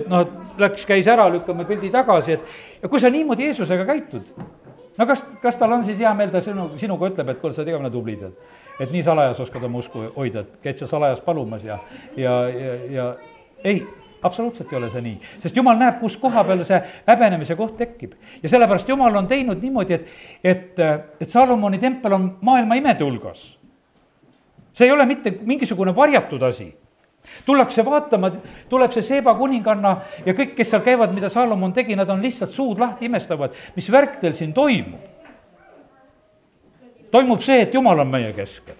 noh, 0.08 0.28
läks, 0.58 0.86
käis 0.86 1.08
ära, 1.10 1.28
lükkame 1.32 1.66
pildi 1.68 1.90
tagasi, 1.90 2.38
et 2.38 2.82
ja 2.82 2.88
kui 2.88 3.00
sa 3.00 3.10
niimoodi 3.10 3.50
Jeesusega 3.50 3.86
käitud, 3.88 4.30
no 4.98 5.06
kas, 5.06 5.24
kas 5.42 5.58
tal 5.60 5.72
on 5.72 5.84
siis 5.84 5.98
hea 5.98 6.12
meel, 6.14 6.30
ta 6.32 6.42
sinu, 6.44 6.70
sinuga 6.80 7.10
ütleb, 7.10 7.32
et 7.32 7.40
kuule, 7.42 7.54
sa 7.54 7.62
oled 7.62 7.72
igavene 7.72 7.92
tubli, 7.92 8.16
tead. 8.20 8.64
Et 8.80 8.90
nii 8.92 9.02
salajas 9.02 9.40
oskad 9.40 9.64
oma 9.64 9.78
usku 9.78 10.06
hoida, 10.16 10.44
et 10.44 10.58
käid 10.62 10.80
sa 10.80 10.88
salajas 10.90 11.20
palumas 11.24 11.64
ja, 11.64 11.78
ja, 12.16 12.34
ja, 12.48 12.74
ja 12.90 13.06
ei, 13.64 13.82
absoluutselt 14.22 14.72
ei 14.72 14.78
ole 14.78 14.90
see 14.92 15.04
nii, 15.04 15.18
sest 15.42 15.56
jumal 15.56 15.78
näeb, 15.80 16.00
kus 16.00 16.16
koha 16.20 16.44
peal 16.44 16.64
see 16.68 16.80
häbenemise 17.06 17.56
koht 17.56 17.76
tekib. 17.80 18.16
ja 18.42 18.48
sellepärast 18.48 18.88
jumal 18.88 19.16
on 19.16 19.28
teinud 19.28 19.62
niimoodi, 19.62 19.94
et, 19.94 20.08
et, 20.44 20.82
et 21.20 21.30
Salomoni 21.30 21.78
tempel 21.82 22.12
on 22.12 22.32
maailma 22.40 22.78
imede 22.80 23.04
hulgas. 23.04 23.46
see 24.72 24.86
ei 24.86 24.92
ole 24.92 25.06
mitte 25.06 25.32
mingisugune 25.42 25.96
varjatud 25.96 26.42
asi 26.42 26.74
tullakse 27.46 27.84
vaatama, 27.84 28.30
tuleb 28.68 28.92
see 28.94 29.04
Seeba 29.06 29.34
kuninganna 29.38 29.96
ja 30.26 30.34
kõik, 30.36 30.54
kes 30.58 30.70
seal 30.70 30.84
käivad, 30.86 31.14
mida 31.14 31.30
Saalomon 31.32 31.74
tegi, 31.76 31.96
nad 31.98 32.10
on 32.12 32.22
lihtsalt 32.22 32.54
suud 32.54 32.80
lahti 32.82 33.08
imestavad, 33.10 33.56
mis 33.76 33.90
värk 33.92 34.20
teil 34.22 34.36
siin 34.38 34.54
toimub. 34.56 35.15
Toimub 37.10 37.40
see, 37.44 37.60
et 37.62 37.74
Jumal 37.74 38.00
on 38.04 38.10
meie 38.10 38.32
keskel. 38.36 38.74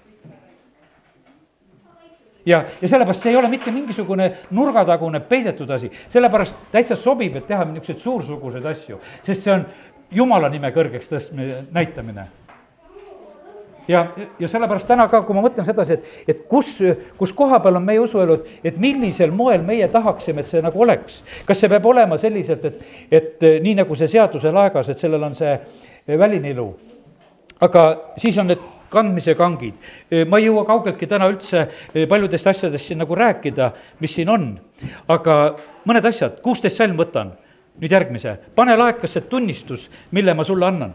ja, 2.47 2.65
ja 2.81 2.89
sellepärast 2.89 3.23
see 3.23 3.33
ei 3.35 3.37
ole 3.37 3.49
mitte 3.51 3.75
mingisugune 3.75 4.31
nurgatagune 4.51 5.21
peidetud 5.21 5.71
asi, 5.71 5.91
sellepärast 6.09 6.55
täitsa 6.73 6.97
sobib, 6.97 7.37
et 7.37 7.47
teha 7.47 7.65
niisuguseid 7.65 8.03
suursuguseid 8.03 8.67
asju, 8.73 9.01
sest 9.27 9.47
see 9.47 9.55
on 9.55 9.67
jumala 10.11 10.49
nime 10.49 10.71
kõrgeks 10.75 11.11
tõstmine, 11.11 11.65
näitamine 11.75 12.29
ja, 13.89 14.07
ja 14.39 14.49
sellepärast 14.49 14.89
täna 14.89 15.07
ka, 15.11 15.21
kui 15.27 15.35
ma 15.37 15.43
mõtlen 15.45 15.67
sedasi, 15.67 15.99
et, 15.99 16.25
et 16.29 16.43
kus, 16.51 16.77
kus 17.19 17.33
koha 17.37 17.61
peal 17.63 17.79
on 17.79 17.87
meie 17.87 18.01
usuelu, 18.03 18.39
et, 18.41 18.59
et 18.71 18.81
millisel 18.83 19.35
moel 19.35 19.63
meie 19.67 19.89
tahaksime, 19.93 20.43
et 20.43 20.51
see 20.51 20.63
nagu 20.65 20.83
oleks. 20.83 21.23
kas 21.47 21.61
see 21.63 21.71
peab 21.73 21.87
olema 21.87 22.19
selliselt, 22.21 22.65
et, 22.65 22.83
et 23.11 23.49
nii 23.63 23.77
nagu 23.83 23.99
see 23.99 24.11
seaduse 24.11 24.53
laegas, 24.53 24.91
et 24.91 25.03
sellel 25.03 25.31
on 25.31 25.39
see 25.39 25.57
väline 26.19 26.55
ilu. 26.55 26.71
Aga 27.61 27.85
siis 28.19 28.39
on 28.39 28.51
need 28.53 28.63
kandmise 28.91 29.35
kangid. 29.35 29.75
ma 30.29 30.39
ei 30.39 30.47
jõua 30.47 30.65
kaugeltki 30.67 31.07
täna 31.07 31.29
üldse 31.31 31.67
paljudest 32.09 32.47
asjadest 32.47 32.87
siin 32.87 32.99
nagu 33.03 33.15
rääkida, 33.15 33.73
mis 34.01 34.15
siin 34.15 34.29
on. 34.29 34.59
aga 35.09 35.57
mõned 35.85 36.07
asjad, 36.07 36.41
kuusteist 36.43 36.77
salm 36.77 36.97
võtan, 36.97 37.33
nüüd 37.81 37.93
järgmise, 37.93 38.39
pane 38.55 38.77
laekasse 38.77 39.21
tunnistus, 39.21 39.91
mille 40.11 40.35
ma 40.35 40.45
sulle 40.45 40.67
annan 40.67 40.95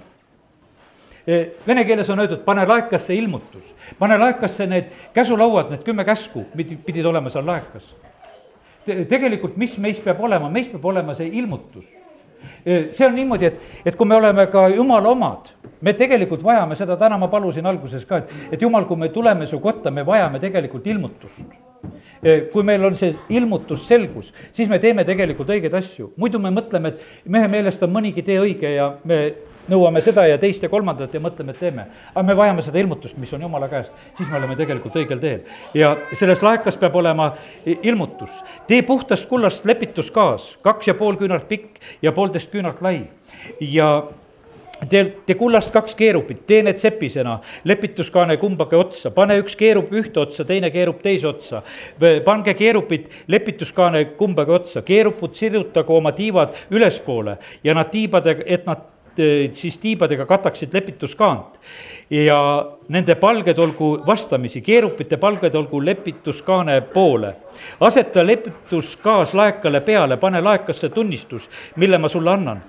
vene 1.67 1.85
keeles 1.85 2.09
on 2.09 2.19
öeldud, 2.19 2.43
pane 2.45 2.65
laekasse 2.65 3.15
ilmutus, 3.15 3.73
pane 3.99 4.17
laekasse 4.17 4.65
need 4.67 4.91
käsulauad, 5.13 5.69
need 5.71 5.83
kümme 5.85 6.05
käsku, 6.05 6.45
pidid 6.57 7.05
olema 7.05 7.29
seal 7.29 7.45
laekas. 7.45 7.83
tegelikult, 8.85 9.57
mis 9.57 9.77
meis 9.77 9.99
peab 10.01 10.21
olema, 10.21 10.49
meis 10.49 10.67
peab 10.67 10.85
olema 10.85 11.13
see 11.13 11.27
ilmutus. 11.37 11.85
See 12.65 13.05
on 13.05 13.15
niimoodi, 13.15 13.49
et, 13.49 13.59
et 13.85 13.95
kui 13.97 14.07
me 14.07 14.15
oleme 14.15 14.45
ka 14.51 14.67
jumala 14.69 15.09
omad, 15.09 15.49
me 15.81 15.93
tegelikult 15.97 16.43
vajame 16.45 16.77
seda, 16.77 16.97
täna 16.99 17.17
ma 17.17 17.29
palusin 17.31 17.65
alguses 17.65 18.05
ka, 18.05 18.21
et, 18.21 18.33
et 18.55 18.61
jumal, 18.61 18.85
kui 18.89 18.99
me 19.01 19.09
tuleme 19.13 19.47
su 19.49 19.59
kotta, 19.61 19.91
me 19.91 20.05
vajame 20.07 20.39
tegelikult 20.43 20.87
ilmutust. 20.87 21.43
Kui 22.21 22.61
meil 22.63 22.83
on 22.85 22.95
see 22.95 23.15
ilmutusselgus, 23.33 24.29
siis 24.53 24.69
me 24.69 24.77
teeme 24.79 25.01
tegelikult 25.07 25.49
õigeid 25.49 25.73
asju, 25.79 26.11
muidu 26.21 26.37
me 26.39 26.51
mõtleme, 26.53 26.93
et 26.93 27.29
mehe 27.33 27.47
meelest 27.49 27.81
on 27.81 27.89
mõnigi 27.95 28.21
tee 28.25 28.37
õige 28.43 28.75
ja 28.75 28.91
me 29.09 29.23
nõuame 29.71 30.01
seda 30.03 30.25
ja 30.27 30.37
teist 30.41 30.63
ja 30.63 30.69
kolmandat 30.69 31.13
ja 31.13 31.21
mõtleme, 31.23 31.55
et 31.55 31.59
teeme. 31.59 31.87
aga 32.13 32.23
me 32.27 32.37
vajame 32.37 32.65
seda 32.65 32.79
ilmutust, 32.79 33.17
mis 33.17 33.33
on 33.33 33.41
jumala 33.47 33.69
käest, 33.71 33.91
siis 34.17 34.29
me 34.29 34.37
oleme 34.37 34.55
tegelikult 34.59 34.95
õigel 35.01 35.19
teel. 35.19 35.41
ja 35.73 35.95
selles 36.13 36.43
laekas 36.43 36.77
peab 36.77 36.95
olema 36.95 37.33
ilmutus. 37.65 38.43
tee 38.67 38.81
puhtast 38.81 39.29
kullast 39.29 39.65
lepituskaas, 39.65 40.57
kaks 40.61 40.87
ja 40.87 40.93
pool 40.93 41.15
küünart 41.19 41.47
pikk 41.47 41.79
ja 42.01 42.11
poolteist 42.11 42.51
küünart 42.51 42.81
lai. 42.81 43.07
ja 43.59 43.91
tee, 44.89 45.03
tee 45.25 45.35
kullast 45.35 45.71
kaks 45.71 45.95
keerupit, 45.95 46.45
tee 46.47 46.61
need 46.63 46.79
sepisena, 46.81 47.39
lepituskaane 47.63 48.37
kumbagi 48.41 48.77
otsa, 48.77 49.11
pane 49.15 49.37
üks 49.41 49.55
keerup 49.59 49.91
ühte 49.93 50.21
otsa, 50.23 50.45
teine 50.47 50.71
keerup 50.73 51.01
teise 51.03 51.27
otsa. 51.27 51.61
pange 52.25 52.53
keerupid 52.57 53.09
lepituskaane 53.27 54.05
kumbagi 54.19 54.57
otsa, 54.57 54.81
keerupud 54.81 55.35
sirutagu 55.35 55.95
oma 55.95 56.11
tiivad 56.11 56.55
ülespoole 56.71 57.37
ja 57.63 57.75
nad 57.77 57.91
tiibadega, 57.91 58.43
et 58.45 58.65
nad 58.65 58.87
siis 59.53 59.77
tiibadega 59.77 60.25
kataksid 60.25 60.73
lepituskaant 60.73 61.59
ja 62.09 62.37
nende 62.89 63.15
palged 63.15 63.59
olgu 63.59 63.91
vastamisi, 64.07 64.61
keerupite 64.61 65.17
palged 65.17 65.55
olgu 65.55 65.85
lepituskaane 65.85 66.81
poole. 66.81 67.35
aseta 67.79 68.27
lepituskaas 68.27 69.33
laekale 69.33 69.81
peale, 69.81 70.17
pane 70.17 70.41
laekasse 70.41 70.89
tunnistus, 70.89 71.49
mille 71.75 71.97
ma 71.97 72.07
sulle 72.09 72.31
annan 72.31 72.63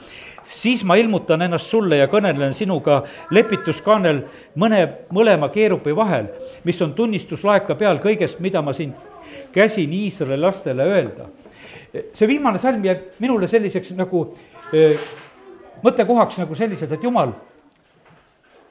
siis 0.52 0.84
ma 0.84 0.94
ilmutan 0.94 1.42
ennast 1.42 1.70
sulle 1.70 1.96
ja 1.96 2.06
kõnelen 2.06 2.54
sinuga 2.54 3.02
lepituskaanel 3.30 4.22
mõne, 4.56 4.82
mõlema 5.12 5.48
keerupi 5.52 5.96
vahel, 5.96 6.28
mis 6.64 6.82
on 6.82 6.94
tunnistus 6.94 7.44
laeka 7.44 7.74
peal 7.74 8.00
kõigest, 8.02 8.40
mida 8.40 8.62
ma 8.62 8.74
siin 8.76 8.92
käsin 9.52 9.92
Iisraeli 9.92 10.40
lastele 10.40 10.84
öelda. 10.84 11.28
see 12.14 12.28
viimane 12.28 12.58
salm 12.58 12.84
jääb 12.84 13.20
minule 13.20 13.48
selliseks 13.48 13.90
nagu 13.96 14.32
mõttekohaks 15.82 16.38
nagu 16.38 16.54
selliselt, 16.54 16.92
et 16.92 17.02
jumal, 17.02 17.32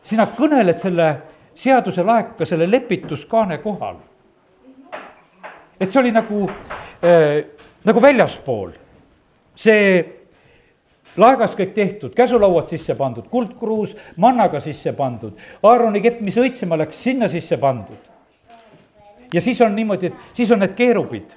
sina 0.08 0.28
kõneled 0.38 0.80
selle 0.82 1.10
seaduse 1.56 2.04
laeka 2.04 2.46
selle 2.46 2.70
lepituskaane 2.72 3.58
kohal. 3.58 3.96
et 5.80 5.90
see 5.90 6.00
oli 6.00 6.12
nagu 6.12 6.50
äh,, 7.04 7.46
nagu 7.84 8.02
väljaspool. 8.02 8.72
see 9.56 10.06
laegas 11.18 11.56
kõik 11.56 11.74
tehtud, 11.76 12.14
käsulauad 12.16 12.70
sisse 12.70 12.96
pandud, 12.96 13.28
kuldkruus 13.30 13.96
mannaga 14.18 14.60
sisse 14.60 14.94
pandud, 14.94 15.34
Aaroni 15.64 16.02
kepp, 16.02 16.22
mis 16.22 16.38
õitsema 16.38 16.78
läks, 16.78 17.04
sinna 17.04 17.28
sisse 17.28 17.58
pandud. 17.58 18.00
ja 19.34 19.42
siis 19.42 19.62
on 19.62 19.76
niimoodi, 19.76 20.08
et 20.08 20.38
siis 20.38 20.52
on 20.52 20.60
need 20.60 20.76
keerubid 20.76 21.36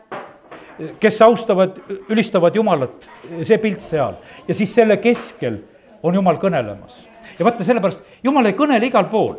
kes 1.00 1.22
austavad, 1.22 1.78
ülistavad 2.08 2.54
Jumalat, 2.56 3.08
see 3.46 3.58
pilt 3.62 3.82
seal. 3.88 4.16
ja 4.48 4.54
siis 4.54 4.74
selle 4.74 4.96
keskel 5.02 5.60
on 6.02 6.14
Jumal 6.14 6.38
kõnelemas. 6.42 6.96
ja 7.38 7.44
vaata, 7.44 7.64
sellepärast 7.64 8.00
Jumal 8.22 8.50
ei 8.50 8.56
kõnele 8.58 8.86
igal 8.86 9.08
pool. 9.10 9.36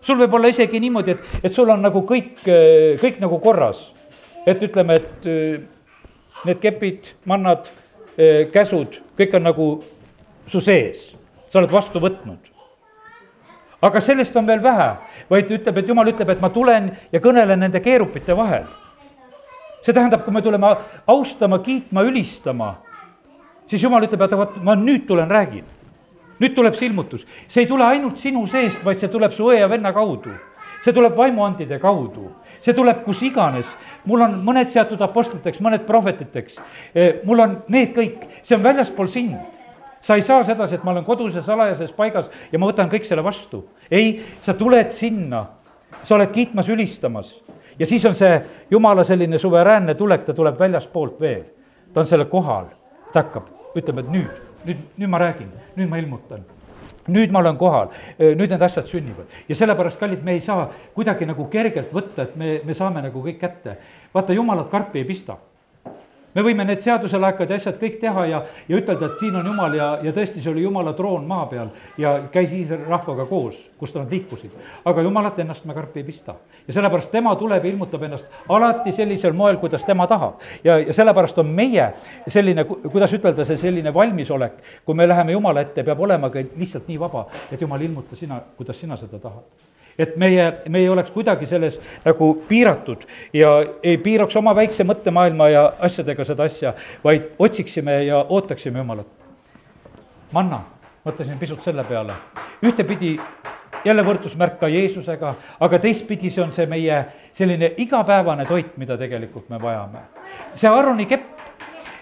sul 0.00 0.18
võib 0.18 0.34
olla 0.34 0.48
isegi 0.48 0.80
niimoodi, 0.80 1.10
et, 1.10 1.44
et 1.44 1.54
sul 1.54 1.70
on 1.70 1.82
nagu 1.82 2.04
kõik, 2.08 2.44
kõik 3.00 3.20
nagu 3.20 3.38
korras. 3.38 3.92
et 4.46 4.62
ütleme, 4.62 4.96
et 4.96 5.28
need 6.44 6.60
kepid, 6.60 7.12
mannad, 7.24 7.68
käsud, 8.52 9.00
kõik 9.18 9.36
on 9.36 9.44
nagu 9.46 9.68
su 10.48 10.60
sees, 10.60 11.12
sa 11.50 11.60
oled 11.60 11.70
vastu 11.70 12.00
võtnud 12.00 12.50
aga 13.82 14.00
sellest 14.00 14.36
on 14.36 14.46
veel 14.46 14.62
vähe, 14.62 14.92
vaid 15.30 15.50
ütleb, 15.50 15.78
et 15.78 15.88
jumal 15.88 16.08
ütleb, 16.08 16.30
et 16.30 16.40
ma 16.40 16.50
tulen 16.54 16.92
ja 17.12 17.20
kõnelen 17.20 17.58
nende 17.58 17.80
keerupite 17.82 18.36
vahel 18.38 18.68
see 19.82 19.92
tähendab, 19.94 20.24
kui 20.24 20.34
me 20.34 20.42
tuleme 20.42 20.72
austama, 21.10 21.58
kiitma, 21.62 22.04
ülistama, 22.06 22.74
siis 23.70 23.82
jumal 23.82 24.06
ütleb, 24.06 24.22
et 24.22 24.36
vot 24.38 24.56
ma 24.62 24.76
nüüd 24.78 25.06
tulen, 25.08 25.30
räägin. 25.30 25.64
nüüd 26.42 26.56
tuleb 26.56 26.74
see 26.74 26.88
ilmutus, 26.88 27.26
see 27.48 27.62
ei 27.62 27.68
tule 27.70 27.84
ainult 27.86 28.18
sinu 28.18 28.46
seest, 28.50 28.80
vaid 28.84 28.98
see 28.98 29.10
tuleb 29.10 29.30
su 29.34 29.46
õe 29.50 29.60
ja 29.60 29.68
venna 29.70 29.92
kaudu. 29.92 30.32
see 30.82 30.92
tuleb 30.92 31.14
vaimuandide 31.16 31.78
kaudu, 31.78 32.32
see 32.60 32.74
tuleb 32.74 33.04
kus 33.04 33.22
iganes. 33.22 33.66
mul 34.04 34.22
on 34.22 34.38
mõned 34.44 34.70
seatud 34.70 35.00
apostliteks, 35.00 35.60
mõned 35.60 35.86
prohvetiteks, 35.86 36.58
eh, 36.94 37.20
mul 37.24 37.40
on 37.40 37.62
need 37.68 37.94
kõik, 37.94 38.28
see 38.42 38.56
on 38.56 38.62
väljaspool 38.62 39.08
sind 39.08 39.36
sa 40.02 40.14
ei 40.14 40.22
saa 40.22 40.42
sedasi, 40.42 40.74
et 40.74 40.84
ma 40.84 40.90
olen 40.90 41.04
kodus 41.04 41.34
ja 41.34 41.42
salajases 41.42 41.92
paigas 41.92 42.26
ja 42.52 42.58
ma 42.58 42.66
võtan 42.66 42.90
kõik 42.90 43.04
selle 43.06 43.22
vastu. 43.22 43.68
ei, 43.90 44.22
sa 44.42 44.54
tuled 44.54 44.90
sinna, 44.90 45.46
sa 46.02 46.14
oled 46.14 46.32
kiitmas, 46.32 46.68
ülistamas 46.68 47.36
ja 47.78 47.86
siis 47.86 48.04
on 48.04 48.14
see 48.14 48.40
jumala 48.70 49.04
selline 49.04 49.38
suveräänne 49.38 49.94
tulek, 49.94 50.24
ta 50.24 50.34
tuleb 50.34 50.58
väljaspoolt 50.58 51.20
veel. 51.20 51.44
ta 51.94 52.00
on 52.00 52.06
selle 52.06 52.24
kohal, 52.24 52.66
ta 53.12 53.22
hakkab, 53.22 53.48
ütleb, 53.76 53.98
et 53.98 54.10
nüüd, 54.10 54.42
nüüd, 54.64 54.82
nüüd 54.96 55.10
ma 55.12 55.18
räägin, 55.20 55.50
nüüd 55.76 55.88
ma 55.88 55.98
ilmutan. 55.98 56.44
Nüüd 57.08 57.32
ma 57.34 57.40
olen 57.42 57.56
kohal, 57.58 57.88
nüüd 58.18 58.52
need 58.54 58.62
asjad 58.62 58.86
sünnivad. 58.86 59.26
Ja 59.48 59.56
sellepärast, 59.58 59.98
kallid, 59.98 60.22
me 60.22 60.32
ei 60.32 60.40
saa 60.40 60.68
kuidagi 60.94 61.26
nagu 61.26 61.48
kergelt 61.50 61.90
võtta, 61.92 62.28
et 62.28 62.36
me, 62.38 62.60
me 62.64 62.74
saame 62.74 63.02
nagu 63.02 63.24
kõik 63.24 63.40
kätte. 63.40 63.76
vaata, 64.14 64.32
jumalat 64.32 64.70
karpi 64.70 65.02
ei 65.02 65.04
pista 65.04 65.36
me 66.34 66.44
võime 66.44 66.64
need 66.66 66.82
seaduselaekad 66.84 67.50
ja 67.50 67.58
asjad 67.60 67.78
kõik 67.80 67.98
teha 68.00 68.24
ja, 68.30 68.42
ja 68.68 68.78
ütelda, 68.78 69.10
et 69.10 69.22
siin 69.22 69.36
on 69.38 69.46
Jumal 69.46 69.74
ja, 69.76 69.88
ja 70.04 70.12
tõesti, 70.16 70.42
see 70.42 70.52
oli 70.52 70.64
Jumala 70.64 70.94
troon 70.98 71.26
maa 71.28 71.46
peal 71.50 71.72
ja 72.00 72.14
käis 72.32 72.52
Iisraeli 72.56 72.88
rahvaga 72.88 73.26
koos, 73.28 73.58
kust 73.80 73.96
nad 73.98 74.12
liikusid. 74.12 74.52
aga 74.84 75.04
Jumalat 75.04 75.38
ennast 75.42 75.64
me 75.64 75.74
karpi 75.74 76.00
ei 76.00 76.06
pista. 76.06 76.34
ja 76.66 76.72
sellepärast 76.72 77.10
tema 77.10 77.34
tuleb 77.36 77.64
ja 77.64 77.70
ilmutab 77.70 78.02
ennast 78.02 78.26
alati 78.48 78.92
sellisel 78.92 79.32
moel, 79.32 79.56
kuidas 79.56 79.84
tema 79.84 80.06
tahab. 80.06 80.40
ja, 80.64 80.78
ja 80.78 80.92
sellepärast 80.92 81.38
on 81.38 81.46
meie 81.46 81.92
selline, 82.28 82.64
kuidas 82.64 83.12
ütelda, 83.12 83.44
see 83.44 83.56
selline 83.56 83.94
valmisolek, 83.94 84.62
kui 84.84 84.94
me 84.94 85.08
läheme 85.08 85.32
Jumala 85.32 85.60
ette, 85.60 85.84
peab 85.84 86.00
olema 86.00 86.30
ka 86.30 86.44
lihtsalt 86.56 86.88
nii 86.88 87.00
vaba, 87.00 87.26
et 87.50 87.60
Jumal, 87.60 87.80
ilmuta 87.80 88.16
sina, 88.16 88.40
kuidas 88.56 88.80
sina 88.80 88.96
seda 88.96 89.18
tahad 89.18 89.71
et 89.98 90.16
meie, 90.16 90.52
me 90.68 90.78
ei 90.78 90.88
oleks 90.88 91.10
kuidagi 91.10 91.46
selles 91.46 91.78
nagu 92.04 92.32
piiratud 92.48 93.04
ja 93.32 93.54
ei 93.82 93.98
piiraks 93.98 94.36
oma 94.36 94.54
väikse 94.56 94.84
mõttemaailma 94.88 95.48
ja 95.52 95.64
asjadega 95.80 96.24
seda 96.24 96.48
asja, 96.48 96.74
vaid 97.04 97.32
otsiksime 97.38 98.02
ja 98.04 98.24
ootaksime 98.28 98.78
Jumalat. 98.78 99.06
manna, 100.32 100.62
mõtlesin 101.04 101.38
pisut 101.38 101.62
selle 101.62 101.84
peale, 101.84 102.14
ühtepidi 102.64 103.18
jälle 103.84 104.04
võrdusmärk 104.06 104.58
ka 104.60 104.68
Jeesusega, 104.68 105.34
aga 105.60 105.78
teistpidi 105.78 106.30
see 106.30 106.42
on 106.42 106.52
see 106.52 106.66
meie 106.66 107.04
selline 107.36 107.72
igapäevane 107.76 108.46
toit, 108.46 108.76
mida 108.76 108.96
tegelikult 108.98 109.48
me 109.50 109.60
vajame. 109.62 109.98
see 110.54 110.68
Aaroni 110.68 111.06
kepp, 111.06 111.40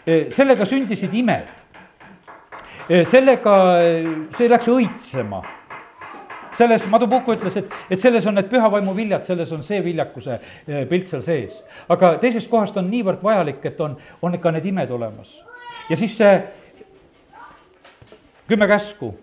eh, 0.06 0.26
sellega 0.30 0.64
sündisid 0.64 1.14
imed. 1.14 1.46
Eh, 2.88 3.06
sellega, 3.06 3.80
eh, 3.82 4.04
see 4.36 4.48
läks 4.48 4.68
õitsema 4.68 5.42
selles, 6.60 6.84
Madu 6.92 7.08
Puku 7.10 7.34
ütles, 7.36 7.56
et, 7.60 7.72
et 7.90 8.02
selles 8.02 8.26
on 8.28 8.36
need 8.38 8.50
püha 8.50 8.68
vaimu 8.72 8.94
viljad, 8.96 9.24
selles 9.28 9.50
on 9.56 9.64
see 9.66 9.80
viljakuse 9.84 10.36
eh, 10.36 10.84
pilt 10.90 11.08
seal 11.10 11.24
sees. 11.26 11.56
aga 11.88 12.14
teisest 12.22 12.50
kohast 12.52 12.76
on 12.80 12.90
niivõrd 12.92 13.24
vajalik, 13.24 13.64
et 13.66 13.80
on, 13.80 13.96
on 14.22 14.38
ka 14.38 14.52
need 14.56 14.68
imed 14.72 14.92
olemas. 14.94 15.32
ja 15.88 15.96
siis 15.96 16.16
see 16.18 16.36
kümme 18.50 18.68
käsku. 18.68 19.14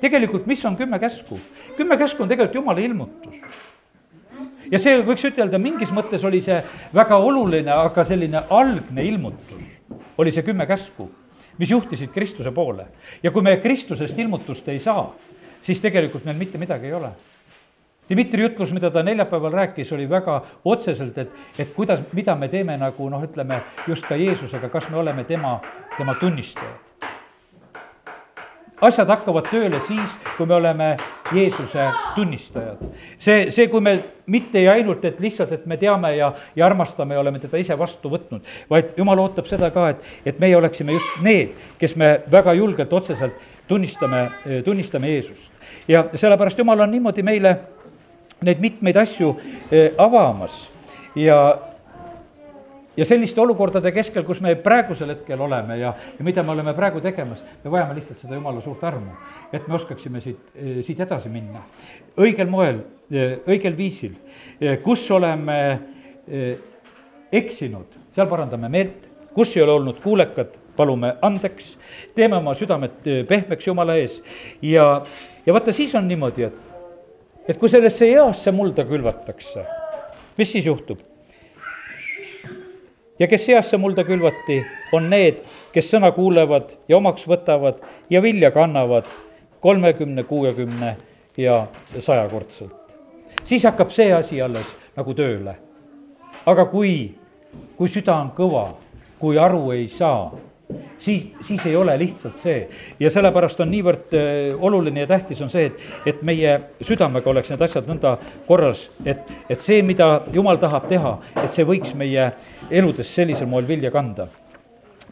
tegelikult, 0.00 0.46
mis 0.46 0.64
on 0.64 0.76
kümme 0.76 0.98
käsku? 1.02 1.40
kümme 1.76 1.98
käsku 1.98 2.22
on 2.22 2.28
tegelikult 2.30 2.62
jumala 2.62 2.80
ilmutus 2.80 3.34
ja 4.70 4.80
see 4.80 5.02
võiks 5.04 5.24
ütelda, 5.28 5.58
mingis 5.60 5.92
mõttes 5.94 6.24
oli 6.24 6.40
see 6.44 6.60
väga 6.94 7.18
oluline, 7.18 7.70
aga 7.72 8.04
selline 8.06 8.44
algne 8.50 9.04
ilmutus 9.04 9.70
oli 10.18 10.32
see 10.32 10.46
kümme 10.46 10.66
käsku. 10.66 11.10
mis 11.58 11.70
juhtisid 11.70 12.10
Kristuse 12.10 12.50
poole. 12.50 12.86
ja 13.22 13.30
kui 13.30 13.42
me 13.42 13.56
Kristusest 13.56 14.18
ilmutust 14.18 14.68
ei 14.68 14.78
saa, 14.78 15.12
siis 15.64 15.80
tegelikult 15.80 16.24
meil 16.28 16.36
mitte 16.38 16.60
midagi 16.60 16.92
ei 16.92 16.96
ole 16.96 17.12
Dmitri 18.08 18.42
jutlus, 18.42 18.72
mida 18.72 18.90
ta 18.90 19.02
neljapäeval 19.02 19.52
rääkis, 19.52 19.92
oli 19.92 20.10
väga 20.10 20.42
otseselt, 20.64 21.18
et, 21.18 21.30
et 21.58 21.70
kuidas, 21.72 22.00
mida 22.12 22.34
me 22.36 22.48
teeme 22.52 22.76
nagu 22.76 23.08
noh, 23.08 23.22
ütleme 23.24 23.62
just 23.88 24.04
ka 24.04 24.18
Jeesusega, 24.20 24.68
kas 24.68 24.90
me 24.90 25.00
oleme 25.00 25.24
tema, 25.24 25.60
tema 25.96 26.14
tunnistajad. 26.20 26.82
asjad 28.84 29.08
hakkavad 29.08 29.46
tööle 29.48 29.78
siis, 29.86 30.10
kui 30.36 30.44
me 30.46 30.54
oleme 30.54 30.96
Jeesuse 31.32 31.86
tunnistajad. 32.14 32.82
see, 33.18 33.50
see, 33.50 33.68
kui 33.72 33.80
me 33.80 33.96
mitte 34.26 34.60
ja 34.60 34.72
ainult, 34.76 35.04
et 35.04 35.20
lihtsalt, 35.20 35.52
et 35.52 35.64
me 35.66 35.76
teame 35.80 36.12
ja, 36.16 36.34
ja 36.56 36.66
armastame 36.66 37.14
ja 37.14 37.20
oleme 37.20 37.40
teda 37.40 37.56
ise 37.56 37.78
vastu 37.78 38.12
võtnud, 38.12 38.44
vaid 38.68 38.92
jumal 39.00 39.24
ootab 39.24 39.48
seda 39.48 39.70
ka, 39.70 39.88
et, 39.94 40.04
et 40.26 40.38
meie 40.38 40.56
oleksime 40.56 40.92
just 40.92 41.20
need, 41.22 41.56
kes 41.80 41.96
me 41.96 42.18
väga 42.30 42.52
julgelt, 42.52 42.92
otseselt 42.92 43.40
tunnistame, 43.68 44.30
tunnistame 44.64 45.10
Jeesust. 45.10 45.52
ja 45.88 46.04
sellepärast 46.14 46.58
Jumal 46.58 46.80
on 46.80 46.90
niimoodi 46.90 47.22
meile 47.22 47.56
neid 48.44 48.60
mitmeid 48.60 48.96
asju 48.96 49.34
eh, 49.70 49.92
avamas 49.98 50.70
ja 51.16 51.58
ja 52.96 53.04
selliste 53.04 53.40
olukordade 53.40 53.90
keskel, 53.90 54.22
kus 54.22 54.38
me 54.40 54.52
praegusel 54.54 55.10
hetkel 55.10 55.40
oleme 55.42 55.80
ja, 55.80 55.94
ja 56.18 56.24
mida 56.24 56.44
me 56.46 56.52
oleme 56.54 56.74
praegu 56.76 57.00
tegemas, 57.02 57.40
me 57.64 57.70
vajame 57.70 57.96
lihtsalt 57.98 58.20
seda 58.22 58.38
jumala 58.38 58.60
suurt 58.62 58.84
armu, 58.86 59.16
et 59.52 59.66
me 59.66 59.74
oskaksime 59.74 60.22
siit, 60.22 60.44
eh, 60.54 60.78
siit 60.86 61.00
edasi 61.02 61.32
minna. 61.32 61.64
õigel 62.16 62.50
moel, 62.50 62.84
eh, 63.10 63.40
õigel 63.50 63.76
viisil, 63.76 64.14
kus 64.84 65.08
oleme 65.10 65.58
eksinud, 67.34 67.98
seal 68.14 68.28
parandame 68.30 68.70
meelt, 68.70 69.08
kus 69.34 69.56
ei 69.56 69.62
ole 69.64 69.74
olnud 69.74 69.98
kuulekad, 70.00 70.54
palume 70.76 71.14
andeks, 71.22 71.74
teeme 72.14 72.36
oma 72.36 72.54
südamed 72.58 73.08
pehmeks 73.28 73.66
Jumala 73.66 73.96
ees 74.00 74.20
ja, 74.62 75.02
ja 75.46 75.56
vaata, 75.56 75.72
siis 75.72 75.94
on 75.94 76.08
niimoodi, 76.08 76.48
et 76.48 76.64
et 77.48 77.58
kui 77.60 77.68
sellesse 77.68 78.06
heasse 78.08 78.52
mulda 78.52 78.84
külvatakse, 78.88 79.64
mis 80.38 80.52
siis 80.52 80.66
juhtub? 80.66 81.02
ja 83.18 83.28
kes 83.30 83.48
heasse 83.48 83.78
mulda 83.78 84.04
külvati, 84.04 84.58
on 84.92 85.10
need, 85.10 85.42
kes 85.72 85.90
sõna 85.92 86.10
kuulevad 86.16 86.72
ja 86.88 86.96
omaks 86.98 87.26
võtavad 87.30 87.82
ja 88.10 88.22
vilja 88.22 88.50
kannavad 88.50 89.06
kolmekümne, 89.62 90.24
kuuekümne 90.24 90.96
ja 91.36 91.66
sajakordselt. 91.98 92.74
siis 93.44 93.64
hakkab 93.64 93.90
see 93.90 94.12
asi 94.12 94.42
alles 94.42 94.66
nagu 94.96 95.14
tööle. 95.14 95.54
aga 96.46 96.64
kui, 96.64 97.14
kui 97.76 97.88
süda 97.88 98.16
on 98.16 98.32
kõva, 98.36 98.66
kui 99.18 99.38
aru 99.38 99.70
ei 99.72 99.88
saa 99.88 100.32
siis, 100.98 101.26
siis 101.40 101.66
ei 101.66 101.76
ole 101.76 101.98
lihtsalt 101.98 102.36
see. 102.36 102.68
ja 103.00 103.10
sellepärast 103.10 103.60
on 103.60 103.70
niivõrd 103.70 104.14
äh, 104.16 104.62
oluline 104.64 105.04
ja 105.04 105.06
tähtis 105.06 105.42
on 105.44 105.50
see, 105.52 105.66
et, 105.66 105.82
et 106.06 106.22
meie 106.22 106.54
südamega 106.82 107.30
oleks 107.30 107.50
need 107.52 107.64
asjad 107.66 107.88
nõnda 107.90 108.16
korras, 108.48 108.88
et, 109.04 109.28
et 109.48 109.60
see, 109.60 109.82
mida 109.82 110.24
jumal 110.32 110.60
tahab 110.62 110.88
teha, 110.88 111.18
et 111.42 111.52
see 111.52 111.66
võiks 111.68 111.94
meie 111.98 112.30
eludes 112.70 113.12
sellisel 113.14 113.50
moel 113.50 113.68
vilja 113.68 113.92
kanda. 113.94 114.28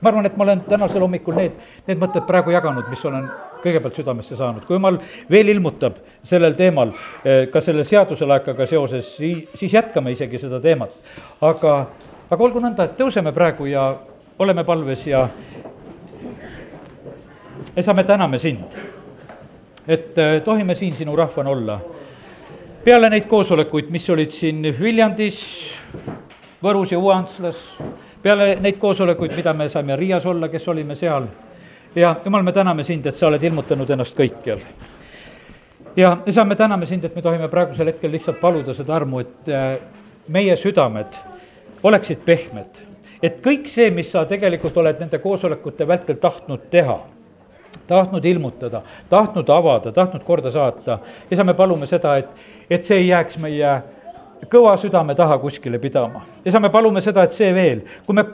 ma 0.00 0.10
arvan, 0.10 0.26
et 0.26 0.36
ma 0.36 0.44
olen 0.44 0.60
tänasel 0.66 1.04
hommikul 1.04 1.36
need, 1.38 1.58
need 1.86 2.00
mõtted 2.00 2.26
praegu 2.26 2.50
jaganud, 2.50 2.88
mis 2.90 3.04
olen 3.06 3.28
kõigepealt 3.62 3.98
südamesse 4.00 4.36
saanud, 4.36 4.64
kui 4.66 4.74
jumal 4.74 4.96
veel 5.30 5.52
ilmutab 5.52 6.00
sellel 6.26 6.56
teemal, 6.58 6.94
äh, 7.22 7.44
ka 7.52 7.60
selle 7.60 7.84
seaduselaekaga 7.84 8.66
seoses, 8.66 9.16
siis, 9.16 9.44
siis 9.54 9.76
jätkame 9.76 10.16
isegi 10.16 10.40
seda 10.42 10.60
teemat. 10.60 10.96
aga, 11.40 11.76
aga 12.30 12.44
olgu 12.44 12.60
nõnda, 12.64 12.88
et 12.88 12.96
tõuseme 12.98 13.34
praegu 13.36 13.68
ja 13.68 13.92
oleme 14.38 14.64
palves 14.64 15.06
ja 15.06 15.28
isa, 17.76 17.94
me 17.94 18.04
täname 18.04 18.38
sind, 18.38 18.64
et 19.88 20.18
äh, 20.18 20.42
tohime 20.44 20.74
siin 20.74 20.96
sinu 20.96 21.16
rahvana 21.16 21.50
olla. 21.50 21.80
peale 22.84 23.10
neid 23.10 23.28
koosolekuid, 23.30 23.90
mis 23.90 24.10
olid 24.10 24.30
siin 24.30 24.66
Viljandis, 24.80 25.38
Võrus 26.62 26.90
ja 26.92 26.98
Uanslas, 26.98 27.58
peale 28.22 28.56
neid 28.60 28.78
koosolekuid, 28.78 29.36
mida 29.36 29.52
me 29.52 29.68
saime 29.68 29.96
Riias 29.96 30.26
olla, 30.26 30.48
kes 30.48 30.68
olime 30.68 30.94
seal, 30.94 31.26
ja 31.94 32.16
jumal, 32.24 32.42
me 32.42 32.52
täname 32.52 32.84
sind, 32.84 33.06
et 33.06 33.16
sa 33.16 33.28
oled 33.28 33.42
ilmutanud 33.42 33.90
ennast 33.90 34.18
kõikjal. 34.18 34.58
ja 35.96 36.16
isa, 36.26 36.44
me 36.44 36.56
täname 36.56 36.86
sind, 36.86 37.04
et 37.04 37.14
me 37.14 37.22
tohime 37.22 37.48
praegusel 37.48 37.86
hetkel 37.86 38.10
lihtsalt 38.10 38.40
paluda 38.40 38.74
seda 38.74 38.96
armu, 38.96 39.20
et 39.20 39.48
äh, 39.48 39.76
meie 40.28 40.56
südamed 40.56 41.14
oleksid 41.82 42.18
pehmed 42.24 42.91
et 43.22 43.40
kõik 43.44 43.68
see, 43.70 43.90
mis 43.94 44.10
sa 44.10 44.24
tegelikult 44.28 44.76
oled 44.82 45.00
nende 45.00 45.18
koosolekute 45.22 45.86
vältel 45.88 46.18
tahtnud 46.22 46.68
teha, 46.70 46.98
tahtnud 47.86 48.24
ilmutada, 48.24 48.82
tahtnud 49.10 49.48
avada, 49.50 49.92
tahtnud 49.92 50.24
korda 50.26 50.52
saata, 50.52 50.98
isa, 51.30 51.44
me 51.44 51.54
palume 51.54 51.86
seda, 51.86 52.16
et, 52.18 52.46
et 52.70 52.84
see 52.84 52.98
ei 53.04 53.10
jääks 53.10 53.38
meie 53.42 53.76
kõva 54.50 54.74
südame 54.80 55.14
taha 55.14 55.38
kuskile 55.38 55.78
pidama. 55.78 56.24
isa, 56.44 56.60
me 56.60 56.70
palume 56.70 57.00
seda, 57.00 57.22
et 57.22 57.36
see 57.36 57.52
veel, 57.54 57.84
kui 58.06 58.16
me 58.18 58.26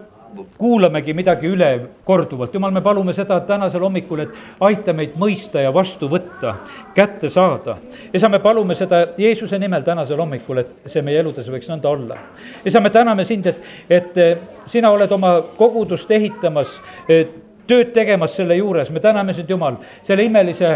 kuulamegi 0.58 1.14
midagi 1.14 1.48
üle 1.48 1.70
korduvalt, 2.04 2.54
jumal, 2.54 2.72
me 2.74 2.82
palume 2.84 3.12
seda 3.16 3.40
tänasel 3.46 3.82
hommikul, 3.84 4.24
et 4.24 4.62
aita 4.68 4.92
meid 4.96 5.16
mõista 5.18 5.62
ja 5.62 5.72
vastu 5.74 6.08
võtta, 6.10 6.54
kätte 6.94 7.30
saada. 7.32 7.76
isa, 8.14 8.28
me 8.28 8.38
palume 8.38 8.74
seda 8.74 9.04
Jeesuse 9.18 9.58
nimel 9.58 9.82
tänasel 9.86 10.20
hommikul, 10.20 10.62
et 10.62 10.92
see 10.92 11.02
meie 11.02 11.20
eludes 11.20 11.48
võiks 11.48 11.68
nõnda 11.70 11.90
olla. 11.90 12.16
isa, 12.64 12.80
me 12.80 12.90
täname 12.90 13.24
sind, 13.24 13.46
et, 13.46 13.60
et 13.90 14.40
sina 14.66 14.90
oled 14.90 15.12
oma 15.12 15.38
kogudust 15.56 16.10
ehitamas, 16.10 16.80
et 17.08 17.47
tööd 17.68 17.92
tegemas 17.92 18.34
selle 18.36 18.56
juures, 18.56 18.88
me 18.90 19.00
täname 19.00 19.34
sind, 19.36 19.50
Jumal, 19.50 19.76
selle 20.06 20.24
imelise 20.24 20.70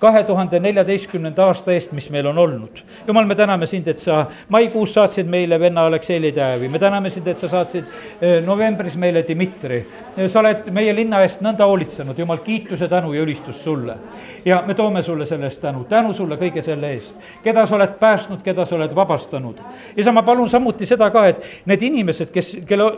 kahe 0.00 0.22
tuhande 0.28 0.60
neljateistkümnenda 0.60 1.46
aasta 1.48 1.72
eest, 1.72 1.92
mis 1.96 2.10
meil 2.12 2.28
on 2.28 2.38
olnud. 2.38 2.82
Jumal, 3.08 3.26
me 3.28 3.36
täname 3.38 3.66
sind, 3.70 3.88
et 3.88 4.00
sa 4.02 4.24
maikuus 4.52 4.92
saatsid 4.94 5.28
meile 5.30 5.58
venna 5.60 5.86
Aleksei 5.88 6.20
Lidevi, 6.20 6.68
me 6.68 6.80
täname 6.82 7.10
sind, 7.10 7.28
et 7.28 7.40
sa 7.40 7.48
saatsid 7.52 7.84
eh, 8.20 8.38
novembris 8.44 8.96
meile 9.00 9.24
Dmitri. 9.26 9.84
sa 10.28 10.40
oled 10.40 10.68
meie 10.70 10.92
linna 10.94 11.22
eest 11.24 11.40
nõnda 11.42 11.66
hoolitsenud, 11.66 12.18
Jumal, 12.18 12.42
kiituse, 12.44 12.88
tänu 12.88 13.12
ja 13.14 13.22
ülistus 13.22 13.64
sulle. 13.64 13.96
ja 14.44 14.62
me 14.66 14.74
toome 14.74 15.02
sulle 15.02 15.26
selle 15.26 15.48
eest 15.48 15.60
tänu, 15.60 15.84
tänu 15.88 16.12
sulle 16.12 16.36
kõige 16.36 16.62
selle 16.62 16.92
eest, 16.92 17.16
keda 17.42 17.66
sa 17.66 17.74
oled 17.76 17.96
päästnud, 18.00 18.42
keda 18.44 18.64
sa 18.64 18.76
oled 18.76 18.94
vabastanud. 18.94 19.60
isa, 19.96 20.12
ma 20.12 20.22
palun 20.22 20.48
samuti 20.48 20.86
seda 20.86 21.10
ka, 21.10 21.26
et 21.26 21.42
need 21.64 21.82
inimesed, 21.82 22.30
kes, 22.32 22.56
kelle, 22.68 22.90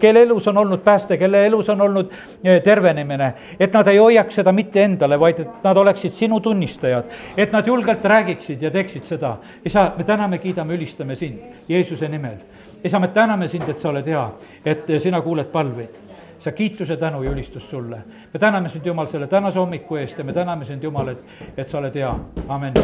kelle 0.00 0.22
elus 0.22 0.48
on 0.48 0.58
olnud 0.58 0.80
pääste, 0.84 1.16
kelle 1.16 1.46
elus 1.46 1.68
on 1.68 1.80
olnud 1.80 2.12
eh, 2.44 2.62
terve, 2.62 2.82
tervenemine, 2.82 3.34
et 3.60 3.72
nad 3.72 3.88
ei 3.88 3.98
hoiaks 3.98 4.40
seda 4.40 4.52
mitte 4.52 4.82
endale, 4.84 5.18
vaid 5.20 5.40
et 5.40 5.64
nad 5.64 5.76
oleksid 5.76 6.14
sinu 6.16 6.40
tunnistajad, 6.40 7.04
et 7.36 7.52
nad 7.52 7.66
julgelt 7.66 8.04
räägiksid 8.04 8.62
ja 8.62 8.70
teeksid 8.70 9.04
seda. 9.04 9.36
isa, 9.64 9.92
me 9.96 10.04
täname, 10.04 10.38
kiidame, 10.38 10.74
ülistame 10.74 11.14
sind 11.14 11.38
Jeesuse 11.68 12.08
nimel. 12.08 12.36
isa, 12.84 12.98
me 12.98 13.08
täname 13.08 13.48
sind, 13.48 13.68
et 13.68 13.78
sa 13.78 13.88
oled 13.88 14.06
hea, 14.06 14.30
et 14.64 14.90
sina 14.98 15.20
kuuled 15.20 15.52
palveid 15.52 16.00
sa 16.42 16.52
kiituse, 16.52 16.96
tänu 16.96 17.22
ja 17.22 17.30
ülistus 17.30 17.70
sulle. 17.70 18.02
me 18.32 18.40
täname 18.40 18.68
sind, 18.68 18.86
Jumal, 18.86 19.06
selle 19.06 19.26
tänase 19.26 19.58
hommiku 19.58 19.96
eest 19.96 20.18
ja 20.18 20.24
me 20.24 20.32
täname 20.32 20.64
sind, 20.64 20.82
Jumal, 20.82 21.08
et, 21.08 21.24
et 21.56 21.68
sa 21.68 21.78
oled 21.78 21.94
hea, 21.94 22.14
amen. 22.48 22.74